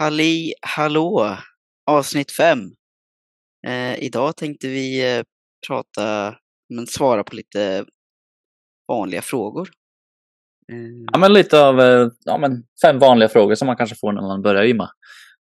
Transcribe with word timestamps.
Halli 0.00 0.54
hallå! 0.62 1.36
Avsnitt 1.86 2.32
fem. 2.32 2.58
Eh, 3.66 4.04
idag 4.04 4.36
tänkte 4.36 4.68
vi 4.68 5.16
eh, 5.16 5.22
prata, 5.68 6.36
men 6.74 6.86
svara 6.86 7.24
på 7.24 7.36
lite 7.36 7.84
vanliga 8.88 9.22
frågor. 9.22 9.68
Eh, 10.72 10.78
Ja, 11.12 11.18
men 11.18 11.32
lite 11.32 11.60
av 11.64 11.80
eh, 11.80 12.08
ja, 12.24 12.38
men 12.38 12.64
fem 12.82 12.98
vanliga 12.98 13.28
frågor 13.28 13.54
som 13.54 13.66
man 13.66 13.76
kanske 13.76 13.96
får 13.96 14.12
när 14.12 14.22
man 14.22 14.42
börjar 14.42 14.64
gymma. 14.64 14.90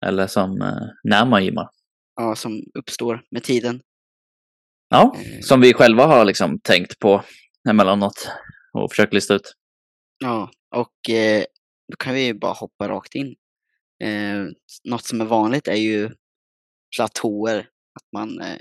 Eller 0.06 0.28
som 0.28 0.62
eh, 0.62 0.88
när 1.04 1.26
man 1.26 1.46
gymmar. 1.46 1.70
ja, 2.16 2.36
som 2.36 2.64
uppstår 2.80 3.22
med 3.32 3.44
tiden. 3.44 3.82
Ja, 4.90 5.16
Eh, 5.16 5.40
som 5.42 5.62
vi 5.62 5.74
själva 5.74 6.06
har 6.06 6.26
liksom 6.26 6.60
tänkt 6.60 7.00
på 7.00 7.24
emellanåt 7.70 8.30
och 8.74 8.92
försökt 8.92 9.14
lista 9.14 9.34
ut. 9.34 9.54
Ja, 10.24 10.52
och 10.76 10.94
då 11.92 11.96
kan 12.00 12.14
vi 12.14 12.34
bara 12.34 12.54
hoppa 12.54 12.88
rakt 12.90 13.16
in. 13.16 13.36
Eh, 14.04 14.46
något 14.84 15.06
som 15.06 15.22
är 15.22 15.26
vanligt 15.26 15.68
är 15.68 15.76
ju 15.76 16.10
platåer. 16.96 17.60
Att 18.00 18.12
man 18.14 18.42
eh, 18.42 18.60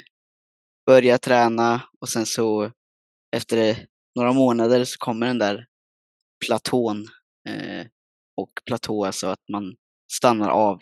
börjar 0.86 1.18
träna 1.18 1.82
och 2.00 2.08
sen 2.08 2.26
så 2.26 2.72
efter 3.36 3.86
några 4.16 4.32
månader 4.32 4.84
så 4.84 4.98
kommer 4.98 5.26
den 5.26 5.38
där 5.38 5.66
platån. 6.46 7.06
Eh, 7.48 7.86
och 8.36 8.50
platå 8.66 9.04
alltså 9.04 9.26
att 9.26 9.48
man 9.52 9.76
stannar 10.12 10.48
av 10.48 10.80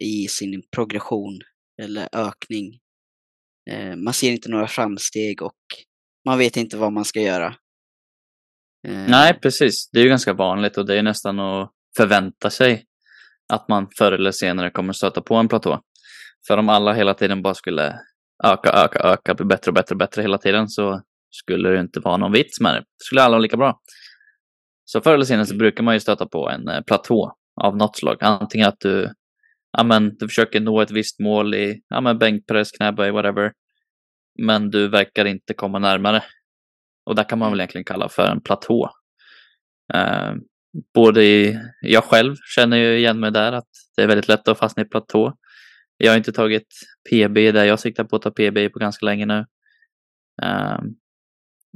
i 0.00 0.28
sin 0.28 0.62
progression 0.70 1.40
eller 1.82 2.08
ökning. 2.12 2.78
Eh, 3.70 3.96
man 3.96 4.14
ser 4.14 4.32
inte 4.32 4.50
några 4.50 4.68
framsteg 4.68 5.42
och 5.42 5.56
man 6.26 6.38
vet 6.38 6.56
inte 6.56 6.76
vad 6.76 6.92
man 6.92 7.04
ska 7.04 7.20
göra. 7.20 7.46
Eh, 8.88 9.08
Nej, 9.08 9.40
precis. 9.40 9.90
Det 9.92 9.98
är 9.98 10.02
ju 10.02 10.08
ganska 10.08 10.32
vanligt 10.32 10.78
och 10.78 10.86
det 10.86 10.98
är 10.98 11.02
nästan 11.02 11.40
att 11.40 11.72
förvänta 11.96 12.50
sig 12.50 12.84
att 13.52 13.68
man 13.68 13.88
förr 13.98 14.12
eller 14.12 14.30
senare 14.30 14.70
kommer 14.70 14.92
stöta 14.92 15.20
på 15.20 15.34
en 15.34 15.48
platå. 15.48 15.80
För 16.46 16.58
om 16.58 16.68
alla 16.68 16.92
hela 16.92 17.14
tiden 17.14 17.42
bara 17.42 17.54
skulle 17.54 18.00
öka, 18.44 18.70
öka, 18.70 18.98
öka, 18.98 19.34
bli 19.34 19.46
bättre 19.46 19.70
och 19.70 19.74
bättre 19.74 19.94
och 19.94 19.98
bättre 19.98 20.22
hela 20.22 20.38
tiden 20.38 20.68
så 20.68 21.02
skulle 21.30 21.68
det 21.68 21.80
inte 21.80 22.00
vara 22.00 22.16
någon 22.16 22.32
vits 22.32 22.60
med 22.60 22.74
det. 22.74 22.84
Skulle 23.02 23.22
alla 23.22 23.30
vara 23.30 23.42
lika 23.42 23.56
bra. 23.56 23.80
Så 24.84 25.00
förr 25.00 25.14
eller 25.14 25.24
senare 25.24 25.46
så 25.46 25.56
brukar 25.56 25.84
man 25.84 25.94
ju 25.94 26.00
stöta 26.00 26.26
på 26.26 26.50
en 26.50 26.68
eh, 26.68 26.80
platå 26.80 27.32
av 27.62 27.76
något 27.76 27.96
slag. 27.96 28.16
Antingen 28.20 28.68
att 28.68 28.80
du, 28.80 29.12
ja, 29.72 29.84
men, 29.84 30.16
du 30.16 30.28
försöker 30.28 30.60
nå 30.60 30.80
ett 30.80 30.90
visst 30.90 31.20
mål 31.20 31.54
i 31.54 31.82
ja, 31.88 32.00
men, 32.00 32.18
bänkpress, 32.18 32.70
knäböj, 32.72 33.10
whatever. 33.10 33.52
Men 34.38 34.70
du 34.70 34.88
verkar 34.88 35.24
inte 35.24 35.54
komma 35.54 35.78
närmare. 35.78 36.24
Och 37.06 37.14
det 37.14 37.24
kan 37.24 37.38
man 37.38 37.50
väl 37.50 37.60
egentligen 37.60 37.84
kalla 37.84 38.08
för 38.08 38.26
en 38.26 38.40
platå. 38.40 38.90
Uh, 39.94 40.34
både 40.94 41.24
i, 41.24 41.58
jag 41.80 42.04
själv 42.04 42.36
känner 42.54 42.76
ju 42.76 42.98
igen 42.98 43.20
mig 43.20 43.30
där 43.30 43.52
att 43.52 43.68
det 43.96 44.02
är 44.02 44.06
väldigt 44.06 44.28
lätt 44.28 44.48
att 44.48 44.58
fastna 44.58 44.82
i 44.82 44.86
platå. 44.86 45.36
Jag 45.96 46.12
har 46.12 46.16
inte 46.16 46.32
tagit 46.32 46.68
PB 47.10 47.34
där 47.34 47.64
jag 47.64 47.80
siktar 47.80 48.04
på 48.04 48.16
att 48.16 48.22
ta 48.22 48.30
PB 48.30 48.72
på 48.72 48.78
ganska 48.78 49.06
länge 49.06 49.26
nu. 49.26 49.46
Eh, 50.42 50.78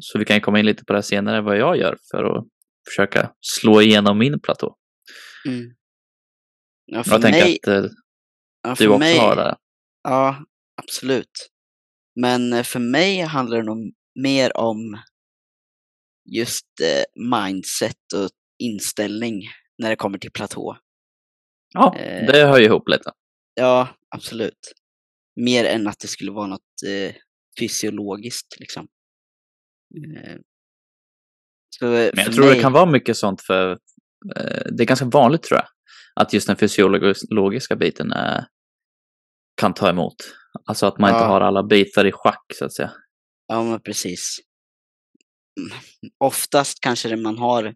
så 0.00 0.18
vi 0.18 0.24
kan 0.24 0.40
komma 0.40 0.58
in 0.58 0.66
lite 0.66 0.84
på 0.84 0.92
det 0.92 1.02
senare 1.02 1.40
vad 1.40 1.58
jag 1.58 1.76
gör 1.76 1.98
för 2.10 2.24
att 2.24 2.46
försöka 2.88 3.32
slå 3.40 3.82
igenom 3.82 4.18
min 4.18 4.40
platå. 4.40 4.76
Mm. 5.46 5.74
Ja, 6.86 7.02
Jag 7.06 7.22
tänker 7.22 7.44
mig, 7.44 7.58
att 7.62 7.68
eh, 7.68 7.90
ja, 8.62 8.74
du 8.78 8.88
också 8.88 8.98
mig, 8.98 9.18
har 9.18 9.36
det. 9.36 9.56
Ja, 10.02 10.44
absolut. 10.82 11.50
Men 12.20 12.52
eh, 12.52 12.62
för 12.62 12.80
mig 12.80 13.20
handlar 13.20 13.56
det 13.56 13.64
nog 13.64 13.92
mer 14.14 14.56
om 14.56 14.98
just 16.36 16.66
eh, 16.82 17.30
mindset 17.30 18.12
och 18.14 18.30
inställning 18.60 19.42
när 19.78 19.90
det 19.90 19.96
kommer 19.96 20.18
till 20.18 20.32
platå. 20.32 20.76
Ja, 21.74 21.96
eh, 21.96 22.26
det 22.26 22.46
hör 22.46 22.58
ju 22.58 22.64
ihop 22.64 22.88
lite. 22.88 23.12
Ja, 23.54 23.88
absolut. 24.08 24.72
Mer 25.36 25.64
än 25.64 25.86
att 25.86 25.98
det 25.98 26.08
skulle 26.08 26.30
vara 26.30 26.46
något 26.46 26.82
eh, 26.86 27.14
fysiologiskt 27.60 28.60
liksom. 28.60 28.88
Eh, 30.16 30.36
så 31.70 31.86
eh, 31.94 32.10
Men 32.14 32.24
jag 32.24 32.34
tror 32.34 32.44
mig, 32.46 32.54
det 32.54 32.60
kan 32.60 32.72
vara 32.72 32.86
mycket 32.86 33.16
sånt 33.16 33.42
för 33.42 33.70
eh, 34.36 34.62
det 34.76 34.82
är 34.82 34.86
ganska 34.86 35.06
vanligt 35.06 35.42
tror 35.42 35.58
jag. 35.60 35.66
Att 36.14 36.32
just 36.32 36.46
den 36.46 36.56
fysiologiska 36.56 37.76
biten 37.76 38.12
är, 38.12 38.46
kan 39.60 39.74
ta 39.74 39.88
emot. 39.90 40.14
Alltså 40.64 40.86
att 40.86 40.98
man 40.98 41.10
inte 41.10 41.22
Ja. 41.22 41.26
har 41.28 41.40
alla 41.40 41.62
bitar 41.62 42.04
i 42.06 42.12
schack 42.12 42.44
så 42.58 42.64
att 42.64 42.72
säga. 42.74 42.92
Ja, 43.46 43.64
men 43.64 43.80
precis. 43.80 44.36
Mm, 45.60 45.78
Oftast 46.18 46.80
kanske 46.80 47.08
det 47.08 47.16
man 47.16 47.38
har, 47.38 47.74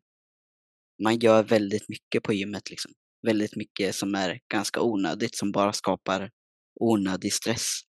man 1.03 1.19
gör 1.19 1.43
väldigt 1.43 1.89
mycket 1.89 2.23
på 2.23 2.33
gymmet 2.33 2.71
liksom. 2.71 2.93
Väldigt 3.27 3.57
mycket 3.57 3.95
som 3.95 4.15
är 4.15 4.39
ganska 4.53 4.81
onödigt, 4.81 5.37
som 5.37 5.53
bara 5.53 5.73
skapar 5.73 6.31
onödig 6.81 7.33
stress 7.33 7.81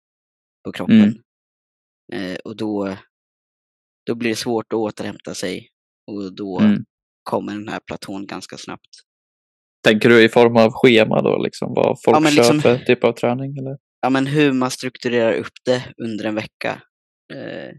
på 0.64 0.72
kroppen. 0.72 1.00
Mm. 1.00 1.20
Eh, 2.12 2.36
och 2.44 2.56
då, 2.56 2.96
då 4.06 4.14
blir 4.14 4.30
det 4.30 4.36
svårt 4.36 4.72
att 4.72 4.76
återhämta 4.78 5.34
sig 5.34 5.68
och 6.10 6.34
då 6.34 6.60
Mm. 6.60 6.84
kommer 7.22 7.52
den 7.52 7.68
här 7.68 7.80
platån 7.86 8.26
ganska 8.26 8.56
snabbt. 8.56 8.88
Tänker 9.84 10.08
du 10.08 10.24
i 10.24 10.28
form 10.28 10.56
av 10.56 10.70
schema 10.72 11.22
då, 11.22 11.42
liksom 11.42 11.74
vad 11.74 11.96
folk 12.04 12.16
Ja, 12.16 12.20
men 12.20 12.32
kör 12.32 12.42
liksom- 12.42 12.60
för 12.60 12.78
typ 12.78 13.04
av 13.04 13.12
träning? 13.12 13.58
Eller? 13.58 13.78
Ja, 14.00 14.10
men 14.10 14.26
hur 14.26 14.52
man 14.52 14.70
strukturerar 14.70 15.32
upp 15.32 15.52
det 15.64 15.92
under 15.96 16.24
en 16.24 16.34
vecka. 16.34 16.82
Eh, 17.34 17.70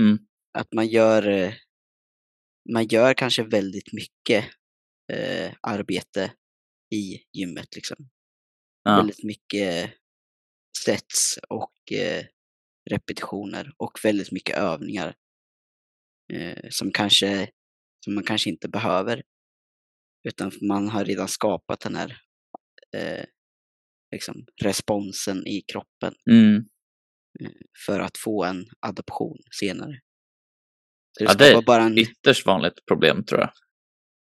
Mm. 0.00 0.18
att 0.58 0.72
man 0.74 0.86
gör, 0.86 1.28
eh, 1.28 1.52
man 2.70 2.86
gör 2.86 3.14
kanske 3.14 3.42
väldigt 3.42 3.92
mycket 3.92 4.44
eh, 5.12 5.52
arbete 5.60 6.32
i 6.94 7.18
gymmet. 7.32 7.74
Liksom. 7.76 7.96
Ja. 8.82 8.96
Väldigt 8.96 9.24
mycket 9.24 9.94
sets 10.84 11.38
och 11.48 11.92
eh, 11.92 12.24
repetitioner 12.90 13.72
och 13.76 13.98
väldigt 14.04 14.32
mycket 14.32 14.56
övningar 14.56 15.14
eh, 16.32 16.68
som, 16.70 16.92
kanske, 16.92 17.50
som 18.04 18.14
man 18.14 18.24
kanske 18.24 18.50
inte 18.50 18.68
behöver. 18.68 19.22
Utan 20.28 20.52
man 20.68 20.88
har 20.88 21.04
redan 21.04 21.28
skapat 21.28 21.80
den 21.80 21.94
här 21.96 22.18
eh, 22.96 23.24
liksom, 24.12 24.46
responsen 24.62 25.46
i 25.46 25.62
kroppen 25.72 26.14
Mm. 26.30 26.56
eh, 27.40 27.50
för 27.86 28.00
att 28.00 28.18
få 28.18 28.44
en 28.44 28.64
adoption 28.80 29.38
senare. 29.60 30.00
Det 31.18 31.24
Ja, 31.24 31.34
det 31.34 31.48
är 31.48 31.62
bara 31.62 31.82
en, 31.82 31.98
Ytterst 31.98 32.46
vanligt 32.46 32.86
problem 32.88 33.24
tror 33.24 33.40
jag. 33.40 33.50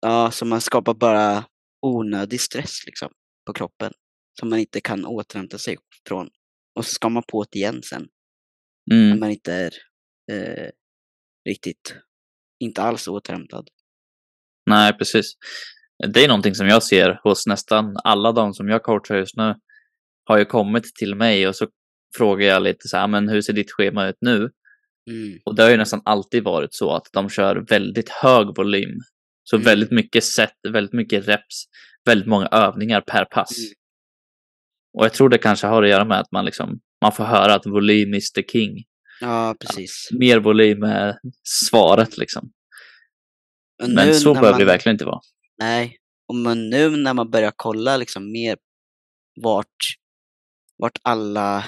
ja, 0.00 0.30
så 0.30 0.44
man 0.44 0.60
skapar 0.60 0.94
bara 0.94 1.44
onödig 1.82 2.40
stress 2.40 2.86
liksom, 2.86 3.12
på 3.46 3.52
kroppen 3.52 3.92
som 4.40 4.50
man 4.50 4.58
inte 4.58 4.80
kan 4.80 5.06
återhämta 5.06 5.58
sig 5.58 5.76
från. 6.08 6.28
Och 6.74 6.84
så 6.84 6.90
ska 6.94 7.08
man 7.08 7.22
på 7.28 7.44
det 7.50 7.58
igen 7.58 7.82
sen 7.82 8.08
när 8.90 8.96
Mm. 9.06 9.20
man 9.20 9.30
inte 9.30 9.52
är 9.52 9.72
eh, 10.32 10.70
riktigt, 11.48 11.96
inte 12.60 12.82
alls 12.82 13.08
återhämtad. 13.08 13.68
Nej, 14.70 14.92
precis. 14.98 15.32
Det 16.12 16.24
är 16.24 16.28
någonting 16.28 16.54
som 16.54 16.66
jag 16.68 16.82
ser 16.82 17.20
hos 17.24 17.46
nästan 17.46 17.96
alla 18.04 18.32
de 18.32 18.54
som 18.54 18.68
jag 18.68 18.82
coachar 18.82 19.16
just 19.16 19.36
nu. 19.36 19.54
Har 20.24 20.38
ju 20.38 20.44
kommit 20.44 20.84
till 20.94 21.14
mig 21.14 21.48
och 21.48 21.56
så 21.56 21.66
frågar 22.16 22.46
jag 22.46 22.62
lite 22.62 22.88
så 22.88 22.96
här, 22.96 23.08
men 23.08 23.28
hur 23.28 23.42
ser 23.42 23.52
ditt 23.52 23.72
schema 23.72 24.06
ut 24.08 24.16
nu? 24.20 24.50
Mm. 25.10 25.38
Och 25.44 25.54
det 25.54 25.62
har 25.62 25.70
ju 25.70 25.76
nästan 25.76 26.02
alltid 26.04 26.44
varit 26.44 26.74
så 26.74 26.94
att 26.94 27.08
de 27.12 27.28
kör 27.28 27.56
väldigt 27.68 28.08
hög 28.08 28.56
volym. 28.56 28.98
Så 29.44 29.56
Mm. 29.56 29.64
väldigt 29.64 29.90
mycket 29.90 30.24
set, 30.24 30.52
väldigt 30.72 30.92
mycket 30.92 31.28
reps, 31.28 31.64
väldigt 32.04 32.28
många 32.28 32.46
övningar 32.46 33.00
per 33.00 33.24
pass. 33.24 33.58
Mm. 33.58 33.70
Och 34.98 35.04
jag 35.04 35.12
tror 35.14 35.28
det 35.28 35.38
kanske 35.38 35.66
har 35.66 35.82
att 35.82 35.88
göra 35.88 36.04
med 36.04 36.20
att 36.20 36.32
man 36.32 36.44
liksom, 36.44 36.80
man 37.02 37.12
får 37.12 37.24
höra 37.24 37.54
att 37.54 37.66
volym 37.66 38.14
is 38.14 38.32
the 38.32 38.42
king. 38.42 38.84
Ja, 39.20 39.54
precis. 39.60 40.08
Mer 40.12 40.38
volym 40.40 40.82
är 40.82 41.14
svaret 41.42 42.18
liksom. 42.18 42.50
Men 43.88 44.14
så 44.14 44.32
behöver 44.34 44.52
det 44.52 44.58
man- 44.58 44.66
verkligen 44.66 44.94
inte 44.94 45.04
vara. 45.04 45.20
Nej, 45.58 45.96
och 46.28 46.34
men 46.34 46.70
nu 46.70 46.90
när 46.96 47.14
man 47.14 47.30
börjar 47.30 47.52
kolla 47.56 47.96
liksom 47.96 48.32
mer 48.32 48.56
vart, 49.42 49.76
vart 50.78 50.98
alla 51.02 51.64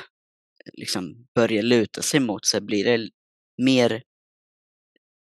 liksom 0.72 1.26
börjar 1.34 1.62
luta 1.62 2.02
sig 2.02 2.20
mot 2.20 2.46
så 2.46 2.60
blir 2.60 2.84
det 2.84 3.08
mer 3.62 4.02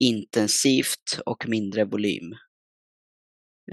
intensivt 0.03 1.19
och 1.25 1.47
mindre 1.47 1.85
volym. 1.85 2.33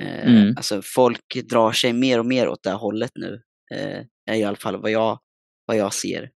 Eh, 0.00 0.28
Mm. 0.28 0.54
Alltså 0.56 0.82
folk 0.84 1.34
drar 1.50 1.72
sig 1.72 1.92
mer 1.92 2.18
och 2.18 2.26
mer 2.26 2.48
åt 2.48 2.62
det 2.62 2.70
här 2.70 2.76
hållet 2.76 3.10
nu. 3.14 3.42
Eh, 3.74 4.00
är 4.30 4.34
i 4.34 4.44
alla 4.44 4.56
fall 4.56 4.80
vad 4.82 4.90
jag, 4.90 5.18
vad 5.66 5.76
jag 5.76 5.94
ser. 5.94 6.30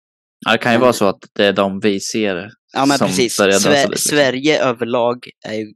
Ja, 0.45 0.51
det 0.51 0.57
kan 0.57 0.74
ju 0.74 0.80
vara 0.80 0.94
så 0.94 1.06
att 1.06 1.25
det 1.33 1.45
är 1.45 1.54
de 1.54 1.80
vi 1.80 2.00
ser 2.00 2.51
Ja 2.74 2.86
men 2.86 2.98
precis, 2.98 3.38
börjar 3.38 3.51
dra 3.51 3.60
sig 3.60 3.72
Sve- 3.74 3.81
dit, 3.81 3.89
liksom. 3.89 4.10
Sverige 4.10 4.63
överlag 4.63 5.30
är 5.48 5.54
ju 5.54 5.74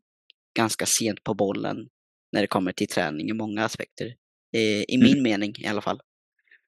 ganska 0.57 0.86
sent 0.86 1.24
på 1.24 1.34
bollen 1.34 1.78
när 2.31 2.42
det 2.42 2.48
kommer 2.48 2.72
till 2.72 2.88
träning 2.88 3.30
i 3.30 3.34
många 3.34 3.66
aspekter. 3.66 4.06
Eh, 4.56 4.62
I 4.62 4.96
Mm. 4.96 5.07
min 5.12 5.24
mening 5.24 5.54
i 5.57 5.68
alla 5.68 5.81
fall. 5.81 6.01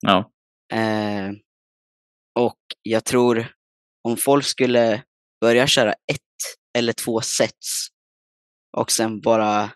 Ja. 0.02 0.32
Eh, 0.74 1.32
och 2.40 2.60
jag 2.82 3.06
tror 3.06 3.54
om 4.04 4.18
folk 4.18 4.46
skulle 4.46 5.04
börja 5.42 5.68
köra 5.68 5.92
ett 5.94 6.22
eller 6.78 6.94
två 6.94 7.22
sets 7.22 7.88
och 8.78 8.92
sen 8.92 9.22
bara 9.22 9.72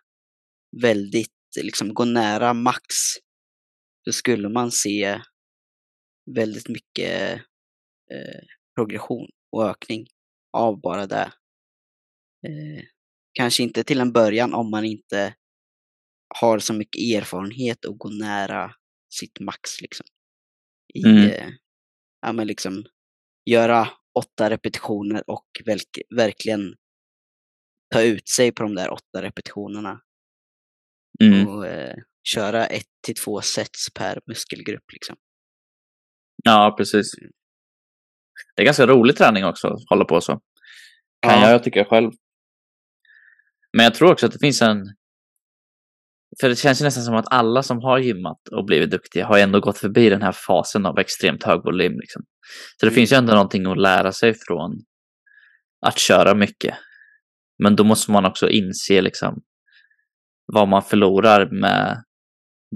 väldigt, 0.82 1.32
liksom 1.62 1.94
gå 1.94 2.06
nära 2.06 2.54
max 2.54 2.86
så 4.06 4.14
skulle 4.14 4.50
man 4.50 4.72
se 4.72 5.22
väldigt 6.36 6.70
mycket 6.70 7.34
eh, 8.12 8.42
progression 8.76 9.30
och 9.52 9.70
ökning 9.70 10.08
av 10.58 10.82
bara 10.82 11.08
det. 11.08 11.32
Eh, 12.48 12.84
kanske 13.34 13.64
inte 13.64 13.84
till 13.84 14.00
en 14.00 14.12
början 14.14 14.54
om 14.54 14.72
man 14.72 14.86
inte 14.86 15.36
har 16.40 16.60
så 16.60 16.74
mycket 16.74 17.02
erfarenhet 17.02 17.86
och 17.86 17.98
går 17.98 18.20
nära 18.20 18.72
sitt 19.14 19.40
max 19.40 19.82
liksom. 19.82 20.06
I, 20.94 21.04
Mm. 21.06 21.30
eh, 21.30 21.50
ja 22.22 22.34
men 22.34 22.48
liksom 22.48 22.86
göra 23.46 23.90
åtta 24.16 24.50
repetitioner 24.50 25.24
och 25.30 25.46
verk, 25.66 26.00
verkligen 26.16 26.76
ta 27.94 28.02
ut 28.02 28.30
sig 28.30 28.52
på 28.52 28.64
de 28.64 28.76
där 28.76 28.90
åtta 28.92 29.22
repetitionerna 29.22 30.02
Mm. 31.24 31.48
och 31.48 31.68
eh, 31.68 31.96
köra 32.24 32.66
ett 32.66 32.86
till 33.06 33.16
två 33.16 33.42
sets 33.42 33.94
per 33.94 34.20
muskelgrupp 34.28 34.92
liksom. 34.94 35.16
Ja, 36.44 36.76
precis. 36.78 37.12
Det 38.56 38.62
är 38.62 38.66
ganska 38.66 38.88
rolig 38.88 39.16
träning 39.18 39.46
också 39.46 39.68
att 39.68 39.80
hålla 39.90 40.06
på 40.06 40.22
så. 40.22 40.32
Kan 41.22 41.42
Ja. 41.42 41.50
jag 41.52 41.64
tycka 41.64 41.86
själv. 41.86 42.12
Men 43.78 43.84
jag 43.84 43.96
tror 43.96 44.12
också 44.12 44.26
att 44.26 44.32
det 44.32 44.40
finns 44.40 44.62
en... 44.62 44.78
För 46.42 46.50
det 46.50 46.56
känns 46.56 46.82
ju 46.82 46.86
nästan 46.86 47.04
som 47.04 47.16
att 47.16 47.34
alla 47.34 47.64
som 47.64 47.82
har 47.82 47.98
gymmat 48.00 48.48
och 48.52 48.66
blivit 48.66 48.92
duktiga 48.92 49.26
har 49.26 49.38
ändå 49.40 49.60
gått 49.60 49.78
förbi 49.78 50.10
den 50.10 50.22
här 50.22 50.32
fasen 50.32 50.86
av 50.86 51.00
extremt 51.00 51.44
hög 51.44 51.64
volym. 51.64 52.00
Liksom. 52.00 52.22
Så 52.80 52.86
det 52.86 52.90
Mm. 52.90 52.96
finns 52.96 53.12
ju 53.12 53.16
ändå 53.18 53.34
någonting 53.34 53.66
att 53.66 53.78
lära 53.78 54.12
sig 54.12 54.34
från 54.48 54.72
att 55.86 56.00
köra 56.00 56.34
mycket. 56.36 56.76
Men 57.64 57.76
då 57.76 57.84
måste 57.84 58.12
man 58.12 58.26
också 58.26 58.50
inse 58.50 59.02
liksom 59.02 59.42
vad 60.54 60.68
man 60.68 60.84
förlorar 60.84 61.50
med 61.52 62.04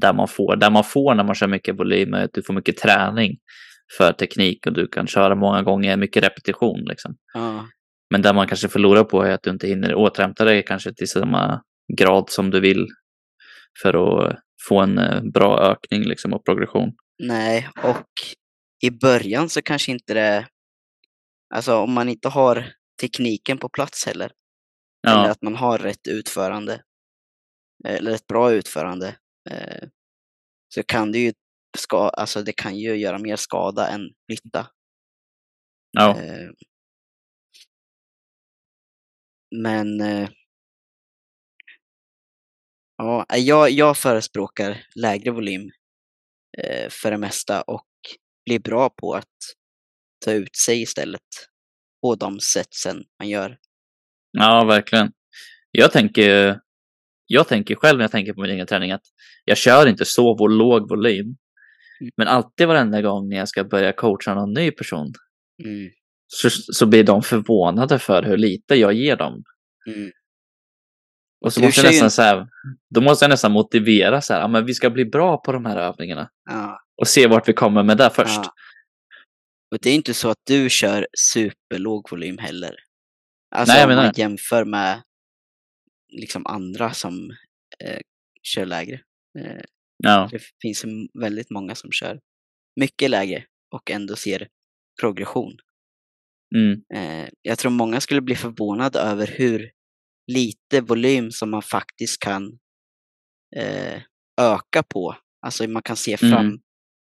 där 0.01 0.13
man 0.13 0.27
får. 0.27 0.56
Där 0.56 0.69
man 0.69 0.83
får 0.83 1.15
när 1.15 1.23
man 1.23 1.35
kör 1.35 1.47
mycket 1.47 1.79
volym 1.79 2.13
är 2.13 2.23
att 2.23 2.33
du 2.33 2.44
får 2.44 2.53
mycket 2.53 2.77
träning 2.77 3.38
för 3.97 4.11
teknik 4.11 4.67
och 4.67 4.73
du 4.73 4.88
kan 4.88 5.07
köra 5.07 5.35
många 5.35 5.61
gånger, 5.61 5.97
mycket 5.97 6.23
repetition 6.23 6.83
liksom. 6.85 7.15
Ja, 7.33 7.65
Men 8.11 8.21
där 8.21 8.33
man 8.33 8.47
kanske 8.47 8.67
förlorar 8.67 9.03
på 9.03 9.23
är 9.23 9.31
att 9.31 9.44
du 9.44 9.50
inte 9.50 9.67
hinner 9.67 9.95
återhämta 9.95 10.45
dig 10.45 10.63
kanske 10.65 10.94
till 10.94 11.07
samma 11.07 11.61
grad 11.97 12.29
som 12.29 12.50
du 12.51 12.59
vill 12.59 12.88
för 13.81 13.94
att 14.30 14.40
få 14.68 14.80
en 14.81 14.98
eh, 14.98 15.22
bra 15.34 15.60
ökning 15.72 16.04
liksom 16.04 16.34
och 16.34 16.46
progression. 16.46 16.92
nej, 17.24 17.70
och 17.84 18.08
i 18.84 18.92
början 18.92 19.50
så 19.50 19.62
kanske 19.62 19.92
inte 19.92 20.14
det, 20.14 20.48
alltså 21.54 21.76
om 21.78 21.94
man 21.94 22.10
inte 22.10 22.30
har 22.30 22.74
tekniken 23.02 23.58
på 23.58 23.70
plats 23.70 24.06
heller, 24.06 24.31
eller 25.08 25.24
Ja, 25.24 25.31
att 25.31 25.42
man 25.42 25.56
har 25.56 25.78
rätt 25.78 26.08
utförande, 26.08 26.84
eller 27.86 28.12
ett 28.12 28.28
bra 28.28 28.52
utförande, 28.52 29.08
eh, 29.50 29.88
så 30.76 30.84
kan 30.84 31.12
det 31.12 31.20
ju 31.20 31.34
ska, 31.78 32.10
alltså 32.10 32.42
det 32.44 32.54
kan 32.54 32.78
ju 32.78 32.96
göra 32.96 33.18
mer 33.20 33.36
skada 33.36 33.88
än 33.88 34.02
nytta. 34.30 34.68
ja, 35.92 36.20
Eh, 36.20 36.50
Men 39.56 40.02
eh, 40.02 40.30
ja, 43.00 43.25
jag, 43.38 43.69
jag 43.72 43.98
förespråkar 43.98 44.78
lägre 44.96 45.31
volym 45.31 45.69
eh, 46.57 46.90
för 46.90 47.12
det 47.12 47.18
mesta 47.18 47.62
och 47.62 47.88
blir 48.46 48.60
bra 48.60 48.90
på 48.90 49.13
att 49.13 49.25
ta 50.25 50.31
ut 50.31 50.56
sig 50.56 50.81
istället 50.81 51.22
på 52.01 52.16
de 52.16 52.40
setsen 52.40 53.04
man 53.19 53.30
gör. 53.30 53.57
ja, 54.31 54.66
verkligen. 54.66 55.12
Jag 55.72 55.92
tänker, 55.92 56.60
jag 57.28 57.48
tänker 57.48 57.75
själv 57.75 57.98
när 57.98 58.04
jag 58.04 58.12
tänker 58.12 58.34
på 58.34 58.42
min 58.42 58.51
egen 58.51 58.68
träning 58.68 58.92
att 58.92 59.06
jag 59.45 59.57
kör 59.57 59.88
inte 59.88 60.06
så 60.06 60.48
låg 60.48 60.90
volym. 60.90 61.25
Mm. 62.02 62.12
Men 62.18 62.28
alltid 62.28 62.68
varenda 62.68 63.02
gång 63.02 63.30
när 63.30 63.38
jag 63.38 63.50
ska 63.50 63.63
börja 63.63 63.94
coacha 63.94 64.36
någon 64.36 64.54
ny 64.54 64.72
person 64.72 65.13
Mm, 65.66 65.90
så, 66.28 66.50
så 66.50 66.86
blir 66.86 67.04
de 67.04 67.22
förvånade 67.22 68.00
för 68.00 68.24
hur 68.24 68.38
lite 68.38 68.75
jag 68.75 68.94
ger 68.94 69.16
dem. 69.16 69.44
mm, 69.88 70.12
Och 71.45 71.53
så 71.53 71.62
måste 71.62 71.81
jag 71.81 71.94
ju 71.94 72.01
nästan 72.01 72.12
så 72.12 72.21
här, 72.21 72.47
då 72.89 73.01
måste 73.01 73.25
jag 73.25 73.30
nästan 73.30 73.51
motivera 73.51 74.21
så 74.21 74.33
här, 74.33 74.47
men 74.47 74.65
vi 74.65 74.74
ska 74.74 74.89
bli 74.89 75.06
bra 75.06 75.38
på 75.38 75.51
de 75.51 75.65
här 75.65 75.77
övningarna 75.77 76.30
ja, 76.50 76.80
och 77.01 77.07
se 77.07 77.27
vart 77.27 77.50
vi 77.50 77.53
kommer 77.53 77.83
med 77.83 77.97
det 77.97 78.09
först. 78.09 78.36
ja. 78.44 78.53
Och 79.71 79.77
det 79.81 79.89
är 79.89 79.95
inte 79.95 80.13
så 80.13 80.30
att 80.30 80.41
du 80.47 80.69
kör 80.69 81.07
superlåg 81.19 82.07
volym 82.12 82.38
heller. 82.38 82.75
Alltså 83.56 83.74
Nej, 83.75 83.86
om 83.86 83.95
man 83.95 84.13
jämför 84.15 84.65
med 84.65 85.01
liksom 86.13 86.45
andra 86.45 86.94
som 86.94 87.30
eh, 87.83 88.00
kör 88.44 88.65
lägre. 88.65 89.01
Eh, 89.39 89.62
Ja, 90.03 90.30
Det 90.31 90.42
finns 90.62 90.85
väldigt 91.19 91.50
många 91.50 91.75
som 91.75 91.92
kör 91.92 92.19
mycket 92.80 93.09
lägre 93.09 93.44
och 93.75 93.92
ändå 93.92 94.15
ser 94.15 94.47
progression. 95.01 95.57
mm, 96.56 96.81
Eh, 96.94 97.30
jag 97.42 97.57
tror 97.57 97.71
många 97.71 98.01
skulle 98.01 98.21
bli 98.21 98.35
förvånade 98.35 99.00
över 99.00 99.27
hur 99.27 99.71
lite 100.34 100.81
volym 100.81 101.31
som 101.31 101.50
man 101.52 101.62
faktiskt 101.62 102.20
kan 102.20 102.60
eh, 103.56 104.02
öka 104.42 104.84
på. 104.84 105.16
Alltså 105.46 105.68
man 105.68 105.81
kan 105.84 105.96
se 105.96 106.18
fram, 106.18 106.46
Mm. 106.46 106.60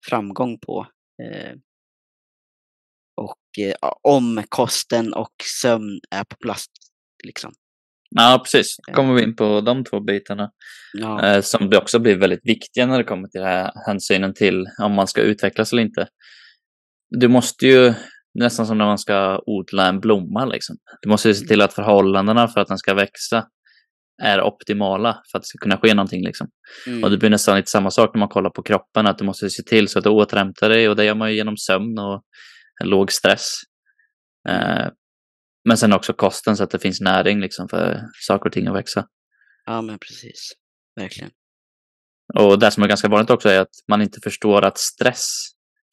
framgång 0.10 0.60
på. 0.60 0.88
Eh, 1.24 1.54
och 3.22 3.66
eh, 3.66 3.90
om 4.02 4.44
kosten 4.50 5.13
och 5.13 5.34
sömn 5.62 6.00
är 6.12 6.24
på 6.24 6.36
plats. 6.36 6.66
Liksom. 7.24 7.54
ja 8.16 8.42
precis. 8.44 8.75
Då 8.88 8.94
kommer 8.94 9.13
vi 9.13 9.24
in 9.24 9.36
på 9.36 9.62
de 9.62 9.84
två 9.84 10.00
bitarna 10.00 10.52
Ja, 10.94 11.25
eh, 11.25 11.42
som 11.42 11.72
också 11.75 12.00
blir 12.00 12.16
väldigt 12.16 12.46
viktiga 12.46 12.86
när 12.86 12.98
det 12.98 13.04
kommer 13.04 13.28
till 13.28 13.42
det 13.42 13.48
här 13.48 13.72
hänsynen 13.88 14.34
till 14.34 14.66
om 14.84 14.92
man 14.94 15.08
ska 15.08 15.22
utvecklas 15.22 15.72
eller 15.74 15.81
inte. 15.84 16.08
Du 17.10 17.28
måste 17.28 17.66
ju, 17.68 17.94
nästan 18.33 18.68
som 18.68 18.78
när 18.78 18.86
man 18.86 18.98
ska 18.98 19.42
odla 19.45 19.88
en 19.88 20.00
blomma, 20.00 20.45
liksom. 20.45 20.78
du 21.01 21.10
måste 21.10 21.28
ju 21.28 21.33
se 21.33 21.45
till 21.45 21.62
att 21.62 21.74
förhållandena 21.74 22.48
för 22.48 22.62
att 22.62 22.68
den 22.68 22.78
ska 22.78 22.94
växa 22.94 23.48
är 24.24 24.42
optimala 24.42 25.22
för 25.31 25.38
att 25.38 25.44
det 25.44 25.48
ska 25.48 25.57
kunna 25.57 25.78
ske 25.78 25.94
någonting. 25.94 26.24
Liksom. 26.24 26.48
mm, 26.88 27.04
Och 27.04 27.12
det 27.12 27.18
blir 27.18 27.30
nästan 27.30 27.57
lite 27.57 27.72
samma 27.72 27.92
sak 27.92 28.13
när 28.13 28.19
man 28.19 28.30
kollar 28.30 28.50
på 28.50 28.63
kroppen, 28.63 29.07
att 29.07 29.18
du 29.18 29.24
måste 29.24 29.50
se 29.50 29.63
till 29.63 29.88
så 29.88 30.00
att 30.00 30.04
du 30.04 30.10
återhämtar 30.10 30.69
dig 30.69 30.89
och 30.89 30.95
det 30.95 31.06
gör 31.06 31.16
man 31.16 31.36
genom 31.36 31.57
sömn 31.57 32.00
och 32.00 32.24
en 32.83 32.89
låg 32.89 33.12
stress. 33.12 33.51
Eh, 34.50 34.88
men 35.68 35.77
sen 35.77 35.94
också 35.94 36.13
kosten 36.13 36.58
så 36.58 36.63
att 36.63 36.72
det 36.72 36.79
finns 36.79 37.01
näring 37.01 37.41
liksom 37.41 37.70
för 37.70 38.01
saker 38.27 38.46
och 38.46 38.53
ting 38.53 38.67
att 38.67 38.75
växa. 38.75 39.08
ja 39.65 39.82
men 39.82 40.00
precis. 40.00 40.51
Verkligen. 40.96 41.32
Och 42.34 42.60
det 42.60 42.72
som 42.72 42.84
är 42.84 42.88
ganska 42.88 43.08
vanligt 43.08 43.29
också 43.29 43.50
är 43.50 43.60
att 43.60 43.75
man 43.88 44.01
inte 44.01 44.20
förstår 44.24 44.65
att 44.65 44.77
stress 44.77 45.27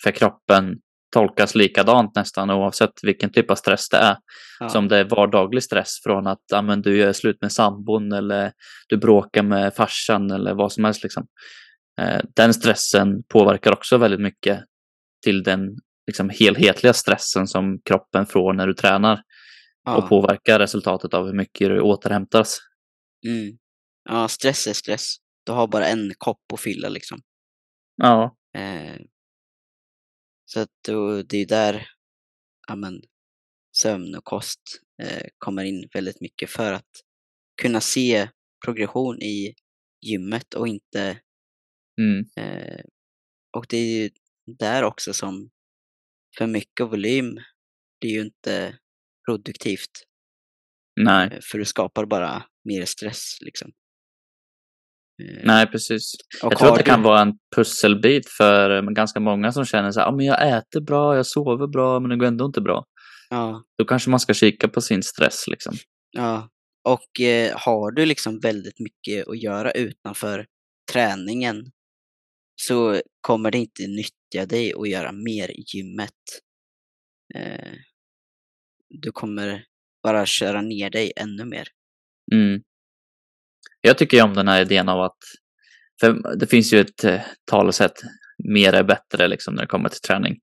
för 0.03 0.11
kroppen 0.11 0.75
tolkas 1.11 1.55
likadant 1.55 2.15
nästan 2.15 2.50
oavsett 2.50 2.93
vilken 3.03 3.33
typ 3.33 3.50
av 3.50 3.55
stress 3.55 3.88
det 3.88 3.97
är. 3.97 4.17
Ja, 4.61 4.69
Som 4.69 4.88
det 4.88 4.97
är 4.97 5.05
vardaglig 5.05 5.62
stress 5.62 6.00
från 6.03 6.27
att 6.27 6.43
ja, 6.50 6.62
men 6.62 6.83
du 6.83 6.97
gör 6.97 7.12
slut 7.12 7.38
med 7.41 7.53
sambon 7.53 8.12
eller 8.12 8.53
du 8.88 8.97
bråkar 8.97 9.43
med 9.43 9.75
farsan 9.75 10.31
eller 10.31 10.55
vad 10.55 10.73
som 10.73 10.85
helst. 10.85 11.03
Liksom. 11.03 11.27
Eh, 12.00 12.21
den 12.37 12.55
stressen 12.55 13.23
påverkar 13.29 13.73
också 13.73 13.99
väldigt 13.99 14.21
mycket 14.21 14.65
till 15.25 15.43
den 15.43 15.77
liksom, 16.07 16.31
helhetliga 16.31 16.93
stressen 16.93 17.47
som 17.47 17.81
kroppen 17.85 18.27
får 18.27 18.53
när 18.53 18.67
du 18.67 18.75
tränar 18.75 19.15
och 19.88 20.03
ja, 20.03 20.07
påverkar 20.09 20.59
resultatet 20.59 21.15
av 21.15 21.27
hur 21.27 21.35
mycket 21.35 21.69
du 21.69 21.81
återhämtas. 21.81 22.59
mm. 23.27 23.59
ja, 24.09 24.29
stress 24.29 24.67
är 24.67 24.73
stress. 24.73 25.17
Du 25.47 25.53
har 25.53 25.67
bara 25.67 25.87
en 25.87 26.12
kopp 26.19 26.53
att 26.53 26.61
fylla 26.61 26.88
liksom. 26.88 27.21
Ja, 27.97 28.35
Eh, 28.55 28.97
så 30.50 30.61
att 30.61 30.71
då, 30.88 31.23
det 31.23 31.38
är 31.38 31.47
där 31.47 31.88
ja, 32.69 32.76
men, 32.76 33.02
sömn 33.76 34.14
och 34.14 34.25
kost 34.25 34.61
eh, 35.02 35.26
kommer 35.38 35.64
in 35.64 35.88
väldigt 35.95 36.21
mycket 36.21 36.50
för 36.50 36.73
att 36.73 36.90
kunna 37.62 37.81
se 37.81 38.28
progression 38.64 39.23
i 39.23 39.55
gymmet 40.07 40.55
och 40.55 40.69
inte 40.69 41.21
mm, 42.00 42.25
eh, 42.37 42.81
och 43.57 43.67
det 43.69 43.76
är 43.76 44.02
ju 44.02 44.11
där 44.59 44.83
också 44.83 45.12
som 45.12 45.50
för 46.38 46.47
mycket 46.47 46.87
volym 46.87 47.38
blir 48.00 48.11
ju 48.11 48.21
inte 48.21 48.78
produktivt. 49.28 50.05
Nej, 51.00 51.28
eh, 51.33 51.38
för 51.43 51.59
du 51.59 51.64
skapar 51.64 52.07
bara 52.07 52.45
mer 52.64 52.85
stress 52.85 53.38
liksom. 53.40 53.73
Eh, 55.23 55.41
nej 55.45 55.67
precis. 55.67 56.13
och 56.43 56.53
Jag 56.53 56.59
tror 56.59 56.69
att 56.73 56.79
det 56.79 56.83
kan 56.83 57.03
vara 57.03 57.21
en 57.21 57.33
pusselbit 57.57 58.29
för 58.29 58.77
eh, 58.77 58.83
ganska 58.83 59.21
många 59.21 59.53
som 59.53 59.65
känner 59.65 59.91
så 59.93 60.01
här, 60.01 60.07
ah, 60.07 60.13
men 60.17 60.27
jag 60.27 60.49
äter 60.59 60.81
bra, 60.81 61.17
jag 61.17 61.27
sover 61.27 61.67
bra, 61.67 62.01
men 62.01 62.11
det 62.11 62.17
går 62.17 62.27
ändå 62.27 62.45
inte 62.45 62.61
bra. 62.61 62.85
Ja, 63.31 63.65
Då 63.79 63.85
kanske 63.85 64.11
man 64.11 64.21
ska 64.21 64.35
kika 64.35 64.69
på 64.69 64.81
sin 64.81 65.03
stress 65.03 65.45
liksom. 65.49 65.75
ja. 66.11 66.49
Och 66.85 67.21
eh, 67.21 67.53
har 67.57 67.91
du 67.91 68.07
liksom 68.07 68.41
väldigt 68.41 68.81
mycket 68.81 69.29
att 69.29 69.43
göra 69.43 69.71
utanför 69.71 70.47
träningen 70.93 71.65
så 72.61 73.01
kommer 73.21 73.51
det 73.51 73.59
inte 73.59 73.87
nyttja 73.87 74.47
dig 74.47 74.73
att 74.75 74.89
göra 74.89 75.13
mer 75.13 75.51
i 75.51 75.65
gymmet. 75.67 76.15
Eh, 77.35 77.73
du 78.89 79.13
kommer 79.13 79.65
bara 80.03 80.27
köra 80.27 80.63
ner 80.63 80.91
dig 80.91 81.13
ännu 81.17 81.45
mer. 81.45 81.69
Mm. 82.33 82.63
Jag 83.81 83.99
tycker 83.99 84.17
ju 84.17 84.23
om 84.23 84.35
den 84.35 84.49
här 84.49 84.63
idén 84.63 84.89
av 84.89 85.01
att 85.01 85.19
För 86.01 86.37
det 86.37 86.47
finns 86.47 86.73
ju 86.73 86.81
ett 86.81 87.05
eh, 87.05 87.21
talesätt, 87.51 88.03
mer 88.49 88.73
är 88.73 88.85
bättre 88.85 89.29
liksom 89.29 89.55
när 89.55 89.63
det 89.63 89.67
kommer 89.67 89.89
till 89.89 90.01
träning. 90.01 90.37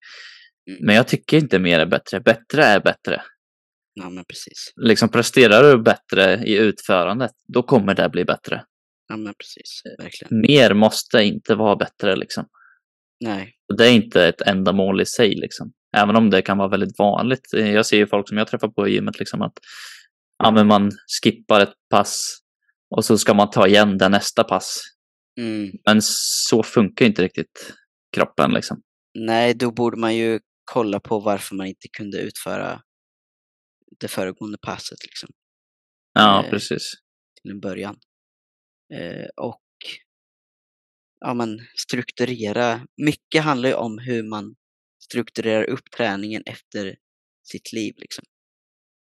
Mm. 0.69 0.79
Men 0.85 0.95
jag 0.95 1.07
tycker 1.07 1.37
inte 1.37 1.59
mer 1.59 1.79
är 1.79 1.85
bättre, 1.85 2.19
bättre 2.19 2.63
är 2.63 2.79
bättre. 2.79 3.21
Ja, 3.93 4.09
men 4.09 4.25
precis. 4.25 4.73
Liksom 4.75 5.09
presterar 5.09 5.63
du 5.63 5.83
bättre 5.83 6.43
i 6.45 6.57
utförandet, 6.57 7.31
då 7.53 7.63
kommer 7.63 7.95
det 7.95 8.09
bli 8.09 8.25
bättre. 8.25 8.63
Ja, 9.07 9.17
men 9.17 9.33
precis. 9.33 9.81
Verkligen. 9.97 10.41
Mer 10.41 10.73
måste 10.73 11.23
inte 11.23 11.55
vara 11.55 11.75
bättre 11.75 12.15
liksom. 12.15 12.45
Nej. 13.19 13.53
Och 13.69 13.77
det 13.77 13.87
är 13.87 13.91
inte 13.91 14.27
ett 14.27 14.41
ändamål 14.41 15.01
i 15.01 15.05
sig 15.05 15.35
liksom. 15.35 15.71
Även 15.97 16.15
om 16.15 16.29
det 16.29 16.41
kan 16.41 16.57
vara 16.57 16.67
väldigt 16.67 16.99
vanligt. 16.99 17.47
Jag 17.51 17.85
ser 17.85 17.97
ju 17.97 18.07
folk 18.07 18.29
som 18.29 18.37
jag 18.37 18.47
träffar 18.47 18.67
på 18.67 18.87
i 18.87 18.93
gymmet 18.93 19.19
liksom 19.19 19.41
att 19.41 19.53
ja, 20.43 20.51
men 20.51 20.67
man 20.67 20.91
skippar 21.23 21.61
ett 21.61 21.73
pass 21.89 22.39
och 22.97 23.05
så 23.05 23.17
ska 23.17 23.33
man 23.33 23.49
ta 23.49 23.67
igen 23.67 23.97
det 23.97 24.09
nästa 24.09 24.43
pass. 24.43 24.81
Mm. 25.39 25.71
Men 25.85 25.99
så 26.01 26.63
funkar 26.63 27.05
inte 27.05 27.21
riktigt 27.21 27.73
kroppen 28.15 28.53
liksom. 28.53 28.81
Nej, 29.19 29.53
då 29.53 29.71
borde 29.71 29.97
man 29.97 30.15
ju 30.15 30.39
kolla 30.71 30.99
på 30.99 31.19
varför 31.19 31.55
man 31.55 31.67
inte 31.67 31.87
kunde 31.97 32.17
utföra 32.21 32.81
det 33.99 34.07
föregående 34.07 34.57
passet 34.57 35.03
liksom, 35.03 35.29
Ja, 36.13 36.43
Eh, 36.45 36.49
precis. 36.49 36.91
till 37.41 37.51
en 37.51 37.59
början. 37.59 37.99
Eh, 38.93 39.27
och 39.35 39.61
ja, 41.19 41.33
men 41.33 41.59
strukturera. 41.87 42.87
Mycket 42.97 43.43
handlar 43.43 43.69
ju 43.69 43.75
om 43.75 43.97
hur 43.97 44.23
man 44.23 44.55
strukturerar 45.03 45.63
upp 45.63 45.91
träningen 45.97 46.43
efter 46.45 46.95
sitt 47.43 47.73
liv. 47.73 47.93
Liksom. 47.97 48.23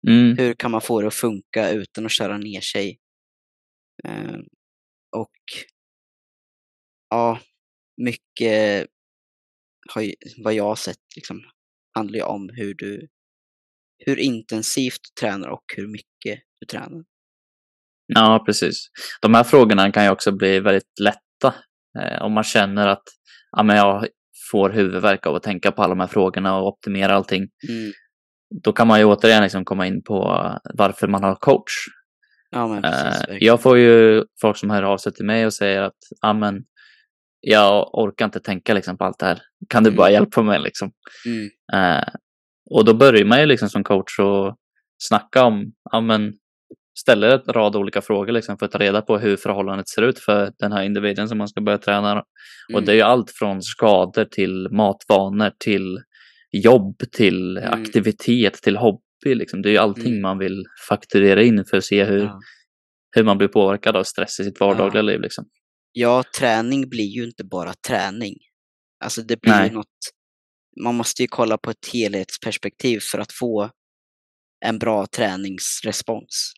Mm. 0.08 0.38
Hur 0.38 0.54
kan 0.54 0.72
man 0.72 0.82
få 0.82 1.02
det 1.02 1.08
att 1.08 1.14
funka 1.14 1.70
utan 1.70 2.06
att 2.06 2.12
köra 2.12 2.38
ner 2.38 2.62
sig? 2.62 3.00
Eh, 4.04 4.40
och 5.12 5.36
ja, 7.10 7.40
mycket 7.98 8.88
har 9.90 10.14
vad 10.44 10.54
jag 10.54 10.64
har 10.64 10.76
sett 10.76 11.16
liksom, 11.16 11.42
handlar 11.96 12.18
ju 12.18 12.24
om 12.24 12.50
hur 12.54 12.74
du 12.74 13.08
hur 14.06 14.20
intensivt 14.20 15.00
du 15.04 15.22
tränar 15.22 15.48
och 15.48 15.64
hur 15.76 15.88
mycket 15.88 16.40
du 16.60 16.66
tränar. 16.72 17.04
Ja, 18.08 18.44
precis. 18.46 18.88
De 19.22 19.34
här 19.34 19.44
frågorna 19.44 19.92
kan 19.92 20.04
ju 20.04 20.10
också 20.10 20.32
bli 20.32 20.60
väldigt 20.60 21.00
lätta 21.00 21.56
eh, 22.00 22.22
om 22.22 22.34
man 22.34 22.44
känner 22.44 22.88
att 22.88 23.04
ja, 23.52 23.64
men 23.64 23.76
jag 23.76 24.08
får 24.52 24.70
huvudvärk 24.70 25.26
av 25.26 25.36
att 25.36 25.44
tänka 25.44 25.72
på 25.72 25.84
alla 25.84 25.96
de 25.96 26.00
här 26.00 26.08
frågorna 26.08 26.58
och 26.58 26.68
optimera 26.68 27.16
allting. 27.16 27.48
Mm. 27.70 27.92
Då 28.64 28.74
kan 28.74 28.88
man 28.88 29.00
ju 29.00 29.06
återigen 29.06 29.44
liksom 29.44 29.66
komma 29.66 29.88
in 29.88 30.04
på 30.04 30.50
varför 30.74 31.08
man 31.08 31.24
har 31.24 31.36
coach. 31.36 31.74
Ja, 32.54 32.68
men 32.68 32.82
precis. 32.82 33.24
Eh, 33.24 33.38
jag 33.40 33.62
får 33.62 33.78
ju 33.78 34.24
folk 34.42 34.58
som 34.58 34.70
hör 34.70 34.84
av 34.84 34.98
sig 34.98 35.14
till 35.14 35.26
mig 35.26 35.46
och 35.46 35.54
säger 35.54 35.82
att 35.82 36.36
men 36.36 36.64
jag 37.42 37.90
orkar 38.00 38.26
inte 38.26 38.40
tänka 38.40 38.74
liksom 38.74 38.98
på 38.98 39.04
allt 39.04 39.20
det 39.20 39.26
här. 39.26 39.42
Kan 39.70 39.84
du 39.84 39.92
bara 39.92 40.08
Mm. 40.08 40.14
hjälpa 40.14 40.42
mig 40.42 40.60
liksom? 40.60 40.92
Mm. 41.26 41.50
Eh, 42.00 42.08
och 42.72 42.86
då 42.86 42.94
börjar 42.94 43.26
man 43.26 43.40
ju 43.40 43.46
liksom 43.46 43.70
som 43.70 43.84
coach 43.84 44.20
och 44.20 44.56
snacka 45.04 45.44
om, 45.44 45.72
men 46.04 46.34
ställer 47.00 47.36
ett 47.36 47.48
rad 47.48 47.76
olika 47.76 48.02
frågor 48.02 48.32
liksom 48.34 48.58
för 48.58 48.66
att 48.66 48.72
ta 48.72 48.78
reda 48.80 49.02
på 49.02 49.18
hur 49.18 49.38
förhållandet 49.38 49.88
ser 49.90 50.02
ut 50.02 50.20
för 50.20 50.52
den 50.60 50.72
här 50.72 50.84
individen 50.84 51.30
som 51.30 51.38
man 51.38 51.48
ska 51.48 51.62
börja 51.62 51.78
träna. 51.78 52.20
Och 52.20 52.26
Mm. 52.74 52.86
det 52.86 52.92
är 52.92 52.96
ju 52.96 53.02
allt 53.02 53.32
från 53.32 53.62
skador 53.62 54.26
till 54.26 54.68
matvanor 54.72 55.52
till 55.60 56.00
jobb 56.52 56.96
till 57.12 57.58
Mm. 57.58 57.82
aktivitet 57.82 58.54
till 58.54 58.78
hobby. 58.78 59.00
Liksom. 59.26 59.62
Det 59.62 59.70
är 59.70 59.72
ju 59.72 59.78
allting 59.78 60.08
Mm. 60.08 60.22
man 60.22 60.38
vill 60.38 60.66
fakturera 60.90 61.44
in 61.44 61.66
för 61.66 61.78
att 61.78 61.86
se 61.86 62.04
hur, 62.04 62.24
Ja. 62.24 62.40
hur 63.16 63.24
man 63.24 63.38
blir 63.38 63.48
påverkad 63.48 63.96
av 63.96 64.04
stress 64.04 64.40
i 64.40 64.44
sitt 64.44 64.60
vardagliga 64.60 65.02
liv. 65.02 65.22
Liksom. 65.22 65.46
ja, 65.92 66.24
träning 66.40 66.90
blir 66.90 67.06
ju 67.18 67.24
inte 67.24 67.44
bara 67.44 67.74
träning. 67.88 68.36
Alltså 69.04 69.22
det 69.22 69.42
blir 69.42 69.54
Nej. 69.54 69.68
ju 69.70 69.74
något, 69.76 69.98
man 70.84 70.96
måste 70.96 71.22
ju 71.22 71.28
kolla 71.28 71.58
på 71.58 71.70
ett 71.70 71.88
helhetsperspektiv 71.94 73.00
för 73.12 73.20
att 73.20 73.32
få 73.34 73.70
en 74.66 74.80
bra 74.80 75.06
träningsrespons. 75.06 76.54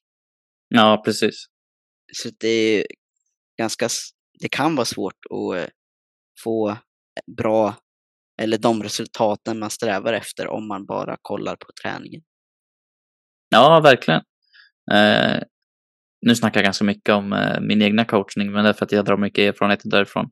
Ja, 0.68 1.02
precis. 1.06 1.46
Så 2.14 2.30
det 2.40 2.48
är 2.48 2.86
ganska, 3.60 3.90
det 4.40 4.50
kan 4.50 4.76
vara 4.76 4.86
svårt 4.86 5.18
att 5.30 5.62
eh, 5.64 5.70
få 6.44 6.78
bra, 7.38 7.76
eller 8.42 8.58
de 8.58 8.84
resultaten 8.84 9.60
man 9.60 9.70
strävar 9.70 10.14
efter 10.14 10.48
om 10.48 10.68
man 10.68 10.86
bara 10.86 11.18
kollar 11.22 11.56
på 11.56 11.68
träningen. 11.84 12.22
Ja, 13.50 13.80
verkligen. 13.80 14.22
Eh, 14.92 15.40
nu 16.22 16.36
snackar 16.36 16.60
jag 16.60 16.66
ganska 16.66 16.86
mycket 16.86 17.16
om 17.16 17.34
eh, 17.34 17.60
min 17.62 17.82
egna 17.82 18.06
coachning, 18.06 18.52
men 18.52 18.64
det 18.64 18.70
är 18.70 18.74
för 18.74 18.86
att 18.86 18.92
jag 18.92 19.06
drar 19.06 19.18
mycket 19.18 19.40
erfarenheter 19.40 19.90
därifrån. 19.90 20.30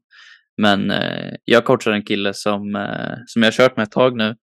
Men 0.57 0.91
eh, 0.91 1.35
jag 1.45 1.65
coachar 1.65 1.91
en 1.91 2.05
kille 2.05 2.33
som, 2.33 2.75
eh, 2.75 3.17
som 3.25 3.41
jag 3.41 3.47
har 3.47 3.51
kört 3.51 3.77
med 3.77 3.83
ett 3.83 3.91
tag 3.91 4.17
nu, 4.17 4.35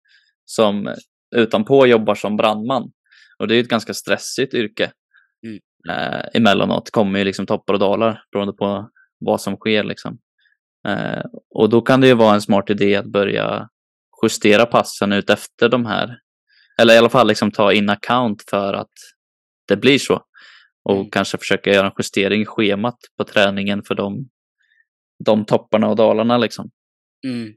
som 0.45 0.95
utanpå 1.37 1.87
jobbar 1.87 2.15
som 2.15 2.37
brandman. 2.37 2.91
Och 3.39 3.49
det 3.49 3.55
är 3.55 3.57
ju 3.57 3.63
ett 3.63 3.69
ganska 3.69 3.95
stressigt 3.95 4.55
yrke. 4.55 4.93
Mm. 5.47 5.61
Eh, 5.89 6.25
emellanåt 6.35 6.91
kommer 6.91 7.19
ju 7.19 7.25
liksom 7.25 7.47
toppar 7.47 7.75
och 7.75 7.81
dalar 7.81 8.23
beroende 8.33 8.53
på 8.53 8.91
vad 9.19 9.41
som 9.41 9.57
sker. 9.57 9.85
Liksom. 9.85 10.19
Eh, 10.89 11.25
och 11.51 11.71
då 11.71 11.81
kan 11.81 12.01
det 12.01 12.07
ju 12.07 12.15
vara 12.15 12.35
en 12.35 12.41
smart 12.41 12.71
idé 12.71 12.97
att 12.97 13.13
börja 13.13 13.69
justera 14.23 14.67
passen 14.67 15.13
ut 15.13 15.31
efter 15.31 15.69
de 15.69 15.87
här 15.87 16.19
eller 16.81 16.95
i 16.95 16.99
alla 16.99 17.09
fall 17.09 17.29
liksom 17.29 17.51
ta 17.51 17.73
in 17.73 17.89
account 17.91 18.45
för 18.51 18.73
att 18.75 18.93
det 19.69 19.77
blir 19.77 19.99
så. 19.99 20.23
Och 20.85 20.97
Mm. 20.97 21.11
kanske 21.11 21.39
försöka 21.39 21.71
göra 21.71 21.87
en 21.87 21.93
justering 21.99 22.43
i 22.43 22.47
schemat 22.47 22.99
på 23.19 23.25
träningen 23.25 23.83
för 23.83 23.95
de, 23.95 24.29
de 25.25 25.45
topparna 25.45 25.89
och 25.89 25.97
dalarna. 25.97 26.39
Liksom. 26.39 26.71
Mm. 27.27 27.53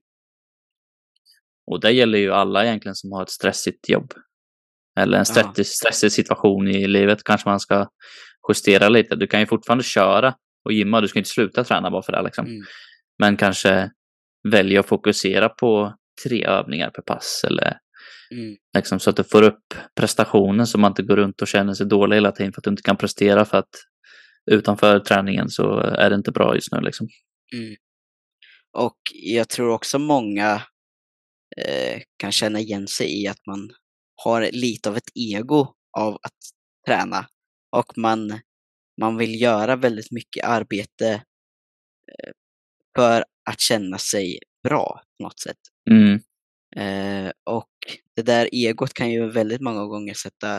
Och 1.71 1.79
det 1.79 1.91
gäller 1.91 2.19
ju 2.19 2.33
alla 2.33 2.65
egentligen 2.65 2.95
som 2.95 3.11
har 3.11 3.23
ett 3.23 3.29
stressigt 3.29 3.89
jobb. 3.89 4.13
Eller 4.99 5.17
en 5.17 5.25
stressig, 5.25 5.65
stressig 5.65 6.11
situation 6.11 6.67
i 6.67 6.87
livet 6.87 7.23
kanske 7.23 7.49
man 7.49 7.59
ska 7.59 7.87
justera 8.49 8.89
lite. 8.89 9.15
Du 9.15 9.27
kan 9.27 9.39
ju 9.39 9.45
fortfarande 9.45 9.83
köra 9.83 10.35
och 10.65 10.73
gymma, 10.73 11.01
du 11.01 11.07
ska 11.07 11.19
inte 11.19 11.29
sluta 11.29 11.63
träna 11.63 11.91
bara 11.91 12.03
för 12.03 12.11
det. 12.11 12.21
Liksom. 12.21 12.45
Mm. 12.45 12.63
Men 13.19 13.37
kanske 13.37 13.91
välja 14.49 14.79
att 14.79 14.85
fokusera 14.87 15.49
på 15.49 15.95
tre 16.23 16.45
övningar 16.45 16.89
per 16.89 17.01
pass 17.01 17.43
eller 17.47 17.77
Mm. 18.33 18.55
Liksom, 18.77 18.99
så 18.99 19.09
att 19.09 19.15
du 19.15 19.23
får 19.23 19.41
upp 19.41 19.73
prestationen 19.95 20.67
så 20.67 20.77
man 20.77 20.91
inte 20.91 21.03
går 21.03 21.15
runt 21.15 21.41
och 21.41 21.47
känner 21.47 21.73
sig 21.73 21.85
dålig 21.85 22.17
hela 22.17 22.31
tiden 22.31 22.53
för 22.53 22.59
att 22.59 22.63
du 22.63 22.69
inte 22.69 22.83
kan 22.83 22.97
prestera 22.97 23.45
för 23.45 23.57
att 23.57 23.75
utanför 24.51 24.99
träningen 24.99 25.49
så 25.49 25.79
är 25.79 26.09
det 26.09 26.15
inte 26.15 26.31
bra 26.31 26.55
just 26.55 26.71
nu. 26.71 26.81
Liksom. 26.81 27.07
Mm. 27.55 27.75
Och 28.77 28.97
jag 29.13 29.49
tror 29.49 29.69
också 29.69 29.99
många 29.99 30.61
eh, 31.57 32.01
kan 32.17 32.31
känna 32.31 32.59
igen 32.59 32.87
sig 32.87 33.21
i 33.21 33.27
att 33.27 33.45
man 33.47 33.69
har 34.23 34.49
lite 34.51 34.89
av 34.89 34.97
ett 34.97 35.09
ego 35.15 35.67
av 35.97 36.13
att 36.13 36.37
träna 36.87 37.27
och 37.75 37.97
man, 37.97 38.39
man 39.01 39.17
vill 39.17 39.41
göra 39.41 39.75
väldigt 39.75 40.11
mycket 40.11 40.45
arbete 40.45 41.11
eh, 42.11 42.31
för 42.95 43.25
att 43.49 43.59
känna 43.59 43.97
sig 43.97 44.39
bra 44.63 45.01
på 45.17 45.23
något 45.23 45.39
sätt. 45.39 45.57
Mm. 45.89 46.19
Eh, 46.75 47.31
och 47.43 47.69
det 48.15 48.21
där 48.21 48.49
egot 48.51 48.93
kan 48.93 49.11
ju 49.11 49.29
väldigt 49.31 49.61
många 49.61 49.85
gånger 49.85 50.13
sätta 50.13 50.57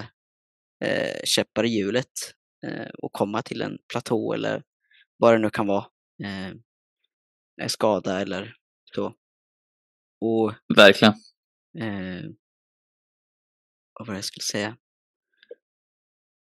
eh, 0.84 1.20
käppar 1.24 1.64
i 1.64 1.68
hjulet 1.68 2.34
eh, 2.66 2.88
och 3.02 3.12
komma 3.12 3.42
till 3.42 3.62
en 3.62 3.78
platå 3.88 4.32
eller 4.32 4.62
vad 5.16 5.34
det 5.34 5.38
nu 5.38 5.50
kan 5.50 5.66
vara. 5.66 5.86
Eh, 6.24 7.68
skada 7.68 8.20
eller 8.20 8.56
så. 8.94 9.14
Och 10.20 10.52
Verkligen. 10.76 11.14
eh, 11.78 12.30
vad 13.98 14.06
var 14.06 14.14
det 14.14 14.18
jag 14.18 14.24
skulle 14.24 14.44
säga? 14.44 14.76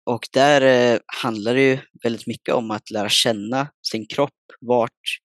Och 0.04 0.28
där 0.32 0.60
eh, 0.94 1.00
handlar 1.22 1.54
det 1.54 1.62
ju 1.62 1.78
väldigt 2.02 2.26
mycket 2.26 2.54
om 2.54 2.70
att 2.70 2.90
lära 2.90 3.08
känna 3.08 3.72
sin 3.90 4.06
kropp, 4.06 4.34
vart, 4.60 5.20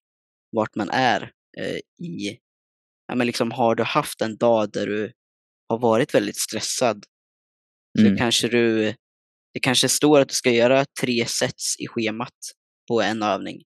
vart 0.51 0.75
man 0.75 0.89
är 0.89 1.31
eh, 1.57 2.05
i 2.05 2.39
ja, 3.07 3.15
men 3.15 3.27
liksom, 3.27 3.51
har 3.51 3.75
du 3.75 3.83
haft 3.83 4.21
en 4.21 4.37
dag 4.37 4.71
där 4.71 4.87
du 4.87 5.11
har 5.69 5.79
varit 5.79 6.13
väldigt 6.15 6.37
stressad 6.39 7.05
så 7.99 8.05
Mm. 8.05 8.17
kanske 8.17 8.47
du, 8.47 8.85
det 9.53 9.59
kanske 9.61 9.89
står 9.89 10.19
att 10.19 10.27
du 10.29 10.33
ska 10.33 10.49
göra 10.51 10.85
tre 11.01 11.25
sets 11.25 11.75
i 11.79 11.87
schemat 11.87 12.33
på 12.87 13.01
en 13.01 13.23
övning. 13.23 13.61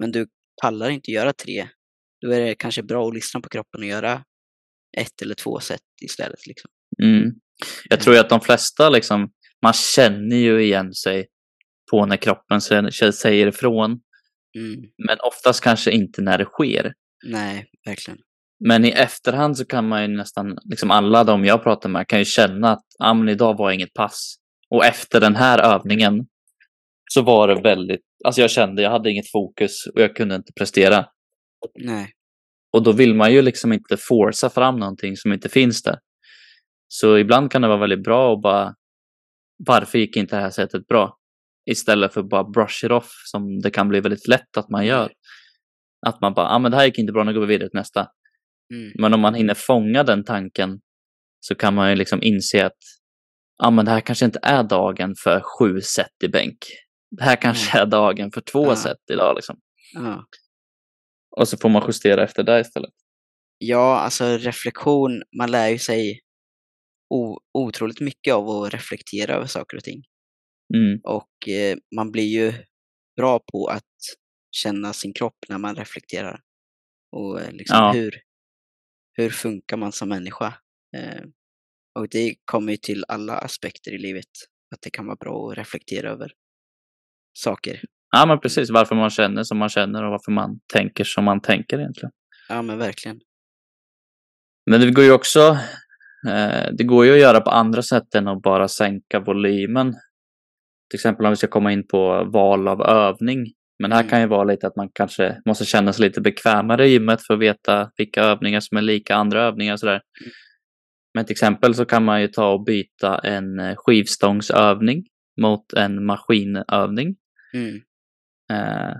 Men 0.00 0.12
du 0.12 0.26
pallar 0.62 0.90
inte 0.90 1.10
göra 1.10 1.32
tre. 1.32 1.68
Då 2.20 2.30
är 2.32 2.40
det 2.40 2.54
kanske 2.54 2.82
bra 2.82 3.08
att 3.08 3.14
lyssna 3.14 3.40
på 3.40 3.48
kroppen 3.48 3.80
och 3.80 3.86
göra 3.86 4.24
ett 4.98 5.22
eller 5.22 5.34
två 5.34 5.60
set 5.60 5.80
istället. 6.04 6.46
Liksom. 6.46 6.70
Mm. 7.02 7.30
Jag 7.90 8.00
tror 8.00 8.14
ju 8.16 8.20
att 8.20 8.28
de 8.28 8.40
flesta, 8.40 8.90
liksom, 8.90 9.32
man 9.62 9.72
känner 9.72 10.36
ju 10.36 10.62
igen 10.64 10.94
sig 10.94 11.26
på 11.90 12.06
när 12.06 12.16
kroppen 12.16 12.58
sä- 12.58 13.10
säger 13.12 13.46
ifrån. 13.46 13.90
Mm. 14.58 14.80
Men 15.06 15.18
oftast 15.22 15.60
kanske 15.60 15.90
inte 15.90 16.22
när 16.22 16.38
det 16.38 16.44
sker. 16.44 16.94
Nej, 17.26 17.66
verkligen. 17.86 18.18
Men 18.60 18.84
i 18.84 18.88
efterhand 18.88 19.58
så 19.58 19.64
kan 19.64 19.88
man 19.88 20.02
ju 20.02 20.08
nästan, 20.08 20.58
liksom 20.70 20.90
alla 20.90 21.24
de 21.24 21.44
jag 21.44 21.62
pratar 21.62 21.88
med 21.88 22.08
kan 22.08 22.18
ju 22.18 22.24
känna 22.24 22.72
att 22.72 22.84
ah, 22.98 23.14
men 23.14 23.28
idag 23.28 23.58
var 23.58 23.70
inget 23.70 23.94
pass. 23.94 24.36
Och 24.70 24.84
efter 24.84 25.20
den 25.20 25.36
här 25.36 25.58
övningen 25.58 26.26
så 27.10 27.22
var 27.22 27.48
det 27.48 27.60
väldigt, 27.60 28.00
alltså 28.24 28.40
jag 28.40 28.50
kände 28.50 28.82
jag 28.82 28.90
hade 28.90 29.10
inget 29.10 29.30
fokus 29.32 29.86
och 29.94 30.00
jag 30.00 30.16
kunde 30.16 30.34
inte 30.34 30.52
prestera. 30.52 31.06
Nej. 31.78 32.12
Och 32.72 32.82
då 32.82 32.92
vill 32.92 33.14
man 33.14 33.32
ju 33.32 33.42
liksom 33.42 33.72
inte 33.72 33.96
forsa 33.96 34.50
fram 34.50 34.76
någonting 34.76 35.16
som 35.16 35.32
inte 35.32 35.48
finns 35.48 35.82
där. 35.82 35.98
Så 36.88 37.18
ibland 37.18 37.50
kan 37.50 37.62
det 37.62 37.68
vara 37.68 37.78
väldigt 37.78 38.02
bra 38.02 38.34
att 38.34 38.42
bara, 38.42 38.74
varför 39.66 39.98
gick 39.98 40.16
inte 40.16 40.36
det 40.36 40.42
här 40.42 40.50
sättet 40.50 40.86
bra? 40.86 41.16
Istället 41.70 42.14
för 42.14 42.20
att 42.20 42.28
bara 42.28 42.44
brush 42.44 42.84
it 42.84 42.90
off 42.90 43.10
som 43.24 43.60
det 43.60 43.70
kan 43.70 43.88
bli 43.88 44.00
väldigt 44.00 44.28
lätt 44.28 44.56
att 44.56 44.70
man 44.70 44.86
gör. 44.86 45.12
Att 46.06 46.20
man 46.20 46.34
bara, 46.34 46.48
ah, 46.48 46.58
men 46.58 46.70
det 46.70 46.76
här 46.76 46.84
gick 46.84 46.98
inte 46.98 47.12
bra, 47.12 47.24
nu 47.24 47.34
går 47.34 47.40
vi 47.40 47.46
vidare 47.46 47.68
till 47.68 47.78
nästa. 47.78 48.08
Mm. 48.74 48.92
Men 48.98 49.14
om 49.14 49.20
man 49.20 49.34
hinner 49.34 49.54
fånga 49.54 50.02
den 50.02 50.24
tanken 50.24 50.80
så 51.40 51.54
kan 51.54 51.74
man 51.74 51.90
ju 51.90 51.96
liksom 51.96 52.22
inse 52.22 52.66
att 52.66 52.78
ja, 53.58 53.70
men 53.70 53.84
det 53.84 53.90
här 53.90 54.00
kanske 54.00 54.24
inte 54.24 54.38
är 54.42 54.62
dagen 54.62 55.14
för 55.24 55.40
sju 55.40 55.80
set 55.80 56.22
i 56.24 56.28
bänk. 56.28 56.58
Det 57.10 57.22
här 57.24 57.36
kanske 57.36 57.78
är 57.78 57.86
dagen 57.86 58.30
för 58.32 58.40
två 58.40 58.64
Ja. 58.66 58.76
set 58.76 58.98
idag. 59.12 59.34
Liksom. 59.36 59.56
Ja. 59.94 60.24
Och 61.36 61.48
så 61.48 61.56
får 61.56 61.68
man 61.68 61.82
justera 61.86 62.24
efter 62.24 62.42
det 62.42 62.60
istället. 62.60 62.90
ja, 63.58 63.98
alltså 63.98 64.24
reflektion, 64.36 65.22
man 65.38 65.50
lär 65.50 65.68
ju 65.68 65.78
sig 65.78 66.20
o- 67.14 67.38
otroligt 67.58 68.00
mycket 68.00 68.34
av 68.34 68.48
att 68.50 68.74
reflektera 68.74 69.34
över 69.34 69.46
saker 69.46 69.76
och 69.76 69.84
ting. 69.84 70.02
Mm. 70.74 71.00
Och 71.04 71.48
eh, 71.48 71.76
man 71.96 72.10
blir 72.12 72.24
ju 72.24 72.52
bra 73.16 73.40
på 73.52 73.66
att 73.66 73.82
känna 74.50 74.92
sin 74.92 75.12
kropp 75.14 75.36
när 75.48 75.58
man 75.58 75.74
reflekterar. 75.76 76.40
Och 77.12 77.40
eh, 77.40 77.52
liksom 77.52 77.76
Ja. 77.78 77.92
hur, 77.92 78.14
hur 79.14 79.30
funkar 79.30 79.76
man 79.76 79.92
som 79.92 80.08
människa? 80.08 80.54
Eh, 80.96 81.22
och 81.98 82.08
det 82.10 82.34
kommer 82.44 82.72
ju 82.72 82.76
till 82.76 83.04
alla 83.08 83.38
aspekter 83.38 83.94
i 83.94 83.98
livet. 83.98 84.30
Att 84.74 84.82
det 84.82 84.90
kan 84.90 85.06
vara 85.06 85.16
bra 85.16 85.50
att 85.50 85.58
reflektera 85.58 86.10
över 86.10 86.32
saker. 87.38 87.80
Ja, 88.10 88.26
men 88.26 88.40
precis. 88.40 88.70
Varför 88.70 88.94
man 88.94 89.10
känner 89.10 89.42
som 89.42 89.58
man 89.58 89.68
känner 89.68 90.04
och 90.04 90.10
varför 90.10 90.32
man 90.32 90.60
tänker 90.72 91.04
som 91.04 91.24
man 91.24 91.40
tänker 91.40 91.78
egentligen. 91.78 92.10
Ja 92.48 92.62
men 92.62 92.78
verkligen. 92.78 93.20
Men 94.70 94.80
det 94.80 94.90
går 94.90 95.04
ju 95.04 95.12
också 95.12 95.58
eh, 96.28 96.72
det 96.72 96.84
går 96.84 97.06
ju 97.06 97.12
att 97.12 97.20
göra 97.20 97.40
på 97.40 97.50
andra 97.50 97.82
sätt 97.82 98.14
än 98.14 98.28
att 98.28 98.42
bara 98.42 98.68
sänka 98.68 99.20
volymen. 99.20 99.92
Till 100.90 100.96
exempel 100.96 101.26
om 101.26 101.30
vi 101.30 101.36
ska 101.36 101.46
komma 101.46 101.72
in 101.72 101.86
på 101.86 102.24
val 102.24 102.68
av 102.68 102.82
övning. 102.82 103.52
Men 103.84 103.92
här 103.92 104.00
Mm. 104.00 104.10
kan 104.10 104.20
ju 104.20 104.26
vara 104.26 104.44
lite 104.44 104.66
att 104.66 104.76
man 104.76 104.88
kanske 104.94 105.40
måste 105.46 105.64
känna 105.64 105.92
sig 105.92 106.06
lite 106.06 106.20
bekvämare 106.20 106.86
i 106.86 106.90
gymmet 106.92 107.22
för 107.26 107.34
att 107.34 107.40
veta 107.40 107.90
vilka 107.96 108.22
övningar 108.22 108.60
som 108.60 108.76
är 108.76 108.82
lika 108.82 109.14
andra 109.14 109.42
övningar 109.42 109.72
och 109.72 109.80
sådär. 109.80 110.02
Men 111.14 111.24
till 111.24 111.32
exempel 111.32 111.74
så 111.74 111.84
kan 111.84 112.04
man 112.04 112.20
ju 112.20 112.28
ta 112.28 112.52
och 112.52 112.64
byta 112.64 113.18
en 113.18 113.58
eh, 113.58 113.74
skivstångsövning 113.76 115.04
mot 115.40 115.72
en 115.72 116.04
maskinövning. 116.04 117.16
Mm. 117.54 117.76
Eh, 118.52 118.94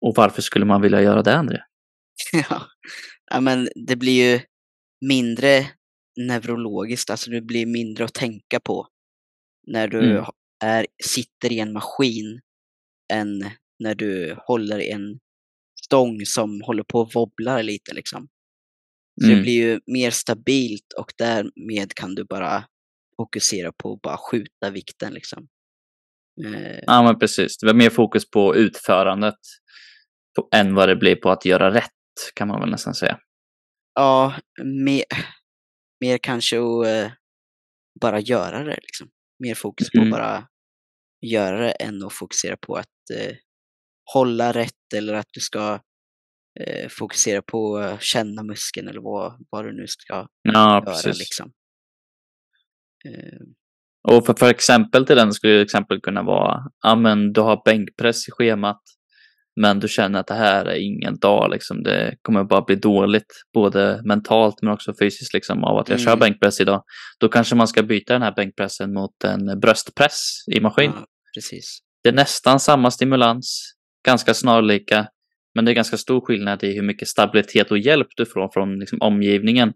och 0.00 0.14
varför 0.16 0.42
skulle 0.42 0.64
man 0.64 0.82
vilja 0.82 1.02
göra 1.02 1.22
det, 1.22 1.36
André? 1.36 1.58
ja. 2.50 2.62
ja 3.30 3.40
men 3.40 3.68
det 3.88 3.96
blir 3.96 4.32
ju 4.32 4.40
mindre 5.06 5.66
neurologiskt, 6.20 7.10
alltså 7.10 7.30
det 7.30 7.40
blir 7.40 7.66
mindre 7.66 8.04
att 8.04 8.14
tänka 8.14 8.60
på 8.60 8.86
när 9.66 9.88
du 9.88 10.10
Mm. 10.10 10.24
är, 10.64 10.86
sitter 11.04 11.52
i 11.52 11.60
en 11.60 11.72
maskin 11.72 12.40
än 13.12 13.44
när 13.78 13.94
du 13.94 14.36
håller 14.46 14.80
en 14.80 15.18
stång 15.84 16.20
som 16.26 16.62
håller 16.62 16.82
på 16.82 17.00
och 17.00 17.12
wobblar 17.14 17.62
lite 17.62 17.94
liksom. 17.94 18.28
Så 19.20 19.26
det 19.26 19.32
Mm. 19.32 19.42
blir 19.42 19.52
ju 19.54 19.80
mer 19.86 20.10
stabilt 20.10 20.92
och 20.98 21.12
därmed 21.18 21.94
kan 21.94 22.14
du 22.14 22.24
bara 22.24 22.64
fokusera 23.16 23.72
på 23.72 23.92
att 23.92 24.00
bara 24.02 24.16
skjuta 24.16 24.70
vikten 24.70 25.14
liksom. 25.14 25.48
Eh, 26.44 26.78
Ja, 26.86 27.02
men 27.02 27.18
precis. 27.18 27.58
Det 27.58 27.66
var 27.66 27.74
mer 27.74 27.90
fokus 27.90 28.30
på 28.30 28.56
utförandet 28.56 29.38
på, 30.36 30.48
än 30.54 30.74
vad 30.74 30.88
det 30.88 30.96
blir 30.96 31.16
på 31.16 31.30
att 31.30 31.44
göra 31.44 31.74
rätt, 31.74 31.90
kan 32.34 32.48
man 32.48 32.60
väl 32.60 32.70
nästan 32.70 32.94
säga. 32.94 33.18
Ja, 33.94 34.34
mer, 34.64 35.04
mer 36.00 36.18
kanske 36.18 36.56
att 36.58 36.86
eh, 36.86 37.12
bara 38.00 38.20
göra 38.20 38.64
det 38.64 38.78
liksom. 38.82 39.08
Mer 39.38 39.54
fokus 39.54 39.90
på 39.90 39.98
Mm. 39.98 40.12
att 40.12 40.18
bara 40.18 40.48
göra 41.26 41.58
det 41.60 41.70
än 41.70 42.02
att 42.04 42.12
fokusera 42.12 42.56
på 42.56 42.76
att 42.76 43.10
eh, 43.14 43.36
hålla 44.14 44.52
rätt 44.52 44.92
eller 44.96 45.14
att 45.14 45.26
du 45.32 45.40
ska 45.40 45.80
eh, 46.60 46.88
fokusera 46.88 47.42
på 47.42 47.76
att 47.76 48.02
känna 48.02 48.42
muskeln 48.42 48.88
eller 48.88 49.00
vad, 49.00 49.46
vad 49.50 49.64
du 49.64 49.72
nu 49.72 49.86
ska 49.86 50.26
Ja, 50.42 50.52
göra 50.52 50.80
precis. 50.80 51.18
liksom. 51.18 51.52
Eh, 53.08 54.12
Och 54.16 54.26
för, 54.26 54.34
för 54.34 54.48
exempel 54.50 55.06
till 55.06 55.16
den 55.16 55.32
skulle 55.32 55.62
exempel 55.62 56.00
kunna 56.00 56.22
vara, 56.22 56.60
ja 56.82 56.94
men 56.94 57.32
du 57.32 57.40
har 57.40 57.62
bänkpress 57.64 58.28
i 58.28 58.30
schemat, 58.30 58.80
men 59.60 59.80
du 59.80 59.88
känner 59.88 60.20
att 60.20 60.26
det 60.26 60.34
här 60.34 60.64
är 60.64 60.74
ingen 60.76 61.18
dag 61.18 61.50
liksom. 61.50 61.82
Det 61.82 62.16
kommer 62.22 62.44
bara 62.44 62.62
bli 62.62 62.76
dåligt, 62.76 63.32
både 63.54 64.02
mentalt 64.04 64.54
men 64.62 64.72
också 64.72 64.94
fysiskt 65.00 65.34
liksom 65.34 65.64
av 65.64 65.78
att 65.78 65.88
jag 65.88 66.00
kör 66.00 66.06
Mm. 66.12 66.18
bänkpress 66.20 66.60
idag. 66.60 66.82
Då 67.20 67.28
kanske 67.28 67.54
man 67.54 67.68
ska 67.68 67.82
byta 67.82 68.12
den 68.12 68.22
här 68.22 68.32
bänkpressen 68.34 68.92
mot 68.94 69.24
en 69.24 69.60
bröstpress 69.60 70.30
i 70.56 70.60
maskin. 70.60 70.92
ja, 70.94 71.06
precis. 71.36 71.78
Det 72.02 72.08
är 72.08 72.14
nästan 72.14 72.60
samma 72.60 72.90
stimulans, 72.90 73.72
ganska 74.06 74.34
snarlika, 74.34 75.08
men 75.54 75.64
det 75.64 75.72
är 75.72 75.74
ganska 75.74 75.96
stor 75.96 76.20
skillnad 76.20 76.64
i 76.64 76.72
hur 76.74 76.82
mycket 76.82 77.08
stabilitet 77.08 77.70
och 77.70 77.78
hjälp 77.78 78.08
du 78.16 78.26
får 78.26 78.48
från 78.52 78.78
liksom, 78.78 78.98
omgivningen. 79.00 79.72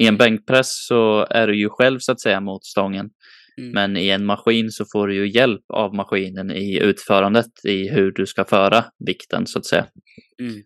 I 0.00 0.06
en 0.06 0.16
bänkpress 0.16 0.86
så 0.86 1.26
är 1.30 1.46
du 1.46 1.58
ju 1.60 1.68
själv 1.68 1.98
så 1.98 2.12
att 2.12 2.20
säga 2.20 2.40
mot 2.40 2.64
stången, 2.64 3.10
Mm. 3.58 3.70
men 3.70 3.96
i 3.96 4.08
en 4.08 4.24
maskin 4.26 4.70
så 4.70 4.84
får 4.92 5.06
du 5.06 5.14
ju 5.14 5.28
hjälp 5.30 5.64
av 5.72 5.94
maskinen 5.94 6.50
i 6.50 6.78
utförandet, 6.78 7.64
i 7.64 7.88
hur 7.88 8.12
du 8.12 8.26
ska 8.26 8.44
föra 8.44 8.84
vikten 9.06 9.46
så 9.46 9.58
att 9.58 9.66
säga. 9.66 9.86
Mm. 10.40 10.62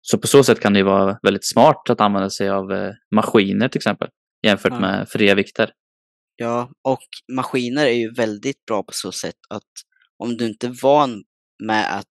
Så 0.00 0.18
på 0.18 0.26
så 0.26 0.44
sätt 0.44 0.60
kan 0.60 0.72
det 0.72 0.78
ju 0.78 0.84
vara 0.84 1.18
väldigt 1.22 1.46
smart 1.46 1.90
att 1.90 2.00
använda 2.00 2.30
sig 2.30 2.48
av 2.48 2.72
eh, 2.72 2.90
maskiner 3.14 3.68
till 3.68 3.78
exempel, 3.78 4.08
jämfört 4.46 4.72
Ja. 4.72 4.80
med 4.80 5.08
fria 5.08 5.34
vikter. 5.34 5.70
Ja, 6.36 6.70
och 6.82 7.02
maskiner 7.32 7.86
är 7.86 7.90
ju 7.98 8.12
väldigt 8.12 8.64
bra 8.66 8.82
på 8.82 8.92
så 8.92 9.12
sätt 9.12 9.38
att 9.50 9.72
om 10.18 10.36
du 10.36 10.46
inte 10.46 10.66
är 10.66 10.82
van 10.82 11.22
med 11.62 11.98
att 11.98 12.06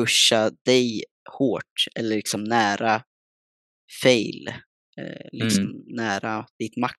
pusha 0.00 0.50
dig 0.64 1.04
hårt 1.38 1.84
eller 1.94 2.16
liksom 2.16 2.44
nära 2.44 3.02
fail, 4.02 4.48
eh, 4.98 5.28
liksom 5.32 5.84
nära 5.86 6.46
ditt 6.58 6.76
max, 6.76 6.96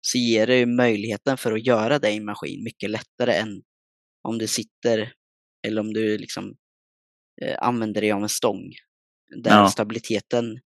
så 0.00 0.18
ger 0.18 0.46
det 0.46 0.56
ju 0.58 0.66
möjligheten 0.66 1.36
för 1.36 1.52
att 1.52 1.66
göra 1.66 2.08
i 2.10 2.16
en 2.16 2.24
maskin 2.24 2.64
mycket 2.64 2.90
lättare 2.90 3.32
än 3.34 3.62
om 4.22 4.38
du 4.38 4.46
sitter 4.46 5.12
eller 5.66 5.80
om 5.80 5.92
du 5.92 6.18
liksom 6.18 6.56
eh, 7.42 7.56
använder 7.60 8.00
dig 8.00 8.12
av 8.12 8.22
en 8.22 8.28
stång 8.28 8.72
där 9.42 9.50
Ja. 9.50 9.68
stabiliteten 9.68 10.60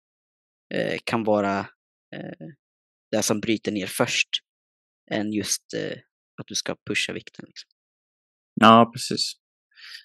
eh, 0.74 0.98
kan 1.04 1.24
vara 1.24 1.58
eh, 2.16 2.46
det 3.10 3.22
som 3.22 3.40
bryter 3.40 3.72
ner 3.72 3.86
först 3.86 4.28
än 5.10 5.32
just 5.32 5.74
eh, 5.76 5.98
att 6.40 6.46
du 6.46 6.54
ska 6.54 6.76
pusha 6.86 7.12
vikten. 7.12 7.44
Liksom. 7.48 7.70
Ja, 8.60 8.90
precis. 8.94 9.32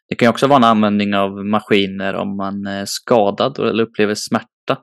Det 0.10 0.16
kan 0.16 0.30
också 0.30 0.48
vara 0.48 0.58
en 0.58 0.64
användning 0.64 1.16
av 1.16 1.46
maskiner 1.46 2.14
om 2.14 2.38
man 2.38 2.66
är 2.66 2.86
skadad 2.86 3.60
eller 3.60 3.84
upplever 3.84 4.16
smärta. 4.16 4.78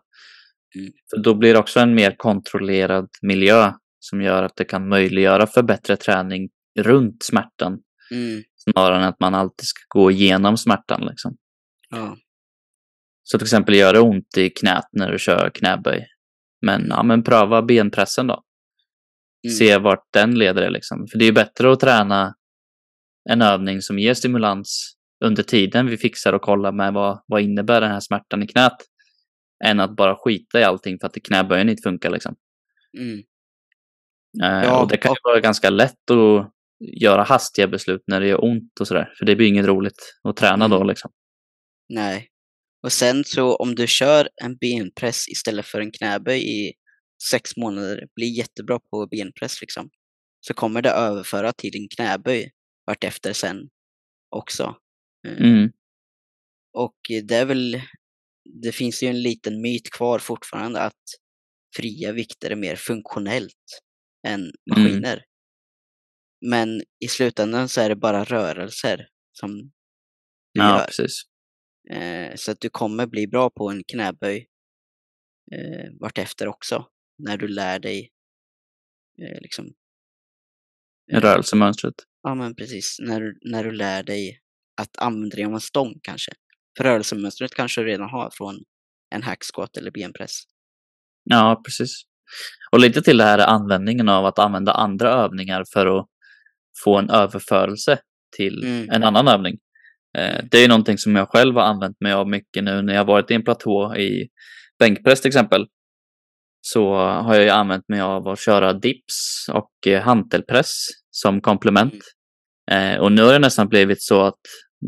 Mm. 0.78 0.90
För 1.10 1.22
då 1.22 1.34
blir 1.34 1.52
det 1.52 1.58
också 1.58 1.80
en 1.80 1.94
mer 1.94 2.14
kontrollerad 2.16 3.08
miljö 3.22 3.72
som 4.00 4.22
gör 4.22 4.42
att 4.42 4.56
det 4.56 4.64
kan 4.64 4.88
möjliggöra 4.88 5.46
för 5.46 5.62
bättre 5.62 5.96
träning 5.96 6.48
runt 6.80 7.22
smärtan 7.22 7.78
Mm, 8.10 8.42
snarare 8.56 8.96
än 8.96 9.02
att 9.02 9.20
man 9.20 9.34
alltid 9.34 9.66
ska 9.66 9.80
gå 9.88 10.10
igenom 10.10 10.56
smärtan. 10.56 11.06
Liksom. 11.10 11.36
ja, 11.90 12.16
Så 13.22 13.38
till 13.38 13.44
exempel 13.44 13.74
gör 13.74 13.92
det 13.92 14.00
ont 14.00 14.36
i 14.36 14.50
knät 14.50 14.84
när 14.92 15.12
du 15.12 15.18
kör 15.18 15.50
knäböj. 15.54 16.06
Men, 16.66 16.86
ja, 16.88 17.02
men 17.02 17.22
pröva 17.22 17.62
benpressen 17.62 18.26
då. 18.26 18.42
mm, 19.44 19.54
Se 19.56 19.78
vart 19.78 20.12
den 20.12 20.38
leder 20.38 20.62
dig. 20.62 20.70
Liksom. 20.70 21.06
För 21.10 21.18
det 21.18 21.24
är 21.24 21.32
bättre 21.32 21.72
att 21.72 21.80
träna 21.80 22.34
en 23.30 23.42
övning 23.42 23.82
som 23.82 23.98
ger 23.98 24.14
stimulans 24.14 24.94
under 25.24 25.42
tiden 25.42 25.86
vi 25.86 25.96
fixar 25.96 26.32
och 26.32 26.42
kollar 26.42 26.72
med 26.72 26.92
vad, 26.92 27.22
vad 27.26 27.40
innebär 27.40 27.80
den 27.80 27.90
här 27.90 28.00
smärtan 28.00 28.42
i 28.42 28.46
knät. 28.46 28.76
Än 29.64 29.80
att 29.80 29.96
bara 29.96 30.16
skita 30.16 30.60
i 30.60 30.64
allting 30.64 30.98
för 31.00 31.06
att 31.06 31.22
knäböjen 31.24 31.68
inte 31.68 31.82
funkar. 31.82 32.10
Liksom. 32.10 32.36
mm, 32.98 33.22
Eh, 34.42 34.64
Ja, 34.64 34.82
och 34.82 34.88
det 34.88 34.96
kan 34.96 35.12
ju 35.12 35.16
vara 35.24 35.40
ganska 35.40 35.70
lätt 35.70 36.10
att 36.10 36.52
göra 37.00 37.22
hastiga 37.22 37.68
beslut 37.68 38.02
när 38.06 38.20
det 38.20 38.26
gör 38.26 38.44
ont 38.44 38.80
och 38.80 38.88
sådär. 38.88 39.12
För 39.18 39.26
det 39.26 39.36
blir 39.36 39.46
inget 39.46 39.66
roligt 39.66 40.18
att 40.28 40.36
träna 40.36 40.68
då. 40.68 40.76
Mm. 40.76 40.88
Liksom. 40.88 41.10
nej. 41.88 42.28
Och 42.82 42.92
sen 42.92 43.24
så 43.24 43.56
om 43.56 43.74
du 43.74 43.86
kör 43.86 44.28
en 44.42 44.56
benpress 44.56 45.28
istället 45.28 45.66
för 45.66 45.80
en 45.80 45.90
knäböj 45.90 46.66
i 46.66 46.72
sex 47.30 47.56
månader, 47.56 48.06
blir 48.14 48.38
jättebra 48.38 48.78
på 48.90 49.06
benpress 49.06 49.60
liksom, 49.60 49.90
så 50.40 50.54
kommer 50.54 50.82
det 50.82 50.90
överföra 50.90 51.52
till 51.52 51.70
din 51.70 51.88
knäböj 51.96 52.50
vartefter 52.88 53.32
sen 53.32 53.68
också. 54.30 54.76
Eh, 55.26 55.36
Mm. 55.40 55.72
Och 56.72 56.96
det 57.24 57.34
är 57.34 57.44
väl, 57.46 57.80
det 58.62 58.72
finns 58.72 59.02
ju 59.02 59.06
en 59.08 59.22
liten 59.22 59.60
myt 59.62 59.90
kvar 59.90 60.18
fortfarande 60.18 60.80
att 60.80 61.02
fria 61.76 62.12
vikter 62.12 62.50
är 62.50 62.56
mer 62.56 62.76
funktionellt 62.76 63.80
än 64.26 64.52
maskiner. 64.70 65.24
Men 66.46 66.82
i 67.04 67.08
slutändan 67.08 67.68
så 67.68 67.80
är 67.80 67.88
det 67.88 67.96
bara 67.96 68.24
rörelser 68.24 69.08
som 69.32 69.58
du 69.58 70.60
Ja, 70.60 70.78
gör. 70.78 70.86
precis. 70.86 71.22
Eh, 71.90 72.34
så 72.36 72.50
att 72.52 72.60
du 72.60 72.68
kommer 72.70 73.06
bli 73.06 73.26
bra 73.26 73.50
på 73.50 73.70
en 73.70 73.84
knäböj 73.84 74.48
eh, 75.52 75.90
vartefter 76.00 76.48
också. 76.48 76.88
När 77.18 77.36
du 77.36 77.48
lär 77.48 77.78
dig 77.78 78.10
eh, 79.22 79.40
liksom, 79.40 79.66
eh, 81.12 81.20
Rörelsemönstret. 81.20 81.94
Ja, 82.28 82.34
men 82.34 82.54
precis. 82.54 82.96
När, 83.00 83.20
du- 83.20 83.38
när 83.42 83.64
du 83.64 83.70
lär 83.72 84.02
dig 84.02 84.38
att 84.80 84.98
använda 84.98 85.36
dig 85.36 85.44
av 85.44 85.54
en 85.54 85.60
stång 85.60 85.94
kanske. 86.02 86.32
För 86.76 86.84
rörelsemönstret 86.84 87.54
kanske 87.54 87.80
du 87.80 87.86
redan 87.86 88.10
har 88.10 88.30
från 88.32 88.58
en 89.14 89.22
hacksquat 89.22 89.76
eller 89.76 89.90
benpress. 89.90 90.42
Ja, 91.24 91.62
precis. 91.64 92.02
Och 92.72 92.80
lite 92.80 93.02
till 93.02 93.16
det 93.16 93.24
här 93.24 93.38
användningen 93.38 94.08
av 94.08 94.26
att 94.26 94.38
använda 94.38 94.72
andra 94.72 95.10
övningar 95.10 95.64
för 95.72 95.98
att 95.98 96.06
få 96.84 96.98
en 96.98 97.10
överförelse 97.10 97.98
till 98.36 98.64
Mm. 98.64 98.90
en 98.90 99.04
annan 99.04 99.28
övning. 99.28 99.58
Eh, 100.18 100.44
Det 100.50 100.58
är 100.58 100.68
någonting 100.68 100.98
som 100.98 101.16
jag 101.16 101.28
själv 101.28 101.54
har 101.54 101.62
använt 101.62 102.00
mig 102.00 102.12
av 102.12 102.28
mycket 102.28 102.64
nu 102.64 102.82
när 102.82 102.94
jag 102.94 103.04
varit 103.04 103.30
i 103.30 103.34
en 103.34 103.44
platå 103.44 103.96
i 103.96 104.28
bänkpress 104.78 105.20
till 105.20 105.28
exempel. 105.28 105.66
Så 106.60 106.94
har 106.96 107.34
jag 107.34 107.48
använt 107.48 107.88
mig 107.88 108.00
av 108.00 108.28
att 108.28 108.40
köra 108.40 108.72
dips 108.72 109.46
och 109.52 109.86
eh, 109.86 110.02
hantelpress 110.02 110.86
som 111.10 111.40
komplement. 111.40 111.94
Eh, 112.70 113.00
Och 113.00 113.12
nu 113.12 113.22
har 113.22 113.32
det 113.32 113.38
nästan 113.38 113.68
blivit 113.68 114.02
så 114.02 114.22
att 114.22 114.40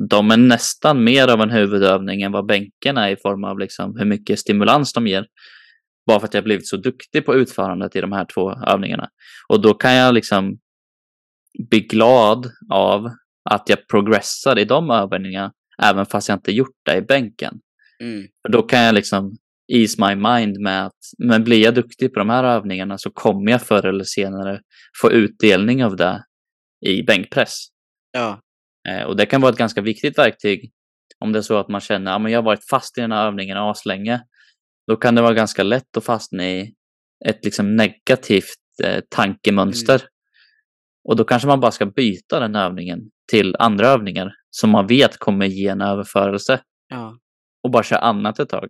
de 0.08 0.30
är 0.30 0.36
nästan 0.36 1.04
mer 1.04 1.28
av 1.28 1.40
en 1.40 1.50
huvudövning 1.50 2.22
än 2.22 2.32
vad 2.32 2.46
bänken 2.46 2.96
är 2.96 3.08
i 3.10 3.16
form 3.16 3.44
av 3.44 3.58
liksom 3.58 3.98
hur 3.98 4.04
mycket 4.04 4.38
stimulans 4.38 4.92
de 4.92 5.06
ger. 5.06 5.26
Bara 6.06 6.20
för 6.20 6.26
att 6.26 6.34
jag 6.34 6.44
blivit 6.44 6.68
så 6.68 6.76
duktig 6.76 7.26
på 7.26 7.34
utförandet 7.34 7.96
i 7.96 8.00
de 8.00 8.12
här 8.12 8.26
två 8.34 8.52
övningarna. 8.66 9.08
Och 9.48 9.62
då 9.62 9.74
kan 9.74 9.94
jag 9.94 10.14
liksom 10.14 10.58
bli 11.70 11.80
glad 11.80 12.50
av 12.70 13.10
att 13.50 13.68
jag 13.68 13.88
progressar 13.88 14.58
i 14.58 14.64
de 14.64 14.90
övningarna 14.90 15.52
även 15.82 16.06
fast 16.06 16.28
jag 16.28 16.36
inte 16.36 16.52
gjort 16.52 16.76
det 16.82 16.96
i 16.96 17.02
bänken. 17.02 17.54
Mm. 18.02 18.26
Då 18.48 18.62
kan 18.62 18.80
jag 18.80 18.94
liksom 18.94 19.36
ease 19.72 19.96
my 19.98 20.14
mind 20.14 20.60
med 20.60 20.86
att 20.86 20.98
men 21.18 21.44
blir 21.44 21.64
jag 21.64 21.74
duktig 21.74 22.12
på 22.14 22.18
de 22.18 22.30
här 22.30 22.44
övningarna 22.44 22.98
så 22.98 23.10
kommer 23.10 23.50
jag 23.50 23.62
förr 23.62 23.86
eller 23.86 24.04
senare 24.04 24.60
få 25.00 25.12
utdelning 25.12 25.84
av 25.84 25.96
det 25.96 26.24
i 26.86 27.02
bänkpress. 27.02 27.66
Ja, 28.12 28.40
Eh, 28.88 29.02
och 29.02 29.16
det 29.16 29.26
kan 29.26 29.40
vara 29.40 29.52
ett 29.52 29.58
ganska 29.58 29.80
viktigt 29.80 30.18
verktyg 30.18 30.72
om 31.18 31.32
det 31.32 31.38
är 31.38 31.42
så 31.42 31.56
att 31.58 31.68
man 31.68 31.80
känner 31.80 32.16
att 32.16 32.22
ja, 32.22 32.28
jag 32.30 32.38
har 32.38 32.44
varit 32.44 32.68
fast 32.70 32.98
i 32.98 33.00
den 33.00 33.12
här 33.12 33.26
övningen 33.26 33.56
aslänge. 33.56 34.22
Då 34.86 34.96
kan 34.96 35.14
det 35.14 35.22
vara 35.22 35.34
ganska 35.34 35.62
lätt 35.62 35.96
att 35.96 36.04
fastna 36.04 36.48
i 36.50 36.74
ett 37.26 37.44
liksom 37.44 37.76
negativt 37.76 38.44
eh, 38.84 39.00
tankemönster. 39.08 40.02
Och 41.08 41.16
då 41.16 41.24
kanske 41.24 41.48
man 41.48 41.60
bara 41.60 41.70
ska 41.70 41.86
byta 41.86 42.40
den 42.40 42.56
övningen 42.56 43.00
till 43.30 43.56
andra 43.58 43.88
övningar 43.88 44.32
som 44.50 44.70
man 44.70 44.86
vet 44.86 45.16
kommer 45.18 45.46
ge 45.46 45.68
en 45.68 45.80
överförelse 45.80 46.62
ja. 46.88 47.18
och 47.64 47.70
bara 47.70 47.82
köra 47.82 47.98
annat 48.00 48.38
ett 48.38 48.48
tag. 48.48 48.68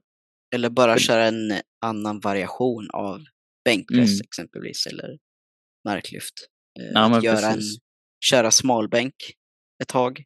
Eller 0.54 0.70
bara 0.70 0.92
För- 0.92 1.00
köra 1.00 1.24
en 1.24 1.52
annan 1.84 2.20
variation 2.20 2.90
av 2.92 3.20
bänkpress 3.64 4.10
Mm. 4.10 4.20
exempelvis, 4.24 4.86
eller 4.86 5.18
marklyft. 5.84 6.34
Eh, 6.80 6.86
Ja, 6.94 7.16
att 7.16 7.22
göra 7.24 7.46
en, 7.46 7.54
precis. 7.54 7.78
Köra 8.24 8.50
smalbänk 8.50 9.14
ett 9.82 9.88
tag, 9.88 10.24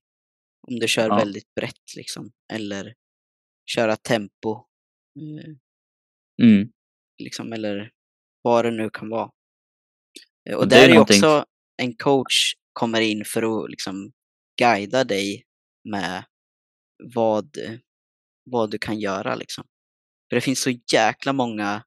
om 0.68 0.78
du 0.78 0.88
kör 0.88 1.08
Ja. 1.08 1.16
väldigt 1.16 1.54
brett 1.54 1.94
liksom. 1.96 2.32
Eller 2.52 2.94
köra 3.70 3.96
tempo, 3.96 4.52
eh, 5.20 5.54
Mm. 6.46 6.72
liksom, 7.22 7.52
eller 7.52 7.90
vad 8.42 8.64
det 8.64 8.70
nu 8.70 8.90
kan 8.90 9.08
vara. 9.08 9.30
Eh, 10.50 10.56
Och 10.56 10.62
Och 10.62 10.68
det 10.68 10.76
är 10.76 10.80
där 10.80 10.88
är 10.88 10.94
någonting- 10.94 11.16
också 11.16 11.46
en 11.82 11.96
coach 11.96 12.54
kommer 12.72 13.00
in 13.00 13.24
för 13.24 13.64
att 13.64 13.70
liksom 13.70 14.12
guida 14.60 15.04
dig 15.04 15.44
med 15.88 16.24
vad, 17.14 17.50
vad 18.50 18.70
du 18.70 18.78
kan 18.78 19.00
göra 19.00 19.34
liksom. 19.34 19.64
För 20.30 20.36
det 20.36 20.40
finns 20.40 20.60
så 20.60 20.70
jäkla 20.92 21.32
många, 21.32 21.84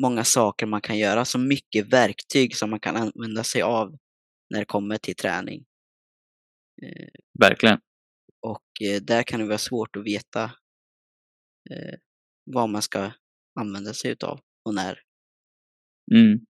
många 0.00 0.24
saker 0.24 0.66
man 0.66 0.80
kan 0.80 0.98
göra, 0.98 1.24
så 1.24 1.38
mycket 1.38 1.86
verktyg 1.92 2.56
som 2.56 2.70
man 2.70 2.80
kan 2.80 2.96
använda 2.96 3.44
sig 3.44 3.62
av 3.62 3.98
när 4.52 4.58
det 4.58 4.64
kommer 4.64 4.96
till 4.98 5.16
träning. 5.16 5.64
Eh, 6.82 7.08
Verkligen. 7.40 7.78
Och 8.42 8.86
eh, 8.88 9.02
där 9.02 9.22
kan 9.22 9.40
det 9.40 9.46
vara 9.46 9.58
svårt 9.58 9.96
att 9.96 10.04
veta 10.04 10.44
eh, 11.70 11.98
vad 12.44 12.68
man 12.68 12.82
ska 12.82 13.12
använda 13.60 13.92
sig 13.94 14.10
utav 14.10 14.40
och 14.64 14.74
när. 14.74 14.98
Mm. 16.14 16.40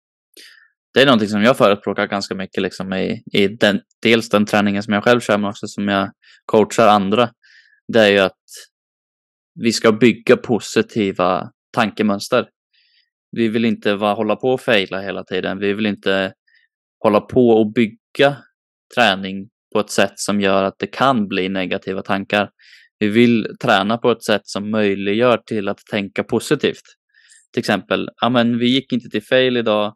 Det 0.94 1.02
är 1.02 1.06
någonting 1.06 1.28
som 1.28 1.42
jag 1.42 1.56
förespråkar 1.56 2.06
ganska 2.06 2.34
mycket 2.34 2.62
liksom 2.62 2.92
i, 2.92 3.22
i 3.32 3.48
den, 3.48 3.80
dels 4.02 4.28
den 4.28 4.46
träningen 4.46 4.82
som 4.82 4.94
jag 4.94 5.04
själv 5.04 5.20
kör 5.20 5.38
men 5.38 5.50
också 5.50 5.66
som 5.66 5.88
jag 5.88 6.12
coachar 6.44 6.88
andra. 6.88 7.30
Det 7.92 8.00
är 8.00 8.10
ju 8.10 8.18
att 8.18 8.44
vi 9.54 9.72
ska 9.72 9.92
bygga 9.92 10.36
positiva 10.36 11.52
tankemönster. 11.72 12.48
Vi 13.30 13.48
vill 13.48 13.64
inte 13.64 13.94
vara, 13.94 14.14
hålla 14.14 14.36
på 14.36 14.48
och 14.48 14.60
fejla 14.60 15.00
hela 15.00 15.24
tiden. 15.24 15.58
Vi 15.58 15.72
vill 15.72 15.86
inte 15.86 16.34
hålla 17.02 17.20
på 17.20 17.48
och 17.48 17.72
bygga 17.72 18.36
träning 18.94 19.48
på 19.72 19.80
ett 19.80 19.90
sätt 19.90 20.12
som 20.14 20.40
gör 20.40 20.62
att 20.62 20.78
det 20.78 20.86
kan 20.86 21.28
bli 21.28 21.48
negativa 21.48 22.02
tankar. 22.02 22.50
Vi 22.98 23.08
vill 23.08 23.56
träna 23.62 23.98
på 23.98 24.10
ett 24.10 24.24
sätt 24.24 24.42
som 24.44 24.70
möjliggör 24.70 25.38
till 25.46 25.68
att 25.68 25.78
tänka 25.90 26.24
positivt. 26.24 26.82
Till 27.52 27.60
exempel, 27.60 28.08
ja 28.20 28.28
men 28.28 28.58
vi 28.58 28.68
gick 28.68 28.92
inte 28.92 29.08
till 29.08 29.22
fail 29.22 29.56
idag 29.56 29.94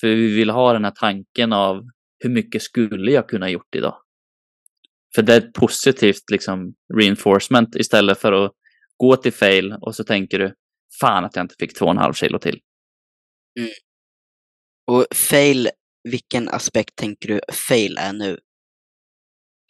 för 0.00 0.08
vi 0.08 0.34
vill 0.34 0.50
ha 0.50 0.72
den 0.72 0.84
här 0.84 0.92
tanken 0.96 1.52
av 1.52 1.82
hur 2.18 2.30
mycket 2.30 2.62
skulle 2.62 3.12
jag 3.12 3.28
kunna 3.28 3.50
gjort 3.50 3.74
idag? 3.76 3.96
För 5.14 5.22
det 5.22 5.34
är 5.34 5.38
ett 5.38 5.52
positivt 5.52 6.30
liksom 6.30 6.74
reinforcement 6.94 7.76
istället 7.76 8.18
för 8.18 8.32
att 8.32 8.52
gå 8.96 9.16
till 9.16 9.32
fail 9.32 9.72
och 9.80 9.94
så 9.94 10.04
tänker 10.04 10.38
du 10.38 10.54
fan 11.00 11.24
att 11.24 11.36
jag 11.36 11.44
inte 11.44 11.54
fick 11.58 11.78
två 11.78 11.84
och 11.84 11.90
en 11.90 11.98
halv 11.98 12.12
kilo 12.12 12.38
till. 12.38 12.60
Mm. 13.58 13.70
Och 14.86 15.06
fail, 15.14 15.68
vilken 16.08 16.48
aspekt 16.48 16.96
tänker 16.96 17.28
du 17.28 17.40
fail 17.68 17.96
är 17.98 18.12
nu? 18.12 18.38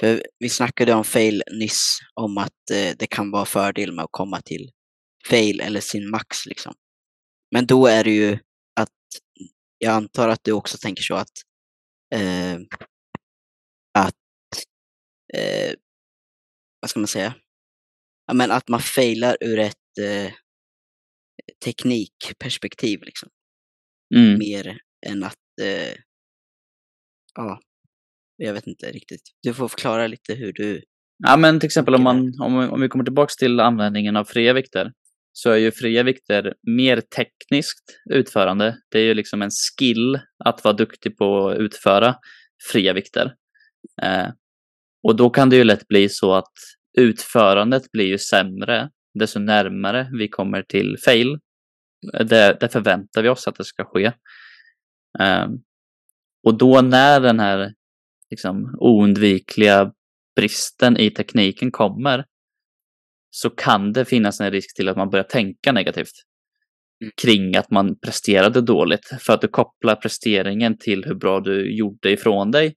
För 0.00 0.26
vi 0.38 0.48
snackade 0.48 0.94
om 0.94 1.04
fail 1.04 1.42
nyss, 1.52 1.98
om 2.14 2.38
att 2.38 2.70
eh, 2.72 2.96
det 2.98 3.06
kan 3.06 3.30
vara 3.30 3.44
fördel 3.44 3.92
med 3.92 4.04
att 4.04 4.12
komma 4.12 4.40
till 4.40 4.70
fail 5.30 5.60
eller 5.60 5.80
sin 5.80 6.10
max 6.10 6.46
liksom. 6.46 6.74
Men 7.54 7.66
då 7.66 7.86
är 7.86 8.04
det 8.04 8.10
ju 8.14 8.38
att, 8.80 8.88
jag 9.78 9.92
antar 9.94 10.28
att 10.28 10.44
du 10.44 10.52
också 10.52 10.78
tänker 10.78 11.02
så 11.02 11.14
att, 11.14 11.32
eh, 12.14 12.58
att, 13.98 14.14
eh, 15.34 15.74
vad 16.80 16.90
ska 16.90 17.00
man 17.00 17.06
säga? 17.06 17.34
Ja, 18.26 18.34
men 18.34 18.50
att 18.50 18.68
man 18.68 18.80
failar 18.80 19.36
ur 19.40 19.58
ett 19.58 19.98
eh, 20.00 20.32
teknikperspektiv 21.64 23.02
liksom 23.02 23.28
Mm. 24.14 24.38
mer 24.38 24.78
än 25.06 25.24
att, 25.24 25.60
eh, 25.62 25.94
ja, 27.34 27.60
jag 28.36 28.54
vet 28.54 28.66
inte 28.66 28.86
riktigt. 28.86 29.22
Du 29.42 29.54
får 29.54 29.68
förklara 29.68 30.06
lite 30.06 30.34
hur 30.34 30.52
du, 30.52 30.82
Ja, 31.26 31.36
men 31.36 31.60
till 31.60 31.66
exempel 31.66 31.94
om, 31.94 32.02
man, 32.02 32.32
om, 32.40 32.56
om 32.56 32.80
vi 32.80 32.88
kommer 32.88 33.04
tillbaka 33.04 33.32
till 33.38 33.60
användningen 33.60 34.16
av 34.16 34.24
fria 34.24 34.52
vikter 34.52 34.92
så 35.32 35.50
är 35.50 35.56
ju 35.56 35.72
fria 35.72 36.02
vikter 36.02 36.54
mer 36.76 37.00
tekniskt 37.00 37.84
utförande. 38.10 38.76
Det 38.90 38.98
är 38.98 39.02
ju 39.02 39.14
liksom 39.14 39.42
en 39.42 39.50
skill 39.50 40.20
att 40.44 40.64
vara 40.64 40.74
duktig 40.74 41.16
på 41.16 41.48
att 41.48 41.58
utföra 41.58 42.14
fria 42.72 42.92
vikter. 42.92 43.34
Eh, 44.02 44.28
och 45.08 45.16
då 45.16 45.30
kan 45.30 45.50
det 45.50 45.56
ju 45.56 45.64
lätt 45.64 45.88
bli 45.88 46.08
så 46.08 46.34
att 46.34 46.52
utförandet 46.98 47.92
blir 47.92 48.06
ju 48.06 48.18
sämre 48.18 48.90
desto 49.18 49.38
närmare 49.38 50.10
vi 50.18 50.28
kommer 50.28 50.62
till 50.62 50.96
fail. 51.04 51.38
Det, 52.12 52.56
det 52.60 52.68
förväntar 52.68 53.22
vi 53.22 53.28
oss 53.28 53.48
att 53.48 53.54
det 53.54 53.64
ska 53.64 53.84
ske. 53.84 54.12
Eh, 55.20 55.46
och 56.44 56.58
då 56.58 56.80
när 56.80 57.20
den 57.20 57.40
här 57.40 57.72
liksom, 58.30 58.76
oundvikliga 58.78 59.92
bristen 60.36 60.96
i 60.96 61.10
tekniken 61.10 61.70
kommer 61.70 62.24
så 63.30 63.50
kan 63.50 63.92
det 63.92 64.04
finnas 64.04 64.40
en 64.40 64.50
risk 64.50 64.76
till 64.76 64.88
att 64.88 64.96
man 64.96 65.10
börjar 65.10 65.24
tänka 65.24 65.72
negativt 65.72 66.12
Mm. 67.02 67.12
kring 67.22 67.56
att 67.56 67.70
man 67.70 67.98
presterade 67.98 68.60
dåligt 68.60 69.10
för 69.20 69.32
att 69.32 69.40
du 69.40 69.48
kopplar 69.48 69.96
presteringen 69.96 70.78
till 70.78 71.04
hur 71.04 71.14
bra 71.14 71.40
du 71.40 71.76
gjorde 71.76 72.10
ifrån 72.10 72.50
dig 72.50 72.74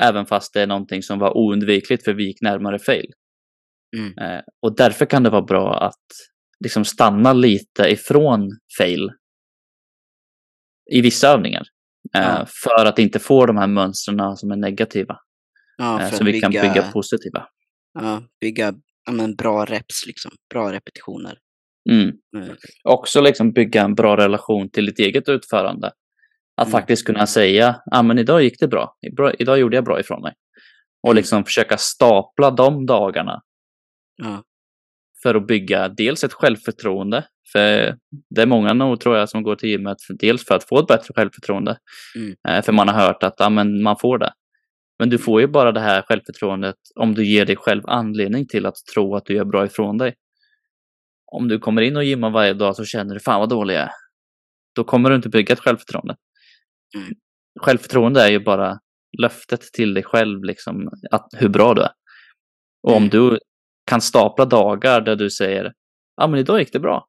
även 0.00 0.26
fast 0.26 0.54
det 0.54 0.62
är 0.62 0.66
någonting 0.66 1.02
som 1.02 1.18
var 1.18 1.36
oundvikligt 1.36 2.04
för 2.04 2.14
vi 2.14 2.24
gick 2.24 2.40
närmare 2.40 2.78
fail. 2.78 3.12
Mm. 3.96 4.18
Eh, 4.18 4.42
och 4.62 4.76
därför 4.76 5.06
kan 5.06 5.22
det 5.22 5.30
vara 5.30 5.42
bra 5.42 5.80
att 5.80 6.06
liksom 6.64 6.84
stanna 6.84 7.32
lite 7.32 7.88
ifrån 7.88 8.50
fail 8.78 9.10
i 10.90 11.00
vissa 11.00 11.28
övningar. 11.28 11.62
Eh, 12.16 12.22
Ja. 12.22 12.46
För 12.64 12.84
att 12.86 12.98
inte 12.98 13.18
få 13.18 13.46
de 13.46 13.56
här 13.56 13.66
mönstren 13.66 14.36
som 14.36 14.50
är 14.50 14.56
negativa. 14.56 15.16
ja, 15.76 16.02
Eh, 16.02 16.10
så 16.10 16.24
vi 16.24 16.40
kan 16.40 16.50
bygga 16.50 16.82
positiva. 16.92 17.46
ja, 18.00 18.22
bygga 18.40 18.72
men 19.10 19.34
bra 19.34 19.64
reps 19.64 20.06
liksom, 20.06 20.30
bra 20.50 20.72
repetitioner. 20.72 21.38
Mm. 21.90 22.12
Mm. 22.36 22.56
Också 22.84 23.20
liksom 23.20 23.52
bygga 23.52 23.82
en 23.82 23.94
bra 23.94 24.16
relation 24.16 24.70
till 24.70 24.86
ditt 24.86 24.98
eget 24.98 25.28
utförande. 25.28 25.86
Att 26.56 26.66
Mm. 26.68 26.72
faktiskt 26.72 27.06
kunna 27.06 27.26
säga, 27.26 27.80
ja 27.84 28.02
men 28.02 28.18
idag 28.18 28.42
gick 28.42 28.60
det 28.60 28.68
bra. 28.68 28.94
Idag 29.38 29.58
gjorde 29.58 29.76
jag 29.76 29.84
bra 29.84 30.00
ifrån 30.00 30.22
mig. 30.22 30.32
Och 31.02 31.08
Mm. 31.10 31.16
liksom 31.16 31.44
försöka 31.44 31.76
stapla 31.78 32.50
de 32.50 32.86
dagarna 32.86 33.42
Ja. 34.16 34.42
För 35.22 35.34
att 35.34 35.46
bygga 35.46 35.88
dels 35.88 36.24
ett 36.24 36.32
självförtroende. 36.32 37.24
För 37.52 37.96
det 38.30 38.42
är 38.42 38.46
många 38.46 38.72
nog 38.74 39.00
tror 39.00 39.16
jag 39.16 39.28
som 39.28 39.42
går 39.42 39.56
till 39.56 39.68
gymmet 39.68 39.96
dels 40.18 40.44
för 40.46 40.54
att 40.54 40.68
få 40.68 40.78
ett 40.78 40.86
bättre 40.86 41.14
självförtroende. 41.14 41.78
Mm. 42.16 42.34
Eh, 42.48 42.64
För 42.64 42.72
man 42.72 42.88
har 42.88 42.94
hört 43.06 43.22
att 43.22 43.34
ja, 43.38 43.48
men 43.48 43.82
man 43.82 43.96
får 43.98 44.18
det. 44.18 44.32
Men 44.98 45.10
du 45.10 45.18
får 45.18 45.40
ju 45.40 45.46
bara 45.46 45.72
det 45.72 45.80
här 45.80 46.02
självförtroendet 46.02 46.76
om 46.94 47.14
du 47.14 47.26
ger 47.26 47.46
dig 47.46 47.56
själv 47.56 47.82
anledning 47.86 48.46
till 48.46 48.66
att 48.66 48.76
tro 48.94 49.14
att 49.16 49.24
du 49.24 49.34
gör 49.34 49.44
bra 49.44 49.64
ifrån 49.66 49.98
dig. 49.98 50.14
Om 51.32 51.48
du 51.48 51.58
kommer 51.58 51.82
in 51.82 51.96
och 51.96 52.04
gymmar 52.04 52.30
varje 52.30 52.54
dag 52.54 52.76
så 52.76 52.84
känner 52.84 53.14
du 53.14 53.20
fan 53.20 53.40
vad 53.40 53.48
dålig 53.48 53.74
jag 53.74 53.82
är. 53.82 53.90
Då 54.74 54.84
kommer 54.84 55.10
du 55.10 55.16
inte 55.16 55.28
bygga 55.28 55.52
ett 55.52 55.60
självförtroende. 55.60 56.16
Mm. 56.96 57.08
Självförtroende 57.60 58.22
är 58.22 58.28
ju 58.28 58.38
bara 58.40 58.78
löftet 59.22 59.60
till 59.60 59.94
dig 59.94 60.02
själv 60.02 60.44
liksom 60.44 60.88
att 61.10 61.26
hur 61.36 61.48
bra 61.48 61.74
du 61.74 61.82
är. 61.82 61.90
Och 62.82 62.92
om 62.96 63.02
Mm. 63.02 63.08
du 63.10 63.38
kan 63.88 64.00
stapla 64.00 64.44
dagar 64.44 65.00
där 65.00 65.16
du 65.16 65.30
säger 65.30 65.72
ja 66.16 66.26
men 66.26 66.40
idag 66.40 66.58
gick 66.60 66.72
det 66.72 66.80
bra. 66.80 67.08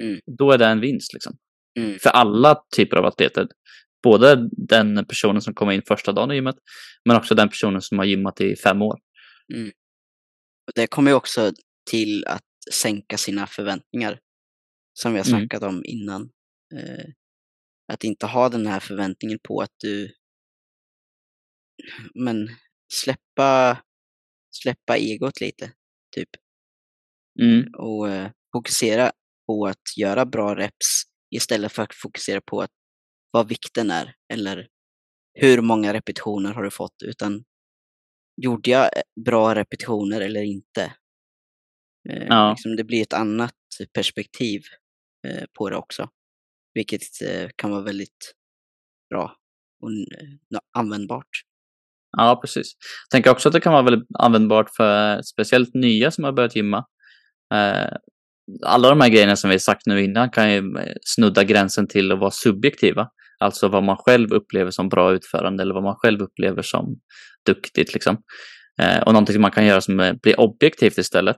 Mm. 0.00 0.20
Då 0.38 0.52
är 0.52 0.58
det 0.58 0.66
en 0.66 0.80
vinst 0.80 1.12
liksom. 1.12 1.36
Mm. 1.78 1.98
För 1.98 2.10
alla 2.10 2.62
typer 2.76 2.96
av 2.96 3.04
atleter. 3.04 3.48
Både 4.02 4.48
den 4.52 5.06
personen 5.06 5.42
som 5.42 5.54
kommer 5.54 5.72
in 5.72 5.82
första 5.88 6.12
dagen 6.12 6.30
i 6.30 6.34
gymmet, 6.34 6.56
men 7.04 7.16
också 7.16 7.34
den 7.34 7.48
personen 7.48 7.82
som 7.82 7.98
har 7.98 8.04
gymmat 8.04 8.40
i 8.40 8.56
fem 8.56 8.82
år. 8.82 8.98
Och 10.66 10.72
Det 10.74 10.86
kommer 10.86 11.10
ju 11.10 11.14
också 11.16 11.52
till 11.90 12.24
att 12.26 12.42
sänka 12.72 13.16
sina 13.16 13.46
förväntningar. 13.46 14.18
Som 14.92 15.12
vi 15.12 15.18
har 15.18 15.28
Mm. 15.28 15.40
snackat 15.40 15.62
om 15.62 15.82
innan. 15.84 16.22
Eh, 16.74 17.04
att 17.92 18.04
inte 18.04 18.26
ha 18.26 18.48
den 18.48 18.66
här 18.66 18.80
förväntningen 18.80 19.38
på 19.42 19.60
att 19.60 19.74
du 19.80 20.14
men 22.14 22.48
släppa, 22.92 23.78
släppa 24.50 24.96
egot 24.96 25.40
lite, 25.40 25.72
typ. 26.16 26.28
Mm. 27.42 27.74
Och 27.74 28.08
eh, 28.10 28.30
fokusera 28.52 29.12
på 29.46 29.66
att 29.66 29.96
göra 29.96 30.26
bra 30.26 30.54
reps 30.56 31.02
istället 31.36 31.72
för 31.72 31.82
att 31.82 31.94
fokusera 31.94 32.40
på 32.40 32.60
att 32.62 32.70
vad 33.30 33.48
vikten 33.48 33.90
är 33.90 34.14
eller 34.32 34.68
hur 35.34 35.60
många 35.62 35.92
repetitioner 35.92 36.52
har 36.54 36.62
du 36.62 36.70
fått 36.70 37.02
utan 37.04 37.44
gjorde 38.42 38.70
jag 38.70 38.84
eh, 38.96 39.02
bra 39.24 39.54
repetitioner 39.54 40.20
eller 40.20 40.42
inte? 40.42 40.82
Eh, 42.08 42.26
Ja. 42.28 42.50
liksom 42.50 42.76
det 42.76 42.84
blir 42.84 43.02
ett 43.02 43.12
annat 43.12 43.54
perspektiv 43.94 44.62
eh, 45.28 45.44
på 45.58 45.70
det 45.70 45.76
också, 45.76 46.10
vilket 46.74 47.02
eh, 47.22 47.48
kan 47.56 47.70
vara 47.70 47.82
väldigt 47.82 48.34
bra 49.10 49.36
och 49.82 49.90
eh, 49.92 50.60
användbart. 50.78 51.45
Ja, 52.16 52.38
precis. 52.40 52.72
Jag 53.04 53.10
tänker 53.10 53.30
också 53.30 53.48
att 53.48 53.52
det 53.52 53.60
kan 53.60 53.72
vara 53.72 53.82
väldigt 53.82 54.08
användbart 54.18 54.70
för 54.76 55.22
speciellt 55.22 55.74
nya 55.74 56.10
som 56.10 56.24
har 56.24 56.32
börjat 56.32 56.56
gymma. 56.56 56.84
Eh, 57.54 57.96
alla 58.66 58.88
de 58.88 59.00
här 59.00 59.08
grejerna 59.08 59.36
som 59.36 59.50
vi 59.50 59.58
sagt 59.58 59.86
nu 59.86 60.04
innan 60.04 60.30
kan 60.30 60.52
ju 60.52 60.62
snudda 61.02 61.44
gränsen 61.44 61.88
till 61.88 62.12
att 62.12 62.18
vara 62.18 62.30
subjektiva. 62.30 63.08
Alltså 63.38 63.68
vad 63.68 63.82
man 63.82 63.96
själv 63.96 64.32
upplever 64.32 64.70
som 64.70 64.88
bra 64.88 65.12
utförande 65.12 65.62
eller 65.62 65.74
vad 65.74 65.82
man 65.82 65.96
själv 65.96 66.22
upplever 66.22 66.62
som 66.62 66.96
duktigt. 67.46 67.94
Liksom. 67.94 68.16
Eh, 68.82 69.02
och 69.02 69.12
någonting 69.12 69.32
som 69.32 69.42
man 69.42 69.50
kan 69.50 69.66
göra 69.66 69.80
som 69.80 70.00
eh, 70.00 70.14
blir 70.22 70.40
objektivt 70.40 70.98
istället. 70.98 71.36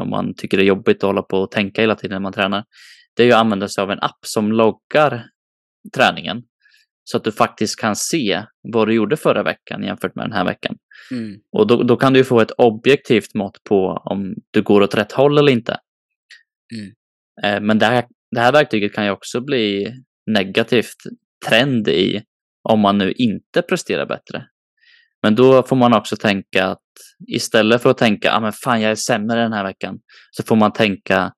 Om 0.00 0.10
man 0.10 0.34
tycker 0.34 0.56
det 0.56 0.62
är 0.62 0.66
jobbigt 0.66 0.96
att 0.96 1.08
hålla 1.08 1.22
på 1.22 1.36
och 1.36 1.50
tänka 1.50 1.80
hela 1.80 1.94
tiden 1.94 2.14
när 2.14 2.20
man 2.20 2.32
tränar. 2.32 2.64
Det 3.16 3.22
är 3.22 3.26
ju 3.26 3.32
att 3.32 3.40
använda 3.40 3.68
sig 3.68 3.82
av 3.82 3.90
en 3.90 4.00
app 4.00 4.18
som 4.26 4.52
loggar 4.52 5.26
träningen. 5.96 6.42
Så 7.04 7.16
att 7.16 7.24
du 7.24 7.32
faktiskt 7.32 7.80
kan 7.80 7.96
se 7.96 8.42
vad 8.72 8.88
du 8.88 8.94
gjorde 8.94 9.16
förra 9.16 9.42
veckan 9.42 9.82
jämfört 9.82 10.14
med 10.14 10.24
den 10.24 10.32
här 10.32 10.44
veckan. 10.44 10.76
Mm. 11.10 11.36
Och 11.52 11.66
då, 11.66 11.82
då 11.82 11.96
kan 11.96 12.12
du 12.12 12.24
få 12.24 12.40
ett 12.40 12.50
objektivt 12.50 13.34
mått 13.34 13.64
på 13.64 14.02
om 14.04 14.34
du 14.50 14.62
går 14.62 14.80
åt 14.80 14.94
rätt 14.94 15.12
håll 15.12 15.38
eller 15.38 15.52
inte. 15.52 15.76
Mm. 16.74 16.92
Eh, 17.42 17.60
Men 17.60 17.78
det 17.78 17.86
här, 17.86 18.04
det 18.30 18.40
här 18.40 18.52
verktyget 18.52 18.92
kan 18.92 19.04
ju 19.04 19.10
också 19.10 19.40
bli 19.40 19.94
negativt 20.26 20.96
trend 21.48 21.88
i 21.88 22.22
om 22.68 22.80
man 22.80 22.98
nu 22.98 23.12
inte 23.12 23.62
presterar 23.62 24.06
bättre. 24.06 24.46
Men 25.22 25.34
då 25.34 25.62
får 25.62 25.76
man 25.76 25.94
också 25.94 26.16
tänka 26.16 26.66
att 26.66 26.78
istället 27.28 27.82
för 27.82 27.90
att 27.90 27.98
tänka, 27.98 28.32
ah, 28.32 28.40
men 28.40 28.52
fan 28.52 28.80
jag 28.80 28.90
är 28.90 28.94
sämre 28.94 29.40
den 29.40 29.52
här 29.52 29.64
veckan, 29.64 29.98
så 30.30 30.42
får 30.42 30.56
man 30.56 30.72
tänka, 30.72 31.32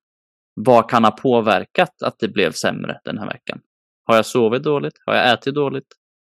vad 0.54 0.90
kan 0.90 1.04
ha 1.04 1.10
påverkat 1.10 2.02
att 2.02 2.18
det 2.18 2.28
blev 2.28 2.52
sämre 2.52 3.00
den 3.04 3.18
här 3.18 3.26
veckan? 3.26 3.60
Har 4.04 4.16
jag 4.16 4.26
sovit 4.26 4.62
dåligt? 4.62 4.94
Har 5.06 5.14
jag 5.14 5.32
ätit 5.32 5.54
dåligt? 5.54 5.86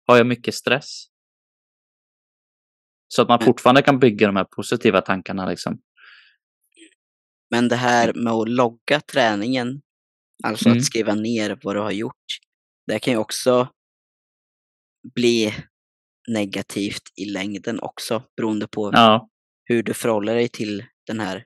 Har 0.07 0.17
jag 0.17 0.27
mycket 0.27 0.53
stress? 0.55 1.05
Så 3.07 3.21
att 3.21 3.27
man 3.27 3.37
Mm. 3.39 3.45
fortfarande 3.45 3.81
kan 3.81 3.99
bygga 3.99 4.27
de 4.27 4.35
här 4.35 4.43
positiva 4.55 5.01
tankarna 5.01 5.49
liksom. 5.49 5.81
Men 7.51 7.67
det 7.67 7.75
här 7.75 8.13
med 8.13 8.33
att 8.33 8.49
logga 8.49 9.01
träningen, 9.11 9.81
alltså 10.43 10.69
Mm. 10.69 10.77
att 10.77 10.85
skriva 10.85 11.15
ner 11.15 11.59
vad 11.63 11.75
du 11.75 11.79
har 11.79 11.91
gjort, 11.91 12.25
det 12.87 12.99
kan 12.99 13.13
ju 13.13 13.19
också 13.19 13.69
bli 15.15 15.53
negativt 16.27 17.01
i 17.15 17.25
längden 17.25 17.79
också, 17.79 18.23
beroende 18.37 18.67
på 18.67 18.89
Ja, 18.93 19.29
hur 19.63 19.83
du 19.83 19.93
förhåller 19.93 20.35
dig 20.35 20.49
till 20.49 20.85
den 21.07 21.19
här 21.19 21.45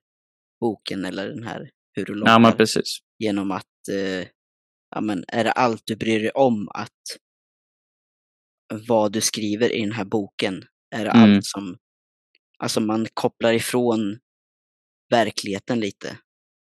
boken 0.60 1.06
eller 1.06 1.28
den 1.30 1.44
här, 1.44 1.70
hur 1.94 2.06
du 2.06 2.14
loggar. 2.16 2.40
ja 2.40 2.52
precis. 2.52 2.98
genom 3.18 3.52
att, 3.52 3.88
eh, 3.92 4.28
ja 4.96 5.02
men 5.02 5.26
är 5.28 5.44
det 5.44 5.52
allt 5.52 5.82
du 5.86 5.96
bryr 5.96 6.20
dig 6.20 6.32
om 6.32 6.70
att 6.74 7.02
vad 8.88 9.12
du 9.12 9.22
skriver 9.22 9.72
i 9.76 9.82
den 9.82 9.92
här 9.92 10.06
boken, 10.06 10.64
är 10.96 11.06
det 11.06 11.12
Mm. 11.12 11.36
allt 11.36 11.46
som, 11.46 11.78
alltså 12.58 12.80
man 12.82 13.08
kopplar 13.14 13.54
ifrån 13.54 14.20
verkligheten 15.10 15.80
lite. 15.80 16.18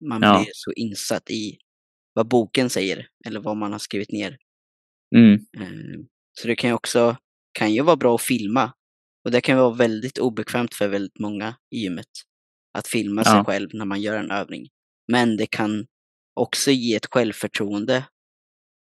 Man 0.04 0.22
Ja. 0.22 0.38
blir 0.38 0.50
så 0.54 0.72
insatt 0.72 1.30
i 1.30 1.58
vad 2.14 2.28
boken 2.28 2.70
säger 2.70 3.08
eller 3.26 3.40
vad 3.40 3.56
man 3.56 3.72
har 3.72 3.78
skrivit 3.78 4.12
ner. 4.12 4.38
Mm. 5.16 5.34
Eh, 5.34 6.00
Så 6.40 6.48
det 6.48 6.56
kan 6.56 6.70
ju 6.70 6.74
också, 6.74 7.16
kan 7.52 7.72
ju 7.74 7.82
vara 7.82 7.96
bra 7.96 8.14
att 8.14 8.22
filma. 8.22 8.72
Och 9.24 9.30
det 9.30 9.40
kan 9.40 9.58
vara 9.58 9.74
väldigt 9.74 10.18
obekvämt 10.18 10.74
för 10.74 10.88
väldigt 10.88 11.18
många 11.18 11.56
i 11.70 11.78
gymmet. 11.78 12.08
Att 12.78 12.88
filma 12.88 13.24
sig 13.24 13.32
Ja. 13.32 13.44
själv 13.44 13.68
när 13.72 13.84
man 13.84 14.00
gör 14.00 14.16
en 14.18 14.30
övning. 14.30 14.68
Men 15.12 15.36
det 15.36 15.46
kan 15.46 15.86
också 16.34 16.70
ge 16.70 16.94
ett 16.96 17.06
självförtroende 17.10 18.04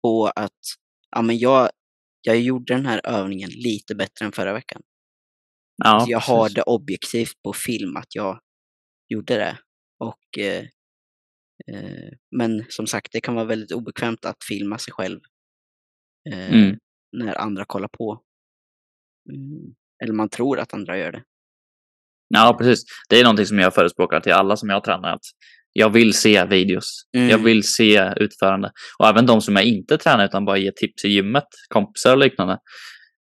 på 0.06 0.32
att 0.36 0.60
ja, 1.10 1.22
men 1.22 1.38
jag, 1.38 1.70
jag 2.22 2.40
gjorde 2.40 2.74
den 2.74 2.86
här 2.86 3.00
övningen 3.04 3.50
lite 3.50 3.94
bättre 3.94 4.24
än 4.26 4.32
förra 4.32 4.52
veckan. 4.52 4.82
Ja, 5.84 6.00
Så 6.00 6.10
jag 6.10 6.20
har 6.20 6.44
precis. 6.44 6.54
det 6.54 6.62
objektivt 6.62 7.42
på 7.42 7.52
film 7.52 7.96
att 7.96 8.14
jag 8.14 8.40
gjorde 9.08 9.34
det. 9.36 9.58
Och, 9.98 10.38
eh, 10.38 10.64
eh, 11.66 12.12
men 12.36 12.64
som 12.68 12.86
sagt, 12.86 13.12
det 13.12 13.20
kan 13.20 13.34
vara 13.34 13.44
väldigt 13.44 13.72
obekvämt 13.72 14.24
att 14.24 14.44
filma 14.48 14.78
sig 14.78 14.92
själv 14.92 15.20
eh, 16.32 16.54
Mm. 16.54 16.78
när 17.12 17.34
andra 17.40 17.64
kollar 17.64 17.88
på. 17.88 18.22
Mm. 19.34 19.74
Eller 20.02 20.12
man 20.12 20.28
tror 20.28 20.58
att 20.58 20.74
andra 20.74 20.98
gör 20.98 21.12
det. 21.12 21.24
Ja, 22.28 22.56
precis. 22.58 22.84
Det 23.08 23.20
är 23.20 23.24
någonting 23.24 23.46
som 23.46 23.58
jag 23.58 23.74
förespråkar 23.74 24.20
till 24.20 24.32
alla 24.32 24.56
som 24.56 24.68
jag 24.68 24.84
tränar. 24.84 25.12
Att 25.12 25.24
jag 25.78 25.90
vill 25.90 26.12
se 26.14 26.44
videos. 26.44 27.02
Mm. 27.16 27.28
Jag 27.30 27.38
vill 27.38 27.62
se 27.62 28.12
utförande. 28.16 28.70
Och 28.98 29.08
även 29.08 29.26
de 29.26 29.40
som 29.40 29.56
jag 29.56 29.64
inte 29.64 29.98
tränar 29.98 30.24
utan 30.24 30.44
bara 30.44 30.58
ger 30.58 30.70
tips 30.70 31.04
i 31.04 31.08
gymmet, 31.08 31.44
kompisar 31.68 32.12
och 32.12 32.18
liknande. 32.18 32.58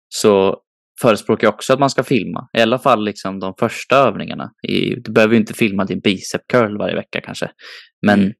Så 0.10 0.58
förespråkar 1.02 1.48
jag 1.48 1.54
också 1.54 1.74
att 1.74 1.80
man 1.80 1.90
ska 1.90 2.04
filma. 2.04 2.48
I 2.58 2.62
alla 2.62 2.80
fall 2.80 3.06
liksom 3.06 3.40
de 3.40 3.54
första 3.60 3.96
övningarna. 3.98 4.52
Du 4.98 5.12
behöver 5.12 5.34
ju 5.34 5.40
inte 5.40 5.54
filma 5.54 5.86
din 5.86 6.00
bicep 6.00 6.42
curl 6.48 6.78
varje 6.78 6.96
vecka 6.96 7.22
kanske. 7.22 7.50
Men 8.06 8.20
Mm. 8.20 8.34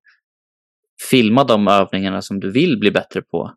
filma 1.10 1.44
de 1.44 1.68
övningarna 1.68 2.22
som 2.22 2.40
du 2.40 2.52
vill 2.52 2.80
bli 2.80 2.92
bättre 2.92 3.22
på. 3.22 3.52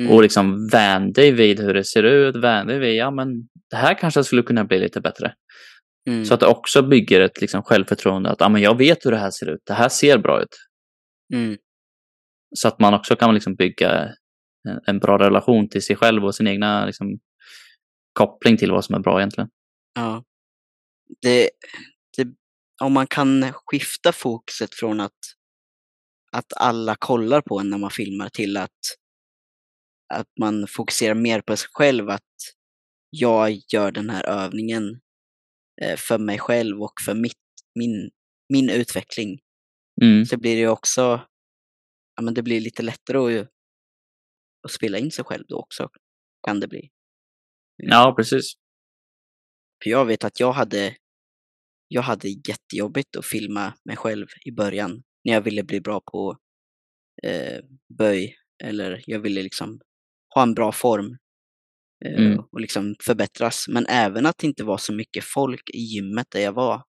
Mm. 0.00 0.12
Och 0.12 0.22
liksom 0.22 0.68
vän 0.72 1.12
dig 1.12 1.32
vid 1.32 1.60
hur 1.60 1.74
det 1.74 1.84
ser 1.84 2.02
ut. 2.02 2.36
Vän 2.36 2.66
dig 2.66 2.78
vid, 2.78 2.94
ja 2.94 3.10
men 3.10 3.28
det 3.70 3.76
här 3.76 3.94
kanske 3.94 4.24
skulle 4.24 4.42
kunna 4.42 4.64
bli 4.64 4.78
lite 4.78 5.00
bättre. 5.00 5.32
Mm. 6.08 6.24
Så 6.24 6.34
att 6.34 6.40
det 6.40 6.46
också 6.46 6.82
bygger 6.82 7.20
ett 7.20 7.40
liksom, 7.40 7.62
självförtroende 7.62 8.30
att 8.30 8.42
ah, 8.42 8.48
men 8.48 8.62
jag 8.62 8.78
vet 8.78 9.06
hur 9.06 9.10
det 9.10 9.18
här 9.18 9.30
ser 9.30 9.50
ut. 9.50 9.60
Det 9.64 9.74
här 9.74 9.88
ser 9.88 10.18
bra 10.18 10.42
ut. 10.42 10.56
Mm. 11.34 11.56
Så 12.56 12.68
att 12.68 12.80
man 12.80 12.94
också 12.94 13.16
kan 13.16 13.34
liksom 13.34 13.54
bygga 13.54 13.90
en, 14.68 14.80
en 14.86 14.98
bra 14.98 15.18
relation 15.18 15.68
till 15.68 15.82
sig 15.82 15.96
själv 15.96 16.24
och 16.24 16.34
sin 16.34 16.46
egna 16.46 16.86
liksom, 16.86 17.18
koppling 18.12 18.56
till 18.56 18.70
vad 18.70 18.84
som 18.84 18.94
är 18.94 18.98
bra 18.98 19.18
egentligen. 19.18 19.50
Ja. 19.94 20.24
Det, 21.22 21.50
det, 22.16 22.28
om 22.82 22.92
man 22.92 23.06
kan 23.06 23.52
skifta 23.52 24.12
fokuset 24.12 24.74
från 24.74 25.00
att, 25.00 25.18
att 26.32 26.52
alla 26.56 26.96
kollar 26.98 27.40
på 27.40 27.60
en 27.60 27.70
när 27.70 27.78
man 27.78 27.90
filmar 27.90 28.28
till 28.28 28.56
att, 28.56 28.78
att 30.14 30.28
man 30.40 30.66
fokuserar 30.68 31.14
mer 31.14 31.40
på 31.40 31.56
sig 31.56 31.68
själv, 31.72 32.08
att 32.08 32.22
jag 33.10 33.58
gör 33.72 33.92
den 33.92 34.10
här 34.10 34.26
övningen 34.26 35.00
för 35.96 36.18
mig 36.18 36.38
själv 36.38 36.82
och 36.82 36.92
för 37.04 37.14
mitt, 37.14 37.38
min, 37.74 38.10
min 38.48 38.70
utveckling. 38.70 39.38
Mm. 40.02 40.24
Så 40.24 40.38
blir 40.38 40.56
det 40.56 40.68
också, 40.68 41.00
ja 42.16 42.22
men 42.22 42.34
det 42.34 42.42
blir 42.42 42.60
lite 42.60 42.82
lättare 42.82 43.40
att 43.40 43.48
att 44.62 44.70
spela 44.70 44.98
in 44.98 45.10
sig 45.10 45.24
själv 45.24 45.44
då 45.48 45.58
också, 45.58 45.88
kan 46.46 46.60
det 46.60 46.68
bli. 46.68 46.90
Ja, 47.76 48.14
precis. 48.16 48.54
För 49.82 49.90
jag 49.90 50.06
vet 50.06 50.24
att 50.24 50.40
jag 50.40 50.52
hade, 50.52 50.96
jag 51.88 52.02
hade 52.02 52.28
jättejobbigt 52.28 53.16
att 53.16 53.26
filma 53.26 53.74
mig 53.84 53.96
själv 53.96 54.26
i 54.44 54.52
början 54.52 55.02
när 55.24 55.32
jag 55.32 55.40
ville 55.40 55.62
bli 55.62 55.80
bra 55.80 56.00
på 56.00 56.38
eh, 57.22 57.64
böj 57.98 58.36
eller 58.62 59.02
jag 59.06 59.20
ville 59.20 59.42
liksom 59.42 59.80
ha 60.34 60.42
en 60.42 60.54
bra 60.54 60.72
form 60.72 61.06
eh, 61.06 61.16
Mm. 62.04 62.38
och 62.52 62.60
liksom 62.60 62.94
förbättras. 63.00 63.68
Men 63.68 63.86
även 63.86 64.26
att 64.26 64.38
det 64.38 64.46
inte 64.46 64.64
var 64.64 64.78
så 64.78 64.92
mycket 64.92 65.24
folk 65.24 65.70
i 65.70 65.78
gymmet 65.78 66.26
där 66.30 66.40
jag 66.40 66.52
var 66.52 66.82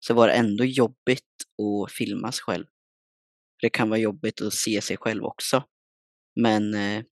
så 0.00 0.14
var 0.14 0.28
det 0.28 0.34
ändå 0.34 0.64
jobbigt 0.64 1.24
att 1.62 1.92
filma 1.92 2.32
sig 2.32 2.42
själv. 2.42 2.64
Det 3.62 3.70
kan 3.70 3.88
vara 3.88 4.00
jobbigt 4.00 4.40
att 4.40 4.54
se 4.54 4.80
sig 4.80 4.96
själv 4.96 5.24
också. 5.24 5.64
Men, 6.40 6.74
eh, 6.74 7.04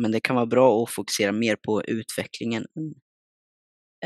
men 0.00 0.12
det 0.12 0.20
kan 0.20 0.36
vara 0.36 0.46
bra 0.46 0.82
att 0.82 0.90
fokusera 0.90 1.32
mer 1.32 1.56
på 1.56 1.84
utvecklingen 1.84 2.66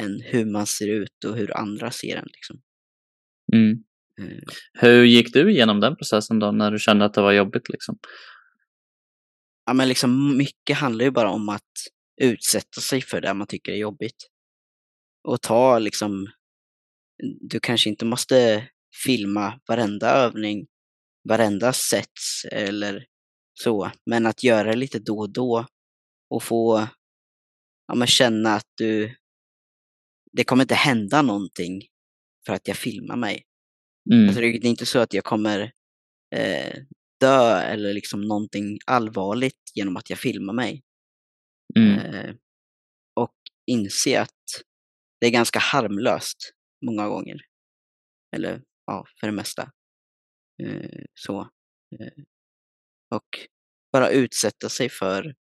än, 0.00 0.20
hur 0.20 0.44
man 0.44 0.66
ser 0.66 0.88
ut 0.88 1.24
och 1.26 1.36
hur 1.36 1.56
andra 1.56 1.90
ser 1.90 2.16
en. 2.16 2.28
Liksom. 2.32 2.60
Mm. 3.52 3.84
Eh, 4.20 4.38
Hur 4.72 5.04
gick 5.04 5.32
du 5.32 5.50
igenom 5.50 5.80
den 5.80 5.96
processen 5.96 6.38
då, 6.38 6.52
när 6.52 6.70
du 6.70 6.78
kände 6.78 7.04
att 7.04 7.14
det 7.14 7.20
var 7.22 7.32
jobbigt? 7.32 7.68
Liksom? 7.68 7.98
ja, 9.66 9.74
men 9.74 9.88
liksom 9.88 10.36
mycket 10.36 10.76
handlar 10.76 11.04
ju 11.04 11.10
bara 11.10 11.30
om 11.30 11.48
att 11.48 11.72
utsätta 12.22 12.80
sig 12.80 13.02
för 13.02 13.20
det 13.20 13.34
man 13.34 13.46
tycker 13.46 13.72
är 13.72 13.76
jobbigt. 13.76 14.28
Och 15.28 15.42
ta 15.42 15.78
liksom, 15.78 16.26
du 17.40 17.60
kanske 17.60 17.90
inte 17.90 18.04
måste 18.04 18.68
filma 19.04 19.60
varenda 19.68 20.10
övning, 20.10 20.66
varenda 21.28 21.72
sets 21.72 22.44
eller 22.52 23.06
så, 23.54 23.90
men 24.06 24.26
att 24.26 24.42
göra 24.42 24.72
lite 24.72 24.98
då 24.98 25.18
och 25.18 25.32
då 25.32 25.66
och 26.30 26.42
få 26.42 26.88
ja, 27.86 27.94
men 27.94 28.06
känna 28.06 28.54
att 28.54 28.68
du, 28.74 29.16
det 30.32 30.44
kommer 30.44 30.64
inte 30.64 30.74
hända 30.74 31.22
någonting 31.22 31.82
för 32.46 32.52
att 32.52 32.68
jag 32.68 32.76
filmar 32.76 33.16
mig. 33.16 33.44
Mm. 34.12 34.28
Alltså 34.28 34.40
det 34.40 34.46
är 34.46 34.66
inte 34.66 34.86
så 34.86 34.98
att 34.98 35.14
jag 35.14 35.24
kommer 35.24 35.72
eh, 36.34 36.76
dö 37.20 37.60
eller 37.60 37.94
liksom 37.94 38.20
någonting 38.20 38.78
allvarligt 38.86 39.70
genom 39.74 39.96
att 39.96 40.10
jag 40.10 40.18
filmar 40.18 40.52
mig. 40.52 40.82
Mm. 41.78 41.98
Eh, 41.98 42.34
och 43.14 43.36
inse 43.66 44.20
att 44.20 44.64
det 45.20 45.26
är 45.26 45.30
ganska 45.30 45.58
harmlöst 45.58 46.52
många 46.86 47.08
gånger. 47.08 47.40
Eller 48.36 48.62
ja, 48.86 49.06
för 49.20 49.26
det 49.26 49.32
mesta. 49.32 49.72
Eh, 50.62 51.04
så. 51.14 51.40
Eh, 52.00 52.24
och 53.14 53.48
bara 53.92 54.10
utsätta 54.10 54.68
sig 54.68 54.88
för 54.88 55.34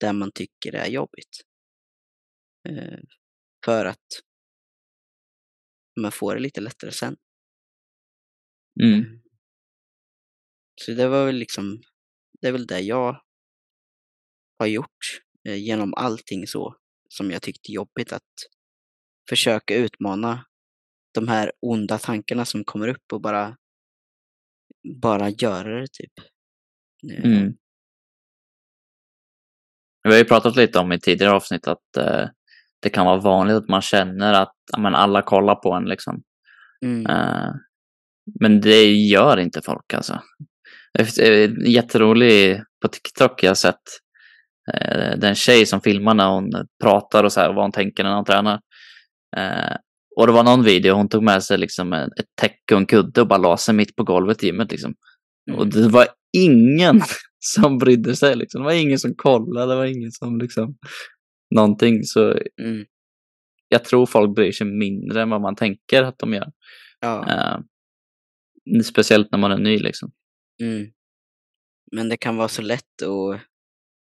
det 0.00 0.12
man 0.12 0.32
tycker 0.32 0.74
är 0.74 0.86
jobbigt. 0.86 1.40
För 3.64 3.84
att 3.84 4.06
man 6.00 6.12
får 6.12 6.34
det 6.34 6.40
lite 6.40 6.60
lättare 6.60 6.92
sen. 6.92 7.16
Mm. 8.82 9.22
Så 10.80 10.92
det 10.92 11.08
var 11.08 11.26
väl 11.26 11.36
liksom, 11.36 11.82
det 12.40 12.48
är 12.48 12.52
väl 12.52 12.66
det 12.66 12.80
jag 12.80 13.22
har 14.58 14.66
gjort 14.66 15.25
genom 15.54 15.94
allting 15.94 16.46
så 16.46 16.76
som 17.08 17.30
jag 17.30 17.42
tyckte 17.42 17.72
jobbigt 17.72 18.12
att 18.12 18.22
försöka 19.28 19.76
utmana 19.76 20.44
de 21.14 21.28
här 21.28 21.52
onda 21.60 21.98
tankarna 21.98 22.44
som 22.44 22.64
kommer 22.64 22.88
upp 22.88 23.12
och 23.12 23.20
bara 23.20 23.56
bara 25.02 25.30
göra 25.30 25.80
det 25.80 25.86
typ. 25.92 26.12
Eh, 26.18 27.24
Mm. 27.24 27.52
Vi 30.02 30.12
har 30.12 30.18
ju 30.18 30.24
pratat 30.24 30.56
lite 30.56 30.78
om 30.78 30.92
i 30.92 31.00
tidigare 31.00 31.32
avsnitt 31.32 31.68
att 31.68 31.96
eh, 31.96 32.28
det 32.82 32.90
kan 32.90 33.06
vara 33.06 33.20
vanligt 33.20 33.56
att 33.56 33.68
man 33.68 33.82
känner 33.82 34.32
att 34.32 34.54
men 34.78 34.94
alla 34.94 35.22
kollar 35.22 35.54
på 35.54 35.72
en. 35.72 35.84
Liksom. 35.84 36.22
Mm. 36.84 37.06
Eh, 37.06 37.50
men 38.40 38.60
det 38.60 38.84
gör 38.84 39.36
inte 39.36 39.62
folk 39.62 39.94
alltså. 39.94 40.20
En 40.98 41.70
jätterolig 41.70 42.62
på 42.82 42.88
TikTok 42.88 43.42
jag 43.42 43.56
sett. 43.58 43.82
Eh, 44.74 45.18
det 45.18 45.26
är 45.26 45.28
en 45.28 45.34
tjej 45.34 45.66
som 45.66 45.80
filmar 45.80 46.14
när 46.14 46.28
hon 46.28 46.50
pratar 46.82 47.24
och 47.24 47.32
så 47.32 47.40
här, 47.40 47.52
vad 47.52 47.64
hon 47.64 47.72
tänker 47.72 48.04
när 48.04 48.14
hon 48.14 48.24
tränar. 48.24 48.60
Eh, 49.36 49.76
och 50.16 50.26
det 50.26 50.32
var 50.32 50.44
någon 50.44 50.62
video, 50.64 50.94
hon 50.94 51.08
tog 51.08 51.22
med 51.22 51.42
sig 51.42 51.58
liksom 51.58 51.92
ett 51.92 52.10
täcke 52.40 52.74
och 52.74 52.80
en 52.80 52.86
kudde 52.86 53.20
och 53.20 53.28
bara 53.28 53.38
la 53.38 53.56
sig 53.56 53.74
mitt 53.74 53.96
på 53.96 54.04
golvet 54.04 54.42
i 54.42 54.46
gymmet. 54.46 54.70
Liksom. 54.70 54.94
Och 55.52 55.62
Mm. 55.62 55.70
det 55.70 55.88
var 55.88 56.06
ingen 56.36 57.00
som 57.38 57.78
brydde 57.78 58.16
sig. 58.16 58.36
Liksom. 58.36 58.60
Det 58.60 58.64
var 58.64 58.72
ingen 58.72 58.98
som 58.98 59.14
kollade, 59.14 59.72
det 59.72 59.76
var 59.76 59.84
ingen 59.86 60.12
som 60.12 60.38
liksom 60.38 60.76
någonting. 61.54 62.02
Så 62.04 62.30
Mm. 62.62 62.84
jag 63.68 63.84
tror 63.84 64.06
folk 64.06 64.34
bryr 64.34 64.52
sig 64.52 64.66
mindre 64.66 65.22
än 65.22 65.30
vad 65.30 65.40
man 65.40 65.56
tänker 65.56 66.02
att 66.02 66.18
de 66.18 66.34
gör. 66.34 66.52
Ja. 67.00 67.28
Eh, 67.30 67.58
speciellt 68.84 69.30
när 69.32 69.38
man 69.38 69.52
är 69.52 69.58
ny 69.58 69.78
liksom. 69.78 70.10
Mm. 70.62 70.86
Men 71.92 72.08
det 72.08 72.16
kan 72.16 72.36
vara 72.36 72.48
så 72.48 72.62
lätt 72.62 73.02
att 73.02 73.40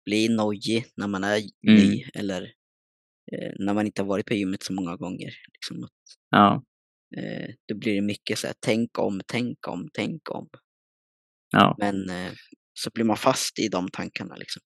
bli 0.05 0.29
nojig 0.29 0.85
när 0.97 1.07
man 1.09 1.25
är 1.25 1.37
Mm. 1.39 1.51
ny 1.77 2.05
eller 2.15 2.43
eh, 3.33 3.53
när 3.59 3.75
man 3.75 3.87
inte 3.87 4.03
har 4.03 4.07
varit 4.09 4.27
på 4.27 4.35
gymmet 4.35 4.63
så 4.63 4.73
många 4.73 4.97
gånger. 4.97 5.33
Liksom. 5.53 5.85
att, 5.85 5.91
Ja, 6.31 6.63
Eh, 7.17 7.55
då 7.69 7.75
blir 7.79 7.95
det 7.95 8.01
mycket 8.01 8.39
så 8.39 8.47
här, 8.47 8.55
tänk 8.61 8.99
om, 8.99 9.21
tänk 9.27 9.69
om, 9.69 9.89
tänk 9.93 10.31
om. 10.31 10.49
ja, 11.51 11.77
Men 11.79 12.11
eh, 12.11 12.33
så 12.75 12.91
blir 12.95 13.05
man 13.05 13.17
fast 13.17 13.59
i 13.59 13.69
de 13.69 13.89
tankarna 13.91 14.37
liksom. 14.37 14.63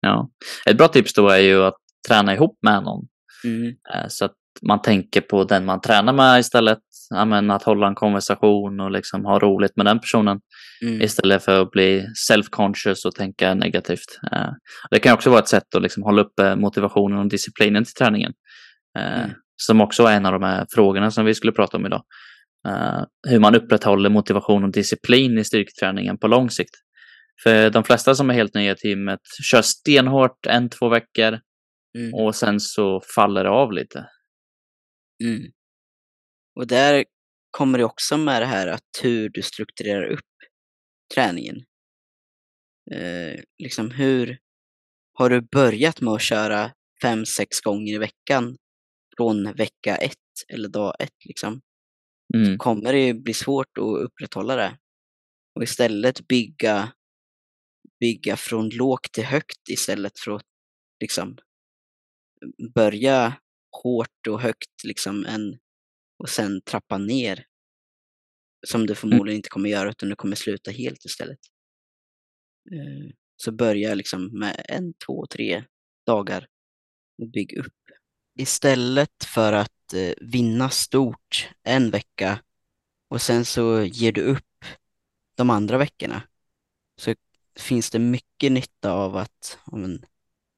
ja. 0.00 0.30
Ett 0.66 0.76
bra 0.78 0.88
tips 0.88 1.14
då 1.14 1.28
är 1.28 1.38
ju 1.38 1.62
att 1.62 1.76
träna 2.08 2.34
ihop 2.34 2.58
med 2.62 2.82
någon. 2.82 3.08
Mm. 3.44 3.66
Eh, 3.94 4.08
Så 4.08 4.24
att 4.24 4.34
man 4.68 4.82
tänker 4.82 5.20
på 5.20 5.44
den 5.44 5.64
man 5.64 5.80
tränar 5.80 6.12
med 6.12 6.40
istället. 6.40 6.78
Ja, 7.10 7.24
men 7.24 7.50
att 7.50 7.62
hålla 7.62 7.86
en 7.86 7.94
konversation 7.94 8.80
och 8.80 8.90
liksom 8.90 9.24
ha 9.24 9.38
roligt 9.38 9.76
med 9.76 9.86
den 9.86 10.00
personen. 10.00 10.40
Mm. 10.82 11.02
Istället 11.02 11.44
för 11.44 11.62
att 11.62 11.70
bli 11.70 12.06
self-conscious 12.30 13.06
och 13.06 13.14
tänka 13.14 13.54
negativt. 13.54 14.20
Eh, 14.32 14.48
Det 14.90 14.98
kan 14.98 15.14
också 15.14 15.30
vara 15.30 15.40
ett 15.40 15.48
sätt 15.48 15.74
att 15.74 15.82
liksom 15.82 16.02
hålla 16.02 16.22
uppe 16.22 16.56
motivationen 16.56 17.18
och 17.18 17.28
disciplinen 17.28 17.84
till 17.84 17.94
träningen. 17.94 18.32
Eh, 18.98 19.18
Mm. 19.24 19.30
Som 19.56 19.80
också 19.80 20.04
är 20.04 20.16
en 20.16 20.26
av 20.26 20.32
de 20.32 20.42
här 20.42 20.66
frågorna 20.74 21.10
som 21.10 21.24
vi 21.24 21.34
skulle 21.34 21.52
prata 21.52 21.76
om 21.76 21.86
idag. 21.86 22.02
Eh, 22.68 23.02
Hur 23.28 23.38
man 23.38 23.54
upprätthåller 23.54 24.10
motivation 24.10 24.64
och 24.64 24.72
disciplin 24.72 25.38
i 25.38 25.44
styrketräningen 25.44 26.18
på 26.18 26.26
lång 26.28 26.50
sikt. 26.50 26.74
För 27.42 27.70
de 27.70 27.84
flesta 27.84 28.14
som 28.14 28.30
är 28.30 28.34
helt 28.34 28.54
nya 28.54 28.72
i 28.72 28.76
teamet 28.76 29.20
kör 29.42 29.62
stenhårt 29.62 30.46
en, 30.46 30.70
två 30.70 30.88
veckor 30.88 31.38
Mm. 31.98 32.14
och 32.14 32.34
sen 32.34 32.60
så 32.60 33.00
faller 33.14 33.44
det 33.44 33.50
av 33.50 33.72
lite. 33.72 34.06
Mm. 35.22 35.52
Och 36.54 36.66
där 36.66 37.04
kommer 37.50 37.78
det 37.78 37.84
också 37.84 38.16
med 38.16 38.42
det 38.42 38.46
här 38.46 38.66
att 38.66 38.82
hur 39.02 39.28
du 39.28 39.42
strukturerar 39.42 40.04
upp 40.04 40.20
träningen. 41.14 41.56
Eh, 42.92 43.40
liksom 43.58 43.90
hur 43.90 44.38
har 45.14 45.30
du 45.30 45.40
börjat 45.40 46.00
med 46.00 46.12
att 46.12 46.22
köra 46.22 46.72
fem, 47.02 47.26
sex 47.26 47.60
gånger 47.60 47.94
i 47.94 47.98
veckan 47.98 48.56
från 49.16 49.52
vecka 49.52 49.96
ett 49.96 50.18
eller 50.48 50.68
dag 50.68 50.94
ett 50.98 51.24
liksom, 51.24 51.60
Mm. 52.34 52.58
kommer 52.58 52.92
det 52.92 53.14
bli 53.14 53.34
svårt 53.34 53.78
att 53.78 54.04
upprätthålla 54.04 54.56
det. 54.56 54.78
Och 55.54 55.62
istället 55.62 56.28
bygga, 56.28 56.92
bygga 58.00 58.36
från 58.36 58.68
lågt 58.68 59.12
till 59.12 59.24
högt 59.24 59.68
istället 59.70 60.18
för 60.18 60.30
att 60.30 60.46
liksom 61.00 61.38
börja 62.74 63.41
hårt 63.72 64.26
och 64.28 64.40
högt 64.40 64.84
liksom 64.84 65.26
en, 65.26 65.58
och 66.18 66.28
sen 66.28 66.60
trappa 66.60 66.98
ner. 66.98 67.46
Som 68.66 68.86
du 68.86 68.94
förmodligen 68.94 69.36
inte 69.36 69.48
kommer 69.48 69.70
göra 69.70 69.90
utan 69.90 70.08
du 70.08 70.16
kommer 70.16 70.36
sluta 70.36 70.70
helt 70.70 71.04
istället. 71.04 71.38
Eh, 72.72 73.14
Så 73.36 73.52
börja 73.52 73.94
liksom 73.94 74.38
med 74.38 74.64
en, 74.68 74.94
två, 75.06 75.26
tre 75.26 75.64
dagar 76.06 76.46
och 77.18 77.28
bygg 77.28 77.58
upp. 77.58 77.74
Istället 78.38 79.24
för 79.24 79.52
att 79.52 79.92
eh, 79.94 80.14
vinna 80.20 80.70
stort 80.70 81.50
en 81.62 81.90
vecka 81.90 82.42
och 83.08 83.22
sen 83.22 83.44
så 83.44 83.82
ger 83.82 84.12
du 84.12 84.20
upp 84.22 84.64
de 85.34 85.50
andra 85.50 85.78
veckorna 85.78 86.22
så 86.96 87.14
finns 87.58 87.90
det 87.90 87.98
mycket 87.98 88.52
nytta 88.52 88.92
av 88.92 89.16
att 89.16 89.58
men, 89.72 90.04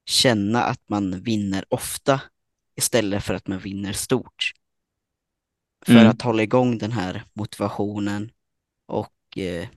känna 0.05 0.63
att 0.63 0.89
man 0.89 1.21
vinner 1.21 1.65
ofta 1.69 2.21
istället 2.75 3.23
för 3.23 3.33
att 3.33 3.47
man 3.47 3.59
vinner 3.59 3.93
stort. 3.93 4.51
För 5.85 5.93
Mm. 5.93 6.07
att 6.07 6.21
hålla 6.21 6.43
igång 6.43 6.77
den 6.77 6.91
här 6.91 7.23
motivationen 7.33 8.31
och 8.85 9.37
eh, 9.37 9.67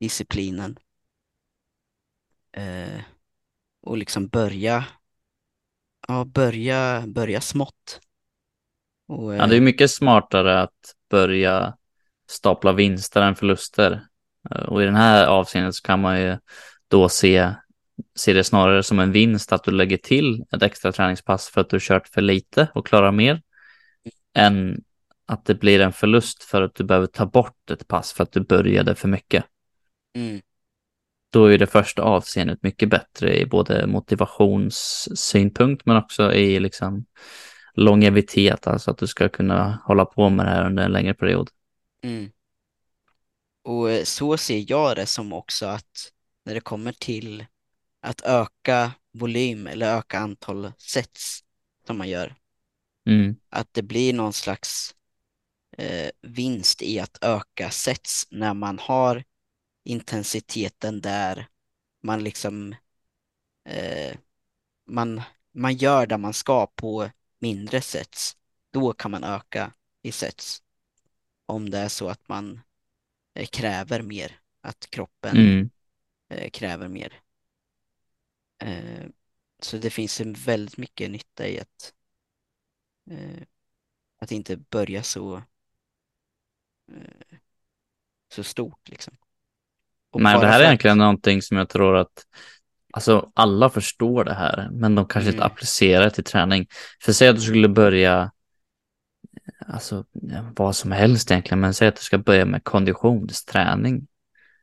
disciplinen. 0.00 0.78
Eh, 2.52 3.00
och 3.80 3.96
liksom 3.96 4.28
börja, 4.28 4.84
ja, 6.08 6.24
börja, 6.24 7.04
börja 7.06 7.40
smått. 7.40 8.00
Och, 9.08 9.34
Ja, 9.34 9.46
det 9.46 9.56
är 9.56 9.60
mycket 9.60 9.90
smartare 9.90 10.60
att 10.62 10.94
börja 11.10 11.76
stapla 12.28 12.72
vinster 12.72 13.22
än 13.22 13.34
förluster. 13.34 14.06
Eh, 14.50 14.62
Och 14.62 14.82
i 14.82 14.84
den 14.84 14.96
här 14.96 15.26
avseendet 15.26 15.74
så 15.74 15.82
kan 15.82 16.00
man 16.00 16.20
ju 16.20 16.38
då 16.88 17.08
se 17.08 17.54
se 18.14 18.32
det 18.32 18.44
snarare 18.44 18.82
som 18.82 18.98
en 18.98 19.12
vinst 19.12 19.52
att 19.52 19.64
du 19.64 19.70
lägger 19.70 19.96
till 19.96 20.44
ett 20.52 20.62
extra 20.62 20.92
träningspass 20.92 21.48
för 21.48 21.60
att 21.60 21.70
du 21.70 21.78
kört 21.80 22.08
för 22.08 22.20
lite 22.20 22.68
och 22.74 22.86
klarar 22.86 23.12
mer 23.12 23.42
än 24.34 24.82
att 25.26 25.44
det 25.44 25.54
blir 25.54 25.80
en 25.80 25.92
förlust 25.92 26.42
för 26.42 26.62
att 26.62 26.74
du 26.74 26.84
behöver 26.84 27.06
ta 27.06 27.26
bort 27.26 27.70
ett 27.70 27.88
pass 27.88 28.12
för 28.12 28.22
att 28.22 28.32
du 28.32 28.40
började 28.40 28.94
för 28.94 29.08
mycket. 29.08 29.44
Mm. 30.14 30.40
Då 31.30 31.46
är 31.46 31.58
det 31.58 31.66
första 31.66 32.02
avseendet 32.02 32.62
mycket 32.62 32.88
bättre 32.88 33.38
i 33.38 33.46
både 33.46 33.86
motivationssynpunkt 33.86 35.86
men 35.86 35.96
också 35.96 36.32
i 36.32 36.60
liksom 36.60 37.04
longevitet, 37.74 38.66
alltså 38.66 38.90
att 38.90 38.98
du 38.98 39.06
ska 39.06 39.28
kunna 39.28 39.82
hålla 39.84 40.04
på 40.04 40.30
med 40.30 40.46
det 40.46 40.50
här 40.50 40.66
under 40.66 40.84
en 40.84 40.92
längre 40.92 41.14
period. 41.14 41.50
Mm. 42.04 42.30
Och 43.64 43.90
eh, 43.90 44.04
så 44.04 44.36
ser 44.36 44.70
jag 44.70 44.96
det 44.96 45.06
som 45.06 45.32
också 45.32 45.66
att 45.66 46.12
när 46.44 46.54
det 46.54 46.60
kommer 46.60 46.92
till 46.92 47.44
att 48.02 48.20
öka 48.20 48.92
volym 49.12 49.66
eller 49.66 49.98
öka 49.98 50.18
antal 50.18 50.72
sets 50.78 51.44
som 51.86 51.98
man 51.98 52.08
gör, 52.08 52.34
Mm. 53.06 53.36
att 53.48 53.74
det 53.74 53.82
blir 53.82 54.12
någon 54.12 54.32
slags 54.32 54.94
eh, 55.78 56.10
vinst 56.22 56.82
i 56.82 57.00
att 57.00 57.18
öka 57.20 57.70
sets 57.70 58.26
när 58.30 58.54
man 58.54 58.78
har 58.78 59.24
intensiteten 59.84 61.00
där 61.00 61.48
man 62.02 62.24
liksom 62.24 62.74
eh, 63.64 64.16
man, 64.86 65.22
man 65.52 65.74
gör 65.74 66.06
det 66.06 66.18
man 66.18 66.32
ska 66.32 66.66
på 66.66 67.10
mindre 67.38 67.80
sets. 67.80 68.36
Då 68.70 68.92
kan 68.92 69.10
man 69.10 69.24
öka 69.24 69.72
i 70.02 70.12
sets. 70.12 70.62
Om 71.46 71.70
det 71.70 71.78
är 71.78 71.88
så 71.88 72.08
att 72.08 72.28
man 72.28 72.60
eh, 73.34 73.46
kräver 73.46 74.02
mer, 74.02 74.40
att 74.60 74.90
kroppen 74.90 75.36
Mm. 75.36 75.70
eh, 76.28 76.50
kräver 76.50 76.88
mer. 76.88 77.20
Eh, 78.62 79.06
så 79.62 79.76
det 79.76 79.90
finns 79.90 80.20
en 80.20 80.32
väldigt 80.32 80.76
mycket 80.76 81.10
nytta 81.10 81.48
i 81.48 81.60
att, 81.60 81.92
eh, 83.10 83.42
att 84.18 84.32
inte 84.32 84.56
börja 84.56 85.02
så, 85.02 85.36
eh, 86.92 87.36
så 88.34 88.42
stort 88.44 88.88
liksom. 88.88 89.14
Och 90.10 90.20
Nej, 90.20 90.40
det 90.40 90.46
här 90.46 90.60
är 90.60 90.64
att- 90.64 90.66
egentligen 90.68 90.98
någonting 90.98 91.42
som 91.42 91.56
jag 91.56 91.68
tror 91.68 91.96
att 91.96 92.26
alltså, 92.92 93.32
alla 93.34 93.70
förstår 93.70 94.24
det 94.24 94.34
här, 94.34 94.68
men 94.72 94.94
de 94.94 95.06
kanske 95.06 95.30
inte 95.30 95.42
Mm. 95.42 95.52
applicerar 95.52 96.04
det 96.04 96.10
till 96.10 96.24
träning. 96.24 96.66
För 97.02 97.12
säg 97.12 97.28
att 97.28 97.36
du 97.36 97.42
skulle 97.42 97.68
börja, 97.68 98.32
alltså 99.66 100.04
vad 100.56 100.76
som 100.76 100.92
helst 100.92 101.30
egentligen, 101.30 101.60
men 101.60 101.74
säg 101.74 101.88
att 101.88 101.96
du 101.96 102.02
ska 102.02 102.18
börja 102.18 102.44
med 102.44 102.64
konditionsträning. 102.64 104.06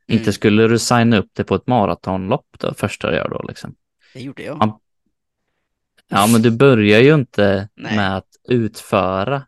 Inte 0.06 0.22
Mm. 0.24 0.32
skulle 0.32 0.68
du 0.68 0.78
signa 0.78 1.16
upp 1.18 1.30
det 1.32 1.44
på 1.44 1.54
ett 1.54 1.66
maratonlopp 1.66 2.46
då, 2.58 2.74
första 2.74 3.10
du 3.10 3.16
gör 3.16 3.28
då 3.28 3.42
liksom. 3.48 3.74
Det 4.14 4.20
gjorde 4.20 4.42
jag. 4.42 4.56
Ja, 4.60 4.80
Ja, 6.08 6.26
men 6.26 6.42
du 6.42 6.50
börjar 6.50 7.00
ju 7.00 7.14
inte 7.14 7.68
Nej. 7.74 7.96
med 7.96 8.16
att 8.16 8.36
utföra 8.48 9.46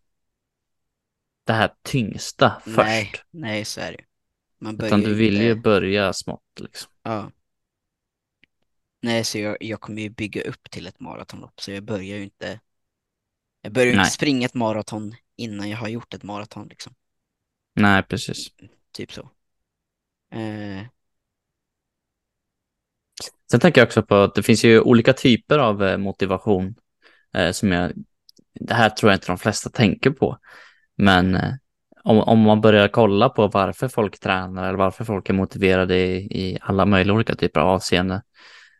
det 1.44 1.52
här 1.52 1.74
tyngsta 1.82 2.60
först. 2.64 2.76
Nej, 2.76 3.12
nej 3.30 3.64
så 3.64 3.80
är 3.80 3.92
det. 3.92 4.04
Man 4.58 4.76
börjar 4.76 4.88
Utan 4.88 5.00
du 5.00 5.14
vill 5.14 5.34
inte- 5.34 5.44
ju 5.44 5.54
börja 5.54 6.12
smått 6.12 6.60
liksom. 6.60 6.92
Ja. 7.02 7.30
Nej, 9.00 9.24
så 9.24 9.38
jag, 9.38 9.56
jag 9.60 9.80
kommer 9.80 10.02
ju 10.02 10.08
bygga 10.10 10.42
upp 10.42 10.70
till 10.70 10.86
ett 10.86 11.00
maratonlopp, 11.00 11.60
så 11.60 11.70
jag 11.70 11.82
börjar 11.82 12.16
ju 12.16 12.22
inte 12.22 12.60
Jag 13.60 13.72
börjar 13.72 13.86
ju 13.92 13.98
inte 13.98 14.10
springa 14.10 14.46
ett 14.46 14.54
maraton 14.54 15.14
innan 15.36 15.70
jag 15.70 15.78
har 15.78 15.88
gjort 15.88 16.14
ett 16.14 16.22
maraton 16.22 16.68
liksom. 16.68 16.94
Nej, 17.74 18.02
precis. 18.02 18.48
Typ 18.92 19.12
så. 19.12 19.30
Eh, 20.34 20.82
Sen 23.50 23.60
tänker 23.60 23.80
jag 23.80 23.86
också 23.86 24.02
på 24.02 24.14
att 24.14 24.34
det 24.34 24.42
finns 24.42 24.64
ju 24.64 24.80
olika 24.80 25.12
typer 25.12 25.58
av 25.58 25.84
eh, 25.84 25.98
motivation 25.98 26.74
eh, 27.36 27.50
som 27.50 27.72
jag, 27.72 27.92
det 28.60 28.74
här 28.74 28.88
tror 28.88 29.12
jag 29.12 29.16
inte 29.16 29.26
de 29.26 29.38
flesta 29.38 29.70
tänker 29.70 30.10
på. 30.10 30.38
Men 30.96 31.34
eh, 31.34 31.52
om, 32.04 32.18
om 32.18 32.38
man 32.38 32.60
börjar 32.60 32.88
kolla 32.88 33.28
på 33.28 33.48
varför 33.48 33.88
folk 33.88 34.20
tränar 34.20 34.68
eller 34.68 34.78
varför 34.78 35.04
folk 35.04 35.28
är 35.28 35.34
motiverade 35.34 35.96
i, 35.96 36.16
i 36.16 36.58
alla 36.60 36.86
möjliga 36.86 37.14
olika 37.14 37.34
typer 37.34 37.60
av 37.60 37.68
avseenden 37.68 38.20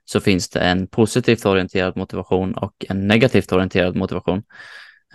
så 0.05 0.21
finns 0.21 0.49
det 0.49 0.61
en 0.61 0.87
positivt 0.87 1.47
orienterad 1.47 1.97
motivation 1.97 2.55
och 2.55 2.85
en 2.89 3.09
negativt 3.09 3.53
orienterad 3.53 3.97
motivation. 3.97 4.43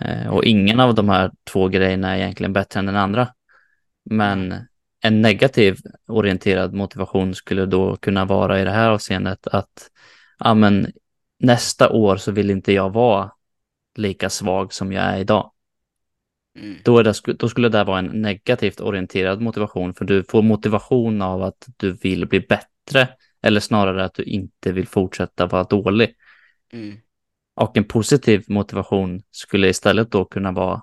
Eh, 0.00 0.28
och 0.28 0.44
ingen 0.44 0.80
av 0.80 0.94
de 0.94 1.08
här 1.08 1.30
två 1.52 1.68
grejerna 1.68 2.14
är 2.14 2.18
egentligen 2.18 2.52
bättre 2.52 2.80
än 2.80 2.86
den 2.86 2.96
andra. 2.96 3.28
Men 4.04 4.54
en 5.08 5.22
negativ 5.22 5.76
orienterad 6.06 6.74
motivation 6.74 7.34
skulle 7.34 7.66
då 7.66 7.96
kunna 7.96 8.24
vara 8.24 8.60
i 8.60 8.64
det 8.64 8.70
här 8.70 8.90
avseendet 8.90 9.46
att 9.46 9.90
ja, 10.38 10.54
men, 10.54 10.92
nästa 11.38 11.90
år 11.90 12.16
så 12.16 12.32
vill 12.32 12.50
inte 12.50 12.72
jag 12.72 12.92
vara 12.92 13.30
lika 13.96 14.30
svag 14.30 14.72
som 14.72 14.92
jag 14.92 15.04
är 15.04 15.18
idag. 15.18 15.52
mm, 16.58 16.76
Då, 16.84 16.98
är 16.98 17.04
det, 17.04 17.14
då 17.38 17.48
skulle 17.48 17.68
det 17.68 17.84
vara 17.84 17.98
en 17.98 18.22
negativt 18.22 18.80
orienterad 18.80 19.40
motivation 19.40 19.94
för 19.94 20.04
du 20.04 20.24
får 20.24 20.42
motivation 20.42 21.22
av 21.22 21.42
att 21.42 21.66
du 21.76 21.92
vill 21.92 22.26
bli 22.26 22.40
bättre 22.40 23.08
eller 23.42 23.60
snarare 23.60 24.04
att 24.04 24.14
du 24.14 24.22
inte 24.22 24.72
vill 24.72 24.88
fortsätta 24.88 25.46
vara 25.46 25.64
dålig. 25.64 26.14
mm, 26.72 26.96
Och 27.54 27.76
en 27.76 27.84
positiv 27.84 28.44
motivation 28.48 29.22
skulle 29.30 29.68
istället 29.68 30.10
då 30.10 30.24
kunna 30.24 30.52
vara 30.52 30.82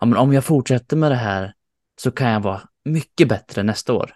ja, 0.00 0.06
men 0.06 0.18
om 0.18 0.32
jag 0.32 0.44
fortsätter 0.44 0.96
med 0.96 1.10
det 1.10 1.16
här 1.16 1.54
så 2.00 2.10
kan 2.10 2.30
jag 2.30 2.40
vara 2.40 2.60
mycket 2.88 3.28
bättre 3.28 3.62
nästa 3.62 3.92
år. 3.92 4.10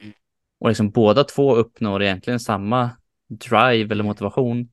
Mm. 0.00 0.12
Och 0.60 0.68
liksom 0.68 0.90
båda 0.90 1.24
två 1.24 1.56
uppnår 1.56 2.02
egentligen 2.02 2.40
samma 2.40 2.90
drive 3.28 3.92
eller 3.94 4.04
motivation, 4.04 4.68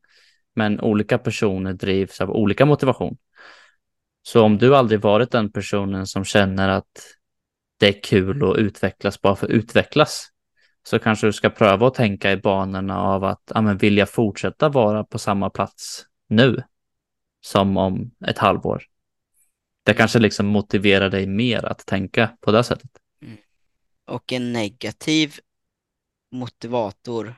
men 0.56 0.80
olika 0.80 1.18
personer 1.18 1.74
drivs 1.74 2.22
av 2.22 2.30
olika 2.32 2.66
motivation. 2.66 3.18
Så 4.22 4.44
om 4.44 4.58
du 4.58 4.76
aldrig 4.76 5.02
varit 5.02 5.32
den 5.32 5.52
personen 5.52 6.08
som 6.08 6.24
känner 6.24 6.70
att 6.70 7.16
det 7.80 7.88
är 7.88 8.04
kul 8.04 8.52
att 8.52 8.58
utvecklas 8.58 9.22
bara 9.22 9.36
för 9.36 9.46
att 9.46 9.52
utvecklas, 9.52 10.30
så 10.84 11.00
kanske 11.00 11.28
du 11.28 11.34
ska 11.34 11.50
pröva 11.50 11.88
att 11.88 11.94
tänka 11.94 12.32
i 12.32 12.38
banorna 12.38 13.02
av 13.02 13.24
att 13.24 13.52
ja, 13.56 13.62
men 13.62 13.78
vill 13.78 13.98
jag 13.98 14.10
fortsätta 14.10 14.70
vara 14.70 15.04
på 15.04 15.20
samma 15.20 15.50
plats 15.50 16.06
nu 16.28 16.64
som 17.42 17.78
om 17.78 18.12
ett 18.28 18.38
halvår? 18.38 18.84
Det 19.90 19.96
kanske 19.96 20.20
liksom 20.20 20.46
motiverar 20.46 21.10
dig 21.10 21.28
mer 21.28 21.66
att 21.66 21.86
tänka 21.86 22.38
på 22.40 22.52
det 22.52 22.64
sättet. 22.64 22.92
Och 24.06 24.34
en 24.34 24.54
negativ 24.54 25.40
motivator 26.32 27.36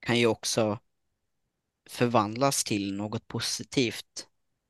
kan 0.00 0.18
ju 0.18 0.26
också 0.26 0.78
förvandlas 1.90 2.64
till 2.64 2.94
något 2.94 3.28
positivt 3.28 4.26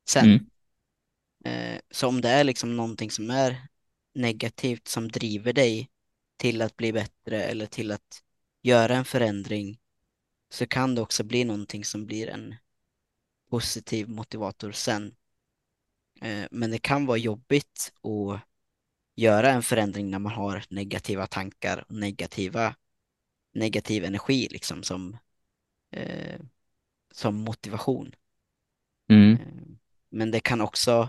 sen. 0.08 0.24
Mm. 0.24 1.74
Eh, 1.74 1.80
så 1.90 2.08
om 2.08 2.20
det 2.20 2.28
är 2.28 2.44
liksom 2.44 2.76
någonting 2.76 3.10
som 3.10 3.30
är 3.30 3.68
negativt 4.14 4.88
som 4.88 5.08
driver 5.08 5.52
dig 5.52 5.90
till 6.36 6.62
att 6.62 6.76
bli 6.76 6.92
bättre 6.92 7.42
eller 7.42 7.66
till 7.66 7.90
att 7.90 8.22
göra 8.62 8.96
en 8.96 9.04
förändring 9.04 9.78
så 10.50 10.66
kan 10.66 10.94
det 10.94 11.00
också 11.00 11.24
bli 11.24 11.44
någonting 11.44 11.84
som 11.84 12.06
blir 12.06 12.28
en 12.28 12.54
positiv 13.50 14.08
motivator 14.08 14.72
sen. 14.72 15.14
Eh, 16.20 16.46
men 16.50 16.70
det 16.70 16.78
kan 16.78 17.06
vara 17.06 17.18
jobbigt 17.18 17.92
att 18.02 18.40
göra 19.16 19.50
en 19.50 19.62
förändring 19.62 20.10
när 20.10 20.18
man 20.18 20.32
har 20.32 20.64
negativa 20.68 21.26
tankar 21.26 21.84
och 21.88 21.94
negativa, 21.94 22.74
negativ 23.52 24.04
energi 24.04 24.48
liksom 24.50 24.82
som, 24.82 25.16
eh, 25.90 26.40
som 27.12 27.34
motivation. 27.34 28.14
Mm. 29.08 29.32
Eh, 29.32 29.76
Men 30.08 30.30
det 30.30 30.40
kan 30.40 30.60
också 30.60 31.08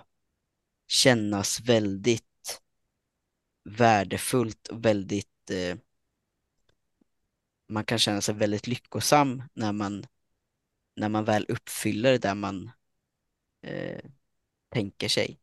kännas 0.87 1.59
väldigt 1.59 2.61
värdefullt 3.63 4.67
och 4.67 4.85
väldigt 4.85 5.51
eh, 5.51 5.77
man 7.67 7.85
kan 7.85 7.99
känna 7.99 8.21
sig 8.21 8.35
väldigt 8.35 8.67
lyckosam 8.67 9.43
när 9.53 9.71
man 9.71 10.05
när 10.95 11.09
man 11.09 11.25
väl 11.25 11.45
uppfyller 11.49 12.17
det 12.19 12.35
man 12.35 12.71
eh, 13.61 14.01
tänker 14.69 15.07
sig. 15.07 15.39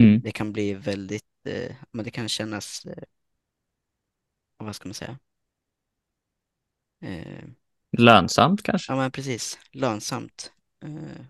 Mm. 0.00 0.20
Det 0.20 0.32
kan 0.32 0.52
bli 0.52 0.74
väldigt, 0.74 1.24
eh, 1.44 1.76
men 1.90 2.04
det 2.04 2.10
kan 2.10 2.28
kännas, 2.28 2.86
eh, 2.86 3.02
vad 4.56 4.76
ska 4.76 4.88
man 4.88 4.94
säga? 4.94 5.18
Eh, 7.02 7.44
Lönsamt 7.98 8.62
kanske? 8.62 8.92
ja 8.92 8.96
men 8.96 9.10
precis, 9.10 9.58
lönsamt. 9.72 10.52
Eh, 10.84 11.24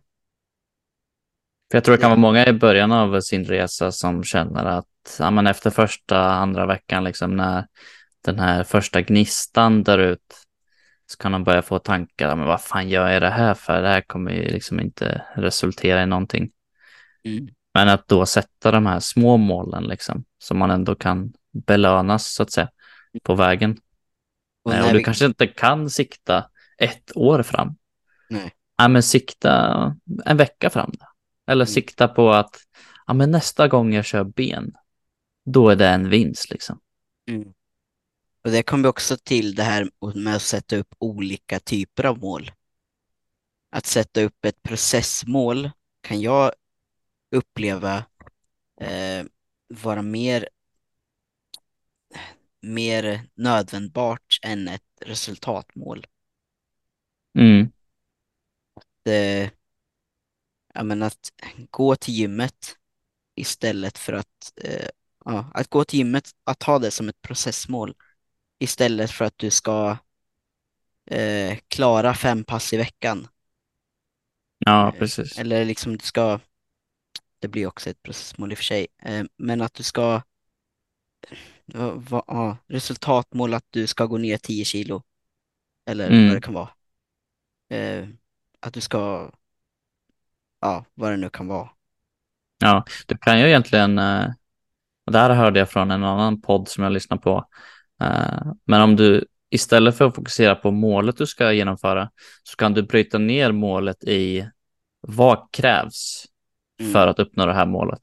För 1.70 1.76
jag 1.76 1.84
tror 1.84 1.96
det 1.96 2.00
kan 2.00 2.10
vara 2.10 2.20
många 2.20 2.46
i 2.46 2.52
början 2.52 2.92
av 2.92 3.20
sin 3.20 3.44
resa 3.44 3.92
som 3.92 4.24
känner 4.24 4.64
att 4.64 5.16
ja, 5.18 5.30
men 5.30 5.46
efter 5.46 5.70
första, 5.70 6.20
andra 6.20 6.66
veckan, 6.66 7.04
liksom 7.04 7.36
när 7.36 7.66
den 8.24 8.38
här 8.38 8.64
första 8.64 9.02
gnistan 9.02 9.82
där 9.82 9.98
ut 9.98 10.45
så 11.06 11.16
kan 11.18 11.32
de 11.32 11.44
börja 11.44 11.62
få 11.62 11.78
tankar, 11.78 12.36
men 12.36 12.46
vad 12.46 12.60
fan 12.62 12.88
gör 12.88 13.08
jag 13.08 13.22
det 13.22 13.30
här 13.30 13.54
för? 13.54 13.82
Det 13.82 13.88
här 13.88 14.00
kommer 14.00 14.30
ju 14.30 14.42
liksom 14.42 14.80
inte 14.80 15.22
resultera 15.34 16.02
i 16.02 16.06
någonting. 16.06 16.50
mm, 17.24 17.48
Men 17.74 17.88
att 17.88 18.08
då 18.08 18.26
sätta 18.26 18.70
de 18.70 18.86
här 18.86 19.00
små 19.00 19.36
målen 19.36 19.84
liksom, 19.84 20.24
som 20.38 20.58
man 20.58 20.70
ändå 20.70 20.94
kan 20.94 21.32
belönas 21.52 22.26
så 22.34 22.42
att 22.42 22.52
säga 22.52 22.68
på 23.22 23.34
vägen. 23.34 23.78
och 24.64 24.74
Eh, 24.74 24.86
Och 24.86 24.92
du 24.92 24.98
vi- 24.98 25.04
kanske 25.04 25.24
inte 25.26 25.46
kan 25.46 25.90
sikta 25.90 26.50
ett 26.78 27.16
år 27.16 27.42
fram. 27.42 27.76
Nej. 28.30 28.52
Ja, 28.76 28.88
men 28.88 29.02
sikta 29.02 29.96
en 30.24 30.36
vecka 30.36 30.70
fram. 30.70 30.92
Eller 31.46 31.64
Mm. 31.64 31.72
sikta 31.74 32.08
på 32.08 32.32
att 32.32 32.56
ja, 33.06 33.14
men 33.14 33.30
nästa 33.30 33.68
gång 33.68 33.94
jag 33.94 34.04
kör 34.04 34.24
ben, 34.24 34.72
då 35.44 35.68
är 35.68 35.76
det 35.76 35.88
en 35.88 36.08
vinst 36.08 36.50
liksom. 36.50 36.80
Mm. 37.30 37.48
Och 38.46 38.52
det 38.52 38.62
kommer 38.62 38.88
också 38.88 39.16
till 39.16 39.54
det 39.54 39.62
här 39.62 39.90
med 40.14 40.36
att 40.36 40.42
sätta 40.42 40.76
upp 40.76 40.94
olika 40.98 41.60
typer 41.60 42.06
av 42.06 42.18
mål. 42.18 42.50
Att 43.70 43.86
sätta 43.86 44.22
upp 44.22 44.44
ett 44.44 44.62
processmål 44.62 45.70
kan 46.00 46.20
jag 46.20 46.52
uppleva 47.30 48.04
eh, 48.80 49.24
vara 49.68 50.02
mer, 50.02 50.48
mer 52.60 53.28
nödvändigt 53.34 53.96
än 54.42 54.68
ett 54.68 54.82
resultatmål. 55.00 56.06
Mm. 57.38 57.72
Det, 59.02 59.50
ja, 60.74 60.82
men 60.82 61.02
att 61.02 61.32
gå 61.70 61.96
till 61.96 62.14
gymmet 62.14 62.76
istället 63.34 63.98
för 63.98 64.12
att, 64.12 64.52
eh, 64.56 64.88
ja, 65.24 65.50
att 65.54 65.70
gå 65.70 65.84
till 65.84 65.98
gymmet, 65.98 66.30
att 66.44 66.62
ha 66.62 66.78
det 66.78 66.90
som 66.90 67.08
ett 67.08 67.22
processmål 67.22 67.94
istället 68.58 69.10
för 69.10 69.24
att 69.24 69.38
du 69.38 69.50
ska 69.50 69.96
eh, 71.10 71.58
klara 71.68 72.14
fem 72.14 72.44
pass 72.44 72.72
i 72.72 72.76
veckan. 72.76 73.28
Ja, 74.58 74.88
Eh, 74.88 74.98
precis. 74.98 75.38
Eller 75.38 75.64
liksom 75.64 75.96
du 75.96 76.04
ska, 76.04 76.40
det 77.38 77.48
blir 77.48 77.66
också 77.66 77.90
ett 77.90 78.02
processmål 78.02 78.52
i 78.52 78.54
och 78.54 78.58
för 78.58 78.64
sig, 78.64 78.86
eh, 79.02 79.24
men 79.36 79.62
att 79.62 79.74
du 79.74 79.82
ska, 79.82 80.22
va, 81.94 82.24
ja, 82.26 82.56
resultatmål 82.66 83.54
att 83.54 83.66
du 83.70 83.86
ska 83.86 84.06
gå 84.06 84.18
ner 84.18 84.36
10 84.36 84.64
kilo. 84.64 85.02
Eller 85.86 86.06
Mm. 86.10 86.26
vad 86.26 86.36
det 86.36 86.40
kan 86.40 86.54
vara. 86.54 86.68
Eh, 87.68 88.08
att 88.60 88.74
du 88.74 88.80
ska, 88.80 89.30
ja, 90.60 90.84
vad 90.94 91.10
det 91.12 91.16
nu 91.16 91.30
kan 91.30 91.46
vara. 91.46 91.70
Ja, 92.58 92.84
du 93.06 93.18
kan 93.18 93.40
ju 93.40 93.46
egentligen, 93.46 93.98
eh, 93.98 94.26
och 95.06 95.12
det 95.12 95.18
här 95.18 95.30
hörde 95.34 95.58
jag 95.58 95.70
från 95.70 95.90
en 95.90 96.04
annan 96.04 96.40
podd 96.40 96.68
som 96.68 96.84
jag 96.84 96.92
lyssnar 96.92 97.16
på, 97.16 97.48
men 98.66 98.82
om 98.82 98.96
du 98.96 99.26
istället 99.50 99.96
för 99.96 100.04
att 100.04 100.14
fokusera 100.14 100.54
på 100.54 100.70
målet 100.70 101.16
du 101.16 101.26
ska 101.26 101.52
genomföra 101.52 102.10
så 102.42 102.56
kan 102.56 102.74
du 102.74 102.82
bryta 102.82 103.18
ner 103.18 103.52
målet 103.52 104.04
i 104.04 104.48
vad 105.00 105.48
krävs 105.52 106.26
Mm. 106.80 106.92
för 106.92 107.06
att 107.06 107.18
uppnå 107.18 107.46
det 107.46 107.52
här 107.52 107.66
målet. 107.66 108.00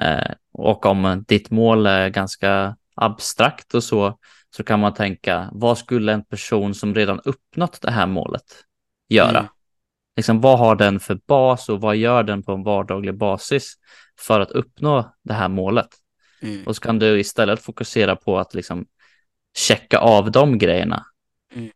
Eh, 0.00 0.32
och 0.52 0.86
om 0.86 1.24
ditt 1.28 1.50
mål 1.50 1.86
är 1.86 2.08
ganska 2.08 2.76
abstrakt 2.94 3.74
och 3.74 3.84
så, 3.84 4.18
så 4.56 4.64
kan 4.64 4.80
man 4.80 4.94
tänka, 4.94 5.48
vad 5.52 5.78
skulle 5.78 6.12
en 6.12 6.24
person 6.24 6.74
som 6.74 6.94
redan 6.94 7.20
uppnått 7.24 7.80
det 7.82 7.90
här 7.90 8.06
målet 8.06 8.44
göra? 9.08 9.38
Mm. 9.38 9.50
Liksom, 10.16 10.40
vad 10.40 10.58
har 10.58 10.76
den 10.76 11.00
för 11.00 11.20
bas 11.26 11.68
och 11.68 11.80
vad 11.80 11.96
gör 11.96 12.22
den 12.22 12.42
på 12.42 12.52
en 12.52 12.62
vardaglig 12.62 13.18
basis 13.18 13.74
för 14.20 14.40
att 14.40 14.50
uppnå 14.50 15.14
det 15.24 15.34
här 15.34 15.48
målet? 15.48 15.88
Mm. 16.42 16.66
Och 16.66 16.76
så 16.76 16.82
kan 16.82 16.98
du 16.98 17.20
istället 17.20 17.62
fokusera 17.62 18.16
på 18.16 18.38
att 18.38 18.54
liksom 18.54 18.86
checka 19.56 19.98
av 19.98 20.30
de 20.30 20.58
grejerna. 20.58 21.06
Mm. 21.54 21.70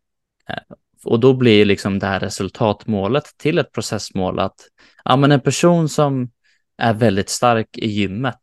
Eh, 0.48 0.76
Och 1.04 1.20
då 1.20 1.34
blir 1.34 1.64
liksom 1.64 1.98
det 1.98 2.06
här 2.06 2.20
resultatmålet 2.20 3.24
till 3.36 3.58
ett 3.58 3.72
processmål 3.72 4.38
att 4.38 4.60
ja, 5.04 5.16
men 5.16 5.32
en 5.32 5.40
person 5.40 5.88
som 5.88 6.30
är 6.76 6.94
väldigt 6.94 7.28
stark 7.28 7.78
i 7.78 7.88
gymmet 7.88 8.40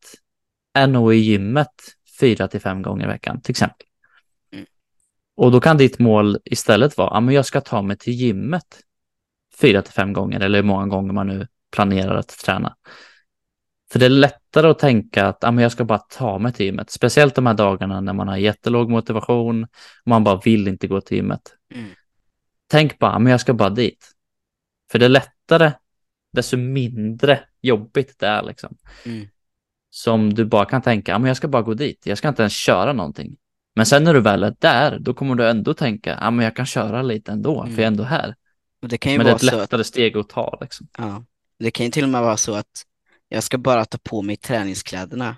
är 0.74 0.88
nog 0.88 1.14
i 1.14 1.18
gymmet 1.18 1.74
fyra 2.20 2.48
till 2.48 2.62
fem 2.62 2.82
gånger 2.82 3.06
i 3.06 3.08
veckan 3.08 3.42
till 3.42 3.52
exempel. 3.52 3.88
Mm. 4.54 4.66
Och 5.36 5.52
då 5.52 5.62
kan 5.62 5.78
ditt 5.78 6.00
mål 6.00 6.38
istället 6.46 6.98
vara, 6.98 7.10
ja 7.14 7.20
men 7.20 7.36
jag 7.36 7.46
ska 7.46 7.62
ta 7.62 7.82
mig 7.82 7.98
till 7.98 8.14
gymmet 8.14 8.82
fyra 9.62 9.82
till 9.82 9.94
fem 9.94 10.14
gånger 10.14 10.40
eller 10.40 10.60
hur 10.60 10.64
många 10.64 10.88
gånger 10.88 11.14
man 11.14 11.28
nu 11.28 11.48
planerar 11.72 12.16
att 12.16 12.28
träna. 12.28 12.76
För 13.92 14.00
det 14.00 14.06
är 14.06 14.10
lättare 14.10 14.68
att 14.68 14.80
tänka 14.80 15.26
att 15.26 15.38
ja, 15.42 15.52
men 15.52 15.62
jag 15.64 15.72
ska 15.72 15.84
bara 15.86 16.00
ta 16.00 16.40
mig 16.40 16.54
till 16.54 16.66
gymmet, 16.66 16.92
speciellt 16.92 17.36
de 17.36 17.46
här 17.46 17.54
dagarna 17.54 18.02
när 18.02 18.14
man 18.14 18.28
har 18.28 18.38
jättelåg 18.38 18.90
motivation 18.90 19.64
och 19.64 19.70
man 20.06 20.24
bara 20.24 20.40
vill 20.46 20.68
inte 20.68 20.88
gå 20.88 21.02
gymmet. 21.10 21.56
Mm. 21.76 21.90
Tänk 22.68 23.00
bara, 23.00 23.12
ja, 23.12 23.20
men 23.20 23.32
jag 23.32 23.42
ska 23.42 23.54
bara 23.54 23.70
dit. 23.70 24.12
För 24.92 25.00
det 25.00 25.06
är 25.06 25.10
lättare, 25.10 25.72
desto 26.34 26.58
mindre 26.58 27.40
jobbigt 27.62 28.20
det 28.20 28.28
är 28.28 28.44
liksom. 28.44 28.78
Mm. 29.06 29.28
Som 29.90 30.34
du 30.34 30.46
bara 30.46 30.66
kan 30.66 30.82
tänka, 30.82 31.12
ja, 31.12 31.20
men 31.20 31.28
jag 31.28 31.38
ska 31.38 31.48
bara 31.48 31.62
gå 31.62 31.74
dit, 31.74 32.06
jag 32.06 32.18
ska 32.18 32.28
inte 32.28 32.42
ens 32.42 32.54
köra 32.54 32.94
någonting. 32.94 33.38
Men 33.76 33.86
sen 33.86 34.04
när 34.04 34.14
du 34.14 34.22
väl 34.22 34.44
är 34.44 34.56
där, 34.60 35.00
då 35.00 35.14
kommer 35.14 35.36
du 35.36 35.50
ändå 35.50 35.74
tänka, 35.74 36.18
ja 36.22 36.32
men 36.32 36.46
jag 36.46 36.56
kan 36.56 36.66
köra 36.66 37.02
lite 37.02 37.32
ändå, 37.32 37.62
Mm. 37.62 37.76
för 37.76 37.82
jag 37.82 37.84
är 37.84 37.92
ändå 37.92 38.04
här. 38.04 38.36
Det 38.82 39.06
Men 39.06 39.26
det 39.26 39.32
är 39.32 39.36
ett 39.36 39.42
så 39.42 39.48
att 39.48 39.54
lättare 39.54 39.84
steg 39.84 40.18
att 40.18 40.30
ta 40.30 40.58
liksom. 40.62 40.88
Ja, 40.98 41.26
det 41.60 41.72
kan 41.72 41.86
ju 41.86 41.92
till 41.92 42.04
och 42.04 42.10
med 42.10 42.22
vara 42.22 42.38
så 42.38 42.54
att 42.54 42.86
jag 43.32 43.44
ska 43.44 43.58
bara 43.58 43.86
ta 43.86 43.98
på 43.98 44.22
mig 44.22 44.38
träningskläderna. 44.38 45.36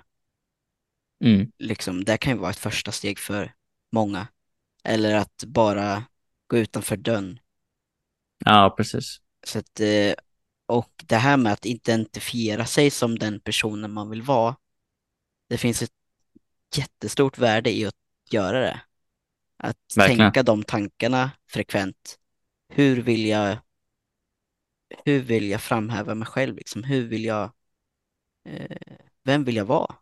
Mm. 1.24 1.52
Liksom, 1.58 2.04
det 2.04 2.16
kan 2.16 2.32
ju 2.32 2.38
vara 2.38 2.50
ett 2.50 2.56
första 2.56 2.92
steg 2.92 3.18
för 3.18 3.54
många. 3.92 4.26
Eller 4.84 5.14
att 5.14 5.44
bara 5.46 6.04
gå 6.46 6.56
utanför 6.58 6.96
dörren. 6.96 7.40
Ja, 8.44 8.74
precis. 8.76 9.20
Så 9.46 9.58
att, 9.58 9.80
eh, 9.80 10.14
och 10.66 11.04
det 11.06 11.16
här 11.16 11.36
med 11.36 11.52
att 11.52 11.66
identifiera 11.66 12.66
sig 12.66 12.90
som 12.90 13.18
den 13.18 13.40
personen 13.40 13.92
man 13.92 14.10
vill 14.10 14.22
vara. 14.22 14.56
Det 15.48 15.58
finns 15.58 15.82
ett 15.82 15.92
jättestort 16.76 17.38
värde 17.38 17.76
i 17.76 17.86
att 17.86 17.94
göra 18.30 18.60
det. 18.60 18.80
Att 19.56 19.76
Verkligen. 19.96 20.18
tänka 20.18 20.42
de 20.42 20.62
tankarna 20.62 21.30
frekvent. 21.50 22.18
Hur 22.68 23.02
vill 23.02 23.26
jag 23.26 23.58
hur 25.04 25.20
vill 25.20 25.50
jag 25.50 25.62
framhäva 25.62 26.14
mig 26.14 26.26
själv 26.26 26.56
liksom? 26.56 26.84
Hur 26.84 27.08
vill 27.08 27.24
jag 27.24 27.52
vem 29.24 29.44
vill 29.44 29.56
jag 29.56 29.64
vara? 29.64 29.94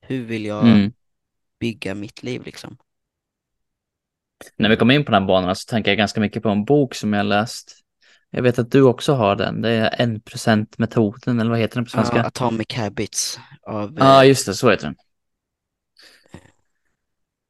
Hur 0.00 0.24
vill 0.24 0.44
jag 0.44 0.66
Mm. 0.68 0.92
bygga 1.60 1.94
mitt 1.94 2.22
liv 2.22 2.42
liksom? 2.44 2.76
När 4.56 4.68
vi 4.68 4.76
kommer 4.76 4.94
in 4.94 5.04
på 5.04 5.12
den 5.12 5.22
här 5.22 5.28
banan 5.28 5.56
så 5.56 5.70
tänker 5.70 5.90
jag 5.90 5.98
ganska 5.98 6.20
mycket 6.20 6.42
på 6.42 6.48
en 6.48 6.64
bok 6.64 6.94
som 6.94 7.12
jag 7.12 7.26
läst. 7.26 7.80
Jag 8.30 8.42
vet 8.42 8.58
att 8.58 8.70
du 8.70 8.82
också 8.82 9.12
har 9.14 9.36
den. 9.36 9.60
Det 9.60 9.70
är 9.70 10.02
en 10.02 10.20
procent 10.20 10.78
metoden 10.78 11.40
eller 11.40 11.50
vad 11.50 11.58
heter 11.58 11.74
den 11.74 11.84
på 11.84 11.90
svenska? 11.90 12.16
Ja, 12.16 12.26
Atomic 12.26 12.72
Habits 12.74 13.38
Ja, 13.62 14.22
eh, 14.22 14.28
just 14.28 14.46
det, 14.46 14.54
så 14.54 14.70
heter 14.70 14.84
den. 14.86 14.96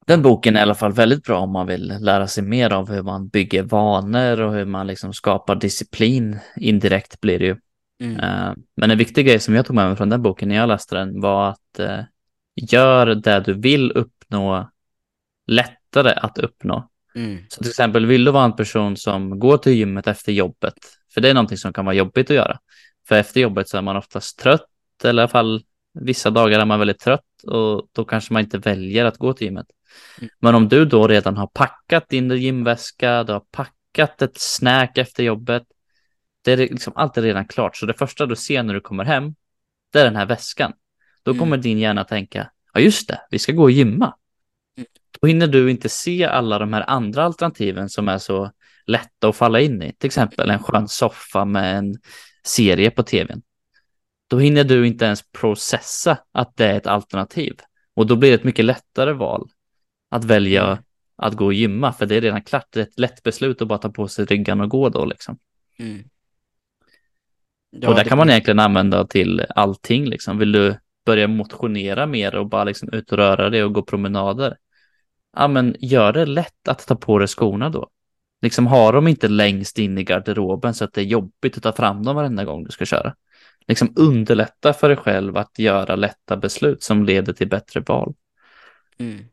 Den 0.07 0.23
boken 0.23 0.57
är 0.57 0.61
i 0.61 0.63
alla 0.63 0.75
fall 0.75 0.93
väldigt 0.93 1.25
bra 1.25 1.39
om 1.39 1.53
man 1.53 1.67
vill 1.67 1.97
lära 2.01 2.27
sig 2.27 2.45
mer 2.45 2.73
av 2.73 2.91
hur 2.91 3.03
man 3.03 3.29
bygger 3.29 3.63
vanor 3.63 4.41
och 4.41 4.53
hur 4.53 4.65
man 4.65 4.87
liksom 4.87 5.13
skapar 5.13 5.55
disciplin. 5.55 6.39
Indirekt 6.57 7.21
blir 7.21 7.39
det 7.39 7.45
ju. 7.45 7.57
Mm, 8.01 8.21
Eh, 8.21 8.55
Men 8.77 8.91
en 8.91 8.99
viktig 8.99 9.27
grej 9.27 9.41
som 9.41 9.55
jag 9.55 9.67
tog 9.67 9.77
med 9.77 9.87
mig 9.87 9.97
från 9.97 10.09
den 10.09 10.23
boken 10.23 10.49
när 10.49 10.57
jag 10.57 10.69
läste 10.69 10.95
den 10.95 11.21
var 11.21 11.49
att 11.49 11.79
eh, 11.79 12.01
gör 12.57 13.07
det 13.07 13.41
du 13.41 13.53
vill 13.55 13.93
uppnå 13.93 14.71
lättare 15.47 16.13
att 16.13 16.39
uppnå. 16.39 16.89
mm, 17.15 17.39
Så 17.49 17.63
till 17.63 17.71
exempel 17.71 18.07
vill 18.07 18.25
du 18.25 18.31
vara 18.31 18.45
en 18.45 18.57
person 18.57 18.97
som 18.97 19.39
går 19.39 19.59
till 19.59 19.73
gymmet 19.73 20.07
efter 20.07 20.33
jobbet, 20.33 20.75
för 21.15 21.21
det 21.21 21.29
är 21.31 21.35
någonting 21.35 21.59
som 21.59 21.73
kan 21.73 21.85
vara 21.85 21.95
jobbigt 21.95 22.31
att 22.31 22.37
göra. 22.37 22.59
För 23.09 23.15
efter 23.15 23.41
jobbet 23.41 23.69
så 23.69 23.77
är 23.77 23.83
man 23.83 23.97
oftast 23.97 24.39
trött, 24.39 24.67
eller 25.05 25.23
i 25.23 25.25
alla 25.25 25.29
fall 25.29 25.63
vissa 26.01 26.31
dagar 26.31 26.61
är 26.61 26.65
man 26.65 26.79
väldigt 26.79 26.99
trött 26.99 27.43
och 27.47 27.89
då 27.93 28.05
kanske 28.05 28.33
man 28.33 28.43
inte 28.43 28.59
väljer 28.59 29.05
att 29.05 29.19
gå 29.19 29.33
till 29.33 29.47
gymmet. 29.47 29.67
Mm. 30.19 30.31
Men 30.41 30.55
om 30.55 30.69
du 30.69 30.85
då 30.85 31.09
redan 31.09 31.37
har 31.37 31.47
packat 31.47 32.09
din 32.09 32.31
gymväska, 32.31 33.25
du 33.25 33.33
har 33.33 33.43
packat 33.51 34.23
ett 34.23 34.41
snack 34.41 34.99
efter 34.99 35.23
jobbet, 35.23 35.63
det 36.45 36.53
är 36.53 36.57
liksom 36.57 36.93
alltid 36.97 37.25
redan 37.25 37.45
klart. 37.45 37.77
Så 37.77 37.87
det 37.87 37.95
första 37.95 38.27
du 38.27 38.37
ser 38.37 38.63
när 38.63 38.75
du 38.75 38.81
kommer 38.81 39.05
hem, 39.05 39.35
det 39.93 40.01
är 40.01 40.05
den 40.05 40.17
här 40.17 40.27
väskan. 40.27 40.73
Då 41.23 41.31
Mm. 41.31 41.39
kommer 41.39 41.57
din 41.57 41.79
hjärna 41.79 42.05
tänka, 42.05 42.51
ja 42.75 42.81
just 42.81 43.09
det, 43.09 43.21
vi 43.31 43.39
ska 43.39 43.53
gå 43.53 43.63
och 43.63 43.71
gymma. 43.71 44.15
Mm. 44.77 44.87
Då 45.21 45.27
hinner 45.27 45.47
du 45.47 45.71
inte 45.71 45.89
se 45.89 46.25
alla 46.25 46.59
de 46.59 46.73
här 46.73 46.85
andra 46.91 47.25
alternativen 47.25 47.89
som 47.89 48.09
är 48.09 48.19
så 48.19 48.51
lätta 48.87 49.29
att 49.29 49.37
falla 49.37 49.61
in 49.61 49.83
i. 49.83 49.93
Till 49.93 50.07
exempel 50.07 50.51
en 50.51 50.59
skön 50.59 50.89
soffa 50.89 51.45
med 51.45 51.77
en 51.79 51.95
serie 52.45 52.91
på 52.91 53.03
tvn. 53.03 53.43
Då 54.29 54.39
hinner 54.39 54.65
du 54.65 54.87
inte 54.87 55.05
ens 55.05 55.23
processa 55.33 56.19
att 56.33 56.57
det 56.57 56.67
är 56.67 56.77
ett 56.77 56.87
alternativ. 56.87 57.57
Och 57.95 58.07
då 58.07 58.17
blir 58.17 58.29
det 58.31 58.35
ett 58.35 58.45
mycket 58.45 58.65
lättare 58.65 59.13
val 59.13 59.49
att 60.11 60.25
välja 60.25 60.83
att 61.17 61.35
gå 61.35 61.45
och 61.45 61.55
gymma, 61.55 61.93
för 61.93 62.07
det 62.07 62.15
är 62.15 62.21
redan 62.21 62.43
klart. 62.43 62.67
Det 62.71 62.81
är 62.81 62.85
ett 62.85 62.99
lätt 62.99 63.23
beslut 63.23 63.63
att 63.63 63.69
bara 63.69 63.79
ta 63.79 63.89
på 63.89 64.09
sig 64.09 64.25
ryggan 64.25 64.61
och 64.61 64.69
gå 64.71 64.89
då 64.89 65.05
liksom. 65.05 65.39
mm. 65.79 66.05
Ja, 67.81 67.89
och 67.89 67.95
där 67.95 68.05
det 68.05 68.09
kan 68.09 68.19
man 68.19 68.31
egentligen 68.31 68.59
använda 68.59 69.07
till 69.07 69.47
allting 69.49 70.05
liksom. 70.05 70.39
Vill 70.39 70.53
du 70.53 70.77
börja 71.07 71.29
motionera 71.29 72.07
mer 72.07 72.35
och 72.35 72.49
bara 72.49 72.65
liksom 72.65 72.89
ut 72.93 73.13
och 73.13 73.19
röra 73.19 73.51
dig 73.51 73.65
och 73.65 73.73
gå 73.73 73.83
promenader? 73.83 74.57
Ja, 75.37 75.49
men 75.49 75.77
gör 75.79 76.13
det 76.13 76.27
lätt 76.27 76.69
att 76.69 76.87
ta 76.87 76.95
på 76.95 77.19
dig 77.19 77.29
skorna 77.29 77.71
då. 77.71 77.89
Liksom 78.43 78.67
har 78.67 78.93
de 78.93 79.09
inte 79.09 79.29
längst 79.29 79.79
in 79.79 79.99
i 79.99 80.05
garderoben 80.05 80.75
så 80.75 80.85
att 80.85 80.93
det 80.93 81.01
är 81.01 81.05
jobbigt 81.05 81.57
att 81.57 81.63
ta 81.63 81.73
fram 81.73 82.03
dem 82.03 82.17
varenda 82.17 82.45
gång 82.45 82.65
du 82.65 82.71
ska 82.71 82.85
köra. 82.85 83.15
Liksom 83.69 83.93
underlätta 83.97 84.73
för 84.73 84.89
dig 84.89 84.97
själv 84.97 85.37
att 85.37 85.59
göra 85.59 85.97
lätta 85.97 86.37
beslut 86.37 86.83
som 86.83 87.05
leder 87.05 87.33
till 87.33 87.49
bättre 87.49 87.81
val. 87.81 88.15
Mm. 88.99 89.25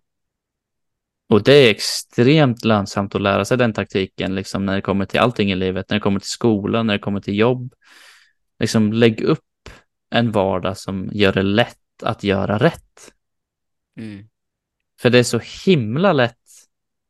Och 1.29 1.43
det 1.43 1.53
är 1.53 1.71
extremt 1.71 2.65
lönsamt 2.65 3.15
att 3.15 3.21
lära 3.21 3.45
sig 3.45 3.57
den 3.57 3.73
taktiken, 3.73 4.35
liksom 4.35 4.65
när 4.65 4.75
det 4.75 4.81
kommer 4.81 5.05
till 5.05 5.19
allting 5.19 5.51
i 5.51 5.55
livet, 5.55 5.89
när 5.89 5.95
det 5.97 6.01
kommer 6.01 6.19
till 6.19 6.29
skolan, 6.29 6.87
när 6.87 6.93
det 6.93 6.99
kommer 6.99 7.19
till 7.19 7.39
jobb. 7.39 7.73
Liksom 8.62 8.93
lägg 8.93 9.22
upp 9.22 9.70
en 10.09 10.32
vardag 10.32 10.78
som 10.78 11.09
gör 11.14 11.34
det 11.34 11.43
lätt 11.43 12.03
att 12.03 12.24
göra 12.24 12.57
rätt. 12.57 13.14
Mm. 13.97 14.30
För 14.99 15.09
det 15.09 15.20
är 15.20 15.24
så 15.24 15.39
himla 15.66 16.14
lätt 16.14 16.38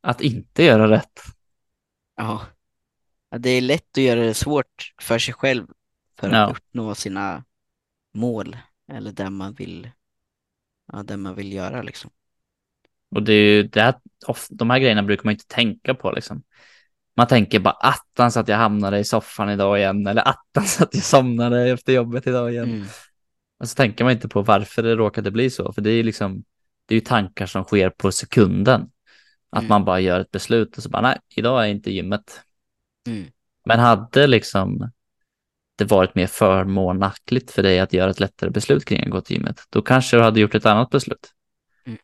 att 0.02 0.22
inte 0.22 0.64
göra 0.64 0.90
rätt. 0.92 1.20
Ja. 2.16 2.42
Det 3.38 3.50
är 3.50 3.62
lätt 3.62 3.98
att 3.98 4.04
göra 4.04 4.20
det 4.22 4.34
svårt 4.34 4.94
för 5.02 5.20
sig 5.20 5.34
själv 5.34 5.68
för 6.20 6.28
att 6.28 6.34
Ja. 6.34 6.48
uppnå 6.50 6.96
sina 6.96 7.44
mål 8.14 8.58
eller 8.92 9.12
där 9.12 9.30
man 9.30 9.54
vill, 9.54 9.92
ja, 10.94 11.04
där 11.04 11.18
man 11.18 11.36
vill 11.36 11.54
göra 11.54 11.82
liksom. 11.82 12.12
Och 13.16 13.24
det 13.24 13.34
är 13.34 13.46
ju 13.56 13.64
det 13.64 13.82
här, 13.82 13.96
de 14.50 14.70
här 14.70 14.80
grejerna 14.80 15.04
brukar 15.04 15.24
man 15.24 15.32
inte 15.32 15.48
tänka 15.48 15.94
på 15.94 16.12
liksom. 16.12 16.44
Man 17.22 17.28
tänker 17.28 17.60
bara 17.60 17.74
attans 17.74 18.38
att 18.38 18.48
jag 18.48 18.58
hamnade 18.58 19.00
i 19.00 19.04
soffan 19.04 19.50
idag 19.50 19.80
igen 19.80 20.08
eller 20.08 20.28
attans 20.28 20.82
att 20.82 20.96
jag 20.96 21.04
somnade 21.04 21.70
efter 21.70 21.94
jobbet 21.94 22.28
idag 22.28 22.52
igen. 22.52 22.70
Mm. 22.70 22.88
Och 23.60 23.70
så 23.70 23.76
tänker 23.76 24.04
man 24.04 24.14
inte 24.14 24.28
på 24.28 24.42
varför 24.42 24.84
det 24.84 24.96
råkade 24.96 25.32
bli 25.32 25.50
så, 25.50 25.74
för 25.74 25.82
det 25.82 25.92
är 25.92 26.04
liksom, 26.04 26.44
det 26.86 26.94
är 26.94 26.96
ju 26.96 27.06
tankar 27.06 27.46
som 27.46 27.64
sker 27.64 27.90
på 27.90 28.12
sekunden. 28.12 28.90
Att 29.50 29.62
Mm. 29.62 29.70
man 29.70 29.86
bara 29.86 30.00
gör 30.00 30.20
ett 30.20 30.32
beslut 30.32 30.78
och 30.78 30.84
så 30.84 30.90
bara, 30.90 31.02
nej, 31.02 31.20
idag 31.36 31.64
är 31.64 31.68
inte 31.68 31.92
gymmet. 31.92 32.42
Mm. 33.08 33.28
Men 33.66 33.80
hade 33.80 34.28
liksom 34.28 34.92
det 35.78 35.86
varit 35.86 36.16
mer 36.16 36.28
förmånakligt 36.28 37.52
för 37.52 37.64
dig 37.64 37.80
att 37.80 37.94
göra 37.94 38.10
ett 38.10 38.20
lättare 38.20 38.50
beslut 38.50 38.86
kring 38.86 39.04
att 39.04 39.10
gå 39.10 39.22
till 39.22 39.38
gymmet, 39.38 39.62
då 39.70 39.82
kanske 39.82 40.18
du 40.18 40.24
hade 40.24 40.40
gjort 40.40 40.56
ett 40.56 40.66
annat 40.66 40.90
beslut. 40.90 41.32
Mm. 41.86 42.00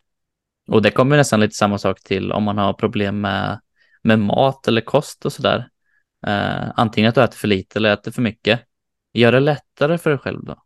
Och 0.68 0.82
det 0.82 0.92
kommer 0.92 1.18
nästan 1.18 1.40
lite 1.40 1.56
samma 1.56 1.78
sak 1.78 2.02
till 2.04 2.32
om 2.32 2.44
man 2.44 2.58
har 2.58 2.74
problem 2.74 3.22
med, 3.22 3.60
med 4.02 4.20
mat 4.20 4.68
eller 4.68 4.82
kost 4.82 5.26
och 5.26 5.34
sådär. 5.34 5.70
Eh, 6.28 6.72
antingen 6.76 7.10
att 7.10 7.16
du 7.16 7.24
äter 7.24 7.38
för 7.38 7.48
lite 7.48 7.80
eller 7.80 7.94
äter 7.94 8.12
för 8.12 8.22
mycket. 8.22 8.62
Gör 9.14 9.32
det 9.32 9.40
lättare 9.40 9.98
för 9.98 10.10
dig 10.10 10.20
själv 10.20 10.44
då. 10.44 10.64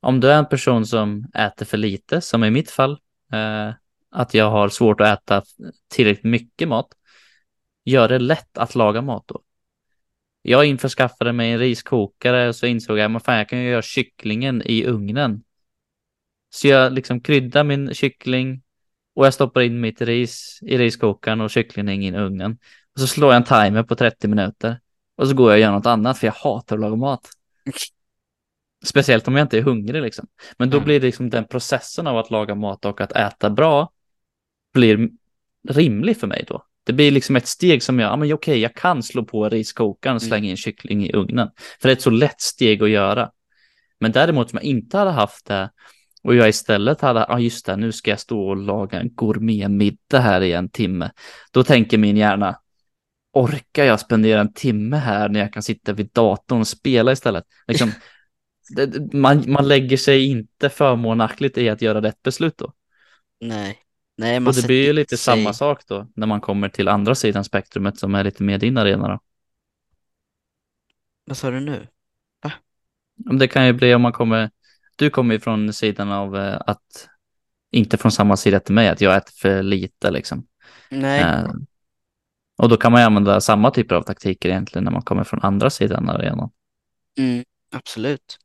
Om 0.00 0.20
du 0.20 0.30
är 0.30 0.38
en 0.38 0.48
person 0.48 0.86
som 0.86 1.24
äter 1.34 1.66
för 1.66 1.76
lite, 1.76 2.20
som 2.20 2.44
i 2.44 2.50
mitt 2.50 2.70
fall, 2.70 2.92
eh, 3.32 3.70
att 4.10 4.34
jag 4.34 4.50
har 4.50 4.68
svårt 4.68 5.00
att 5.00 5.22
äta 5.22 5.42
tillräckligt 5.88 6.24
mycket 6.24 6.68
mat, 6.68 6.88
gör 7.84 8.08
det 8.08 8.18
lätt 8.18 8.58
att 8.58 8.74
laga 8.74 9.02
mat 9.02 9.24
då. 9.26 9.42
Jag 10.42 10.64
införskaffade 10.64 11.32
mig 11.32 11.52
en 11.52 11.58
riskokare 11.58 12.48
och 12.48 12.56
så 12.56 12.66
insåg 12.66 12.98
jag 12.98 13.16
att 13.16 13.22
jag 13.26 13.48
kan 13.48 13.58
ju 13.58 13.70
göra 13.70 13.82
kycklingen 13.82 14.62
i 14.64 14.84
ugnen. 14.84 15.42
Så 16.50 16.68
jag 16.68 16.92
liksom 16.92 17.20
kryddar 17.20 17.64
min 17.64 17.94
kyckling 17.94 18.62
och 19.18 19.26
jag 19.26 19.34
stoppar 19.34 19.60
in 19.60 19.80
mitt 19.80 20.00
ris 20.02 20.58
i 20.62 20.78
riskokaren 20.78 21.40
och 21.40 21.50
kycklingen 21.50 22.02
in 22.02 22.14
i 22.14 22.18
ugnen. 22.18 22.58
Och 22.94 23.00
så 23.00 23.06
slår 23.06 23.32
jag 23.32 23.36
en 23.36 23.44
timer 23.44 23.82
på 23.82 23.94
30 23.96 24.28
minuter 24.28 24.80
och 25.16 25.28
så 25.28 25.34
går 25.34 25.50
jag 25.50 25.56
och 25.56 25.60
gör 25.60 25.72
något 25.72 25.86
annat 25.86 26.18
för 26.18 26.26
jag 26.26 26.34
hatar 26.34 26.76
att 26.76 26.80
laga 26.80 26.96
mat. 26.96 27.28
Speciellt 28.84 29.28
om 29.28 29.36
jag 29.36 29.44
inte 29.44 29.58
är 29.58 29.62
hungrig 29.62 30.02
liksom. 30.02 30.26
Men 30.58 30.70
då 30.70 30.76
Mm. 30.76 30.84
blir 30.84 31.00
det 31.00 31.06
liksom 31.06 31.30
den 31.30 31.44
processen 31.44 32.06
av 32.06 32.18
att 32.18 32.30
laga 32.30 32.54
mat 32.54 32.84
och 32.84 33.00
att 33.00 33.12
äta 33.12 33.50
bra 33.50 33.92
blir 34.74 35.08
rimlig 35.68 36.16
för 36.20 36.26
mig 36.26 36.44
då. 36.48 36.64
Det 36.84 36.92
blir 36.92 37.10
liksom 37.10 37.36
ett 37.36 37.46
steg 37.46 37.82
som 37.82 37.98
jag, 37.98 38.12
ja 38.12 38.16
men 38.16 38.32
okej, 38.32 38.58
jag 38.58 38.74
kan 38.74 39.02
slå 39.02 39.24
på 39.24 39.48
riskokaren 39.48 40.16
och 40.16 40.22
slänga 40.22 40.50
in 40.50 40.56
kyckling 40.56 41.06
i 41.06 41.12
ugnen. 41.12 41.48
För 41.80 41.88
det 41.88 41.92
är 41.92 41.96
ett 41.96 42.02
så 42.02 42.10
lätt 42.10 42.40
steg 42.40 42.82
att 42.82 42.90
göra. 42.90 43.30
Men 44.00 44.12
däremot 44.12 44.52
om 44.52 44.56
jag 44.62 44.64
inte 44.64 44.98
hade 44.98 45.10
haft 45.10 45.46
det 45.46 45.70
och 46.22 46.34
jag 46.34 46.48
istället 46.48 47.00
hade, 47.00 47.26
ja 47.28 47.38
just 47.40 47.66
det, 47.66 47.76
nu 47.76 47.92
ska 47.92 48.10
jag 48.10 48.20
stå 48.20 48.48
och 48.48 48.56
laga 48.56 49.00
en 49.00 49.14
gourmetmiddag 49.14 50.18
här 50.20 50.40
i 50.40 50.52
en 50.52 50.68
timme. 50.68 51.10
Då 51.52 51.64
tänker 51.64 51.98
min 51.98 52.16
hjärna, 52.16 52.58
orkar 53.32 53.84
jag 53.84 54.00
spendera 54.00 54.40
en 54.40 54.52
timme 54.52 54.96
här 54.96 55.28
när 55.28 55.40
jag 55.40 55.52
kan 55.52 55.62
sitta 55.62 55.92
vid 55.92 56.10
datorn 56.12 56.60
och 56.60 56.68
spela 56.68 57.12
istället? 57.12 57.44
Liksom, 57.66 57.92
det, 58.76 59.14
man, 59.14 59.44
man 59.46 59.68
lägger 59.68 59.96
sig 59.96 60.26
inte 60.26 60.68
förmånaktigt 60.68 61.58
i 61.58 61.68
att 61.68 61.82
göra 61.82 62.02
rätt 62.02 62.22
beslut 62.22 62.58
då. 62.58 62.72
Nej. 63.40 63.78
Nej, 64.16 64.40
man 64.40 64.48
Och 64.48 64.54
det 64.54 64.66
blir 64.66 64.84
ju 64.86 64.92
lite 64.92 65.16
sig- 65.16 65.18
samma 65.18 65.52
sak 65.52 65.82
då 65.86 66.08
när 66.16 66.26
man 66.26 66.40
kommer 66.40 66.68
till 66.68 66.88
andra 66.88 67.14
sidan 67.14 67.44
spektrumet 67.44 67.98
som 67.98 68.14
är 68.14 68.24
lite 68.24 68.42
mer 68.42 68.58
din 68.58 68.78
arena 68.78 69.08
då. 69.08 69.20
Vad 71.24 71.36
sa 71.36 71.50
du 71.50 71.60
nu? 71.60 71.86
Men 73.16 73.38
Det 73.38 73.48
kan 73.48 73.66
ju 73.66 73.72
bli 73.72 73.94
om 73.94 74.02
man 74.02 74.12
kommer, 74.12 74.50
du 74.98 75.10
kommer 75.10 75.34
ju 75.34 75.40
från 75.40 75.72
sidan 75.72 76.12
av 76.12 76.36
eh, 76.36 76.60
att, 76.66 77.08
inte 77.70 77.96
från 77.96 78.12
samma 78.12 78.36
sida 78.36 78.60
till 78.60 78.74
mig, 78.74 78.88
att 78.88 79.00
jag 79.00 79.16
äter 79.16 79.32
för 79.32 79.62
lite 79.62 80.10
liksom. 80.10 80.46
Nej. 80.90 81.20
Eh, 81.20 81.50
och 82.56 82.68
då 82.68 82.76
kan 82.76 82.92
man 82.92 83.00
ju 83.00 83.06
använda 83.06 83.40
samma 83.40 83.70
typer 83.70 83.94
av 83.94 84.02
taktiker 84.02 84.48
egentligen 84.48 84.84
när 84.84 84.92
man 84.92 85.02
kommer 85.02 85.24
från 85.24 85.42
andra 85.42 85.70
sidan 85.70 86.08
av 86.08 86.16
arenan. 86.16 86.50
Mm, 87.18 87.44
absolut. 87.70 88.38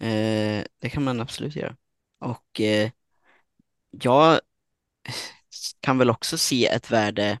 Eh, 0.00 0.64
det 0.80 0.90
kan 0.90 1.04
man 1.04 1.20
absolut 1.20 1.56
göra. 1.56 1.76
Och 2.20 2.60
eh, 2.60 2.90
jag 3.90 4.40
kan 5.80 5.98
väl 5.98 6.10
också 6.10 6.38
se 6.38 6.66
ett 6.66 6.90
värde 6.90 7.38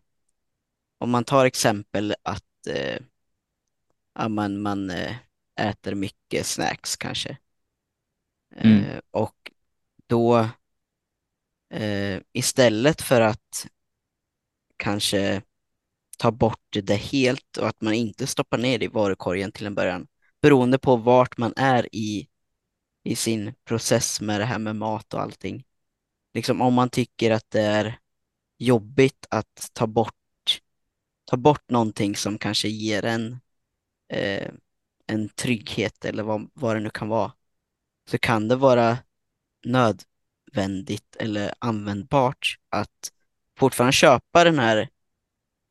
om 0.98 1.10
man 1.10 1.24
tar 1.24 1.46
exempel 1.46 2.14
att 2.22 2.66
eh, 2.68 4.28
man, 4.28 4.62
man 4.62 4.90
eh, 4.90 5.16
äter 5.60 5.94
mycket 5.94 6.46
snacks 6.46 6.96
kanske. 6.96 7.36
Mm. 8.56 8.84
Eh, 8.84 9.00
och 9.10 9.52
då 10.06 10.48
eh, 11.70 12.20
istället 12.32 13.02
för 13.02 13.20
att 13.20 13.66
kanske 14.76 15.42
ta 16.18 16.30
bort 16.30 16.76
det 16.82 16.96
helt 16.96 17.56
och 17.56 17.68
att 17.68 17.80
man 17.80 17.94
inte 17.94 18.26
stoppar 18.26 18.58
ner 18.58 18.78
det 18.78 18.84
i 18.84 18.88
varukorgen 18.88 19.52
till 19.52 19.66
en 19.66 19.74
början, 19.74 20.06
beroende 20.42 20.78
på 20.78 20.96
vart 20.96 21.38
man 21.38 21.52
är 21.56 21.88
i, 21.94 22.28
i 23.04 23.16
sin 23.16 23.54
process 23.64 24.20
med 24.20 24.40
det 24.40 24.44
här 24.44 24.58
med 24.58 24.76
mat 24.76 25.14
och 25.14 25.20
allting. 25.20 25.64
Liksom 26.34 26.60
om 26.60 26.74
man 26.74 26.90
tycker 26.90 27.30
att 27.30 27.50
det 27.50 27.60
är 27.60 27.98
jobbigt 28.58 29.26
att 29.30 29.70
ta 29.72 29.86
bort, 29.86 30.60
ta 31.24 31.36
bort 31.36 31.70
någonting 31.70 32.16
som 32.16 32.38
kanske 32.38 32.68
ger 32.68 33.04
en 33.04 33.40
eh, 34.08 34.52
en 35.06 35.28
trygghet 35.28 36.04
eller 36.04 36.22
vad, 36.22 36.50
vad 36.54 36.76
det 36.76 36.80
nu 36.80 36.90
kan 36.90 37.08
vara, 37.08 37.32
så 38.08 38.18
kan 38.18 38.48
det 38.48 38.56
vara 38.56 38.98
nödvändigt 39.64 41.16
eller 41.16 41.54
användbart 41.58 42.58
att 42.68 43.12
fortfarande 43.58 43.92
köpa 43.92 44.44
den 44.44 44.58
här, 44.58 44.88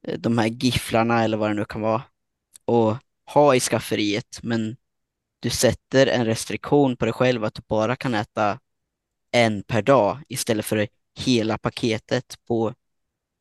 eh, 0.07 0.19
de 0.19 0.37
här 0.37 0.47
gifflarna 0.47 1.23
eller 1.23 1.37
vad 1.37 1.49
det 1.49 1.53
nu 1.53 1.65
kan 1.65 1.81
vara 1.81 2.03
och 2.65 2.97
ha 3.25 3.55
i 3.55 3.59
skafferiet, 3.59 4.39
men 4.43 4.77
du 5.39 5.49
sätter 5.49 6.07
en 6.07 6.25
restriktion 6.25 6.97
på 6.97 7.05
dig 7.05 7.13
själv 7.13 7.43
att 7.43 7.53
du 7.53 7.61
bara 7.67 7.95
kan 7.95 8.13
äta 8.13 8.59
en 9.31 9.63
per 9.63 9.81
dag 9.81 10.19
istället 10.27 10.65
för 10.65 10.87
hela 11.19 11.57
paketet 11.57 12.39
på 12.47 12.73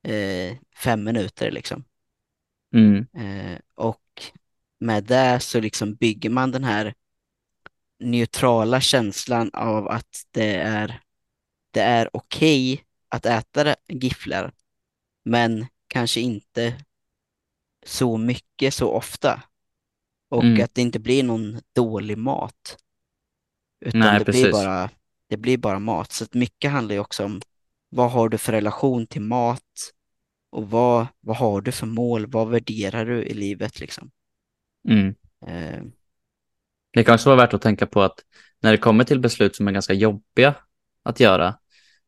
eh, 0.03 0.57
fem 0.77 1.05
minuter 1.05 1.51
liksom. 1.51 1.85
Mm. 2.75 3.07
Eh, 3.17 3.59
och 3.75 4.33
med 4.81 5.05
det 5.05 5.41
så 5.41 5.61
liksom 5.61 5.95
bygger 5.95 6.31
man 6.31 6.51
den 6.51 6.65
här 6.65 6.95
neutrala 8.05 8.81
känslan 8.81 9.51
av 9.53 9.89
att 9.89 10.23
det 10.31 10.55
är, 10.55 11.01
det 11.71 11.81
är 11.81 12.11
okej 12.13 12.85
att 13.09 13.27
äta 13.27 13.77
gifflar, 13.89 14.53
men 15.25 15.67
kanske 15.89 16.21
inte 16.21 16.85
så 17.87 18.17
mycket 18.17 18.75
så 18.75 18.91
ofta. 18.91 19.43
Och 20.29 20.45
Mm. 20.45 20.65
att 20.65 20.75
det 20.75 20.83
inte 20.83 20.99
blir 20.99 21.23
någon 21.23 21.61
dålig 21.73 22.19
mat. 22.19 22.77
Utan 23.81 24.01
Nej, 24.01 24.19
det, 24.19 24.25
precis. 24.25 24.43
blir 24.43 24.53
bara, 24.53 24.91
det 25.29 25.37
blir 25.37 25.59
bara 25.59 25.79
mat. 25.79 26.13
Så 26.13 26.27
mycket 26.33 26.71
handlar 26.71 26.95
ju 26.95 27.01
också 27.01 27.25
om 27.25 27.41
vad 27.89 28.11
har 28.11 28.29
du 28.29 28.39
för 28.39 28.53
relation 28.53 29.07
till 29.07 29.23
mat 29.23 29.93
och 30.51 30.71
vad, 30.71 31.07
vad 31.21 31.37
har 31.37 31.61
du 31.61 31.73
för 31.73 31.87
mål? 31.87 32.27
Vad 32.27 32.51
värderar 32.51 33.05
du 33.07 33.23
i 33.25 33.35
livet 33.35 33.81
liksom? 33.81 34.11
Mm. 34.89 35.15
Eh, 35.47 35.83
Det 36.95 37.05
kan 37.05 37.15
också 37.15 37.29
vara 37.29 37.41
värt 37.41 37.55
att 37.55 37.63
tänka 37.63 37.87
på 37.87 38.03
att 38.03 38.19
när 38.63 38.73
det 38.73 38.79
kommer 38.79 39.05
till 39.05 39.21
beslut 39.21 39.57
som 39.57 39.69
är 39.69 39.73
ganska 39.73 39.93
jobbiga 39.93 40.55
att 41.03 41.21
göra 41.21 41.55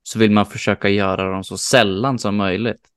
så 0.02 0.18
vill 0.18 0.30
man 0.30 0.46
försöka 0.46 0.88
göra 0.88 1.30
dem 1.30 1.44
så 1.44 1.58
sällan 1.58 2.18
som 2.18 2.36
möjligt. 2.36 2.88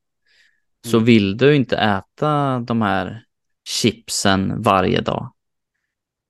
Så 0.86 0.96
Mm. 0.96 1.04
vill 1.04 1.36
du 1.36 1.54
inte 1.56 1.76
äta 1.76 2.58
de 2.58 2.82
här 2.82 3.24
chipsen 3.68 4.62
varje 4.62 5.00
dag, 5.00 5.32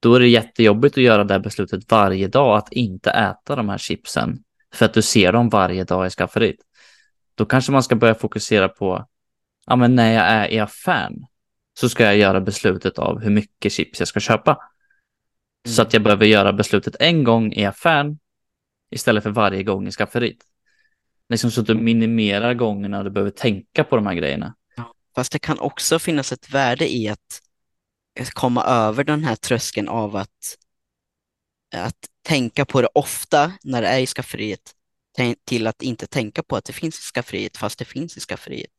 då 0.02 0.14
är 0.14 0.20
det 0.20 0.28
jättejobbigt 0.28 0.96
att 0.98 1.02
göra 1.02 1.24
det 1.24 1.34
här 1.34 1.40
beslutet 1.40 1.90
varje 1.90 2.28
dag 2.28 2.56
att 2.56 2.72
inte 2.72 3.10
äta 3.10 3.56
de 3.56 3.68
här 3.68 3.78
chipsen 3.78 4.38
för 4.74 4.84
att 4.86 4.94
du 4.94 5.02
ser 5.02 5.32
dem 5.32 5.48
varje 5.48 5.84
dag 5.84 6.06
i 6.06 6.10
skafferiet. 6.10 6.56
Då 7.34 7.44
kanske 7.44 7.72
man 7.72 7.82
ska 7.82 7.96
börja 7.96 8.14
fokusera 8.14 8.68
på, 8.68 9.06
ja 9.66 9.76
men 9.76 9.94
när 9.94 10.12
jag 10.12 10.24
är 10.24 10.48
i 10.52 10.58
affären 10.58 11.26
så 11.80 11.88
ska 11.88 12.04
jag 12.04 12.16
göra 12.16 12.40
beslutet 12.40 12.98
av 12.98 13.20
hur 13.20 13.30
mycket 13.30 13.72
chips 13.72 13.98
jag 13.98 14.08
ska 14.08 14.20
köpa. 14.20 14.58
Så 15.68 15.82
att 15.82 15.92
jag 15.92 16.02
behöver 16.02 16.26
göra 16.26 16.52
beslutet 16.52 16.96
en 17.00 17.24
gång 17.24 17.52
i 17.52 17.64
affären 17.64 18.18
istället 18.90 19.22
för 19.22 19.30
varje 19.30 19.62
gång 19.62 19.88
i 19.88 19.90
skafferiet. 19.90 20.36
liksom 21.28 21.50
så 21.50 21.60
att 21.60 21.66
du 21.66 21.74
minimerar 21.74 22.54
gångerna 22.54 23.02
du 23.02 23.10
behöver 23.10 23.30
tänka 23.30 23.84
på 23.84 23.96
de 23.96 24.06
här 24.06 24.14
grejerna. 24.14 24.54
Fast 25.14 25.32
det 25.32 25.38
kan 25.38 25.58
också 25.58 25.98
finnas 25.98 26.32
ett 26.32 26.50
värde 26.54 26.92
i 26.92 27.08
att 27.08 27.40
komma 28.32 28.64
över 28.64 29.04
den 29.04 29.24
här 29.24 29.36
tröskeln 29.36 29.88
av 29.88 30.16
att, 30.16 30.56
att 31.76 31.96
tänka 32.22 32.64
på 32.64 32.80
det 32.82 32.88
ofta 32.94 33.52
när 33.64 33.82
det 33.82 33.88
är 33.88 33.98
i 33.98 34.06
skafferiet 34.06 34.60
till 35.44 35.66
att 35.66 35.82
inte 35.82 36.06
tänka 36.06 36.42
på 36.42 36.56
att 36.56 36.64
det 36.64 36.72
finns 36.72 36.98
i 36.98 37.02
skafferiet 37.14 37.56
fast 37.56 37.78
det 37.78 37.84
finns 37.84 38.16
i 38.16 38.20
skafferiet. 38.20 38.70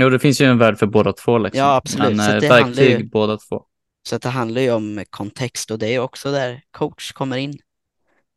Jo, 0.00 0.08
det 0.10 0.18
finns 0.18 0.40
ju 0.40 0.46
en 0.46 0.58
värld 0.58 0.78
för 0.78 0.86
båda 0.86 1.12
två. 1.12 1.38
Liksom. 1.38 1.58
Ja, 1.58 1.76
absolut. 1.76 2.16
Men 2.16 2.42
eh, 2.44 2.48
verktyg 2.48 3.00
ju- 3.00 3.08
båda 3.08 3.38
två. 3.38 3.66
Så 4.06 4.16
att 4.16 4.22
det 4.22 4.28
handlar 4.28 4.60
ju 4.60 4.70
om 4.70 5.04
kontext 5.10 5.70
och 5.70 5.78
det 5.78 5.94
är 5.94 5.98
också 5.98 6.32
där 6.32 6.62
coach 6.70 7.12
kommer 7.12 7.36
in. 7.36 7.58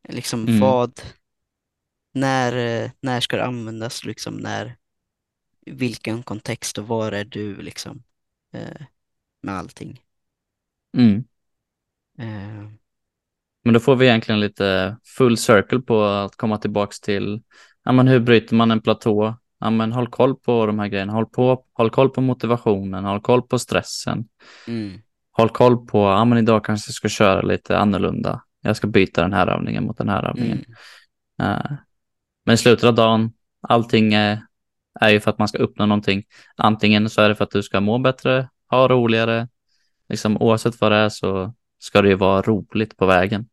Liksom 0.08 0.48
Mm. 0.48 0.60
vad, 0.60 1.00
när, 2.12 2.52
när 3.00 3.20
ska 3.20 3.36
det 3.36 3.44
användas, 3.44 4.04
liksom 4.04 4.34
när, 4.34 4.76
vilken 5.66 6.22
kontext 6.22 6.78
och 6.78 6.88
var 6.88 7.12
är 7.12 7.24
du 7.24 7.56
liksom 7.62 8.02
eh, 8.52 8.86
med 9.42 9.54
allting. 9.54 10.00
Mm. 10.96 11.24
Eh, 12.18 12.68
Men 13.64 13.74
då 13.74 13.80
får 13.80 13.96
vi 13.96 14.06
egentligen 14.06 14.40
lite 14.40 14.96
full 15.04 15.36
circle 15.36 15.80
på 15.80 16.02
att 16.04 16.36
komma 16.36 16.58
tillbaks 16.58 17.00
till 17.00 17.42
ja, 17.84 17.92
men 17.92 18.08
hur 18.08 18.20
bryter 18.20 18.54
man 18.56 18.70
en 18.70 18.80
platå? 18.80 19.38
Ja, 19.60 19.70
men 19.70 19.92
håll 19.92 20.08
koll 20.08 20.36
på 20.36 20.66
de 20.66 20.78
här 20.78 20.88
grejerna. 20.88 21.12
Håll, 21.12 21.26
på, 21.26 21.64
håll 21.72 21.90
koll 21.90 22.10
på 22.10 22.20
motivationen, 22.20 23.04
håll 23.04 23.20
koll 23.20 23.42
på 23.42 23.58
stressen. 23.58 24.28
mm, 24.68 25.02
Håll 25.38 25.48
koll 25.48 25.86
på, 25.86 25.98
ja 25.98 26.24
men 26.24 26.38
idag 26.38 26.64
kanske 26.64 26.88
jag 26.88 26.94
ska 26.94 27.08
köra 27.08 27.42
lite 27.42 27.78
annorlunda. 27.78 28.42
Jag 28.60 28.76
ska 28.76 28.86
byta 28.86 29.22
den 29.22 29.32
här 29.32 29.46
övningen 29.46 29.84
mot 29.84 29.98
den 29.98 30.08
här 30.08 30.24
övningen. 30.30 30.58
mm, 30.58 30.74
Eh, 31.42 31.72
men 32.46 32.54
i 32.54 32.58
slutet 32.58 32.84
av 32.84 32.94
dagen, 32.94 33.32
allting 33.60 34.14
är, 34.14 34.42
är 35.00 35.08
ju 35.08 35.20
för 35.20 35.30
att 35.30 35.38
man 35.38 35.48
ska 35.48 35.58
uppnå 35.58 35.86
någonting. 35.86 36.24
Antingen 36.56 37.10
så 37.10 37.20
är 37.22 37.28
det 37.28 37.34
för 37.34 37.44
att 37.44 37.50
du 37.50 37.62
ska 37.62 37.80
må 37.80 37.98
bättre, 37.98 38.48
ha 38.70 38.88
roligare. 38.88 39.48
Liksom, 40.08 40.36
oavsett 40.42 40.80
vad 40.80 40.92
det 40.92 40.98
är 40.98 41.08
så 41.08 41.54
ska 41.78 42.02
det 42.02 42.08
ju 42.08 42.14
vara 42.14 42.42
roligt 42.42 42.96
på 42.96 43.06
vägen. 43.06 43.48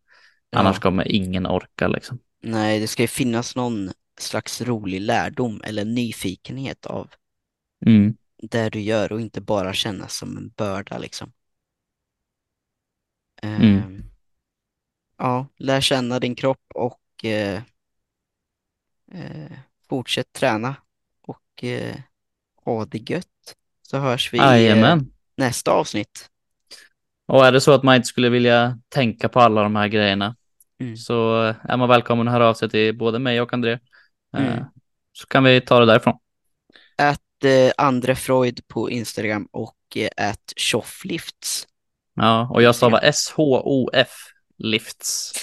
Ja. 0.49 0.59
Annars 0.59 0.79
kommer 0.79 1.07
ingen 1.07 1.45
orka 1.45 1.87
liksom. 1.87 2.19
Nej, 2.43 2.79
det 2.79 2.87
ska 2.87 3.03
ju 3.03 3.07
finnas 3.07 3.55
någon 3.55 3.91
slags 4.19 4.61
rolig 4.61 5.01
lärdom 5.01 5.61
eller 5.63 5.85
nyfikenhet 5.85 6.85
av 6.85 7.09
Mm. 7.85 8.15
det 8.41 8.69
du 8.69 8.79
gör 8.79 9.11
och 9.11 9.21
inte 9.21 9.41
bara 9.41 9.73
kännas 9.73 10.17
som 10.17 10.37
en 10.37 10.49
börda 10.49 10.97
liksom. 10.97 11.31
Mm. 13.41 13.77
Ehm, 13.77 14.01
Ja, 15.17 15.47
lär 15.57 15.81
känna 15.81 16.19
din 16.19 16.35
kropp 16.35 16.63
och 16.75 17.25
eh, 17.25 17.61
eh, 19.11 19.51
fortsätt 19.89 20.33
träna 20.33 20.75
och 21.21 21.63
eh, 21.63 21.95
ha 22.65 22.85
det 22.85 23.09
gött. 23.09 23.55
Så 23.81 23.97
hörs 23.97 24.33
vi 24.33 24.37
i 24.37 24.41
eh, 24.41 24.45
Jajamän. 24.47 25.11
nästa 25.37 25.71
avsnitt. 25.71 26.29
Och 27.27 27.45
är 27.45 27.51
det 27.51 27.61
så 27.61 27.71
att 27.73 27.83
man 27.83 27.95
inte 27.95 28.07
skulle 28.07 28.29
vilja 28.29 28.79
tänka 28.89 29.29
på 29.29 29.39
alla 29.39 29.63
de 29.63 29.75
här 29.75 29.87
grejerna 29.87 30.35
Mm. 30.79 30.97
så 30.97 31.41
är 31.63 31.77
man 31.77 31.89
välkommen 31.89 32.27
att 32.27 32.33
höra 32.33 32.49
av 32.49 32.53
sig 32.53 32.69
till 32.69 32.97
både 32.97 33.19
mig 33.19 33.41
och 33.41 33.53
André. 33.53 33.71
Eh, 33.71 33.79
Mm. 34.53 34.63
Så 35.13 35.27
kan 35.27 35.43
vi 35.43 35.61
ta 35.61 35.79
det 35.79 35.85
därifrån. 35.85 36.19
Att 36.97 37.43
eh, 37.43 37.71
Andre 37.77 38.15
Freud 38.15 38.67
på 38.67 38.89
Instagram 38.89 39.47
och 39.51 39.77
eh, 39.95 40.35
Tjofflifts. 40.55 41.67
Ja, 42.15 42.49
och 42.53 42.61
jag 42.61 42.75
stavar 42.75 42.99
S-H-O-F 43.03 44.09
lifts. 44.57 45.33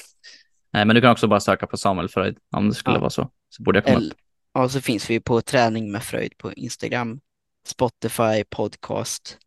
Nej, 0.72 0.84
men 0.84 0.94
du 0.96 1.02
kan 1.02 1.10
också 1.10 1.28
bara 1.28 1.40
söka 1.40 1.66
på 1.66 1.76
Samuel 1.76 2.08
Freud 2.08 2.36
om 2.56 2.68
det 2.68 2.74
skulle 2.74 2.96
Ja. 2.96 3.00
vara 3.00 3.10
så. 3.10 3.30
Så 3.48 3.62
borde 3.62 3.76
jag 3.76 3.84
komma 3.84 3.96
upp. 3.96 4.02
Eller, 4.02 4.14
ja, 4.54 4.68
så 4.68 4.80
finns 4.80 5.10
vi 5.10 5.20
på 5.20 5.40
Träning 5.42 5.92
med 5.92 6.02
Freud 6.02 6.38
på 6.38 6.52
Instagram, 6.52 7.20
Spotify, 7.66 8.44
podcast. 8.50 9.38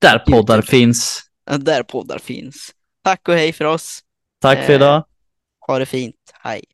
Där 0.00 0.18
poddar 0.18 0.54
YouTube. 0.54 0.70
finns. 0.70 1.22
Ja, 1.50 1.58
Där 1.58 1.82
poddar 1.82 2.18
finns. 2.18 2.70
Tack 3.04 3.28
och 3.28 3.34
hej 3.34 3.52
för 3.52 3.64
oss. 3.64 4.00
Tack 4.40 4.58
för 4.58 4.72
Eh, 4.72 4.76
idag. 4.76 5.04
Ha 5.66 5.78
det 5.78 5.86
fint. 5.86 6.14
Hej. 6.40 6.64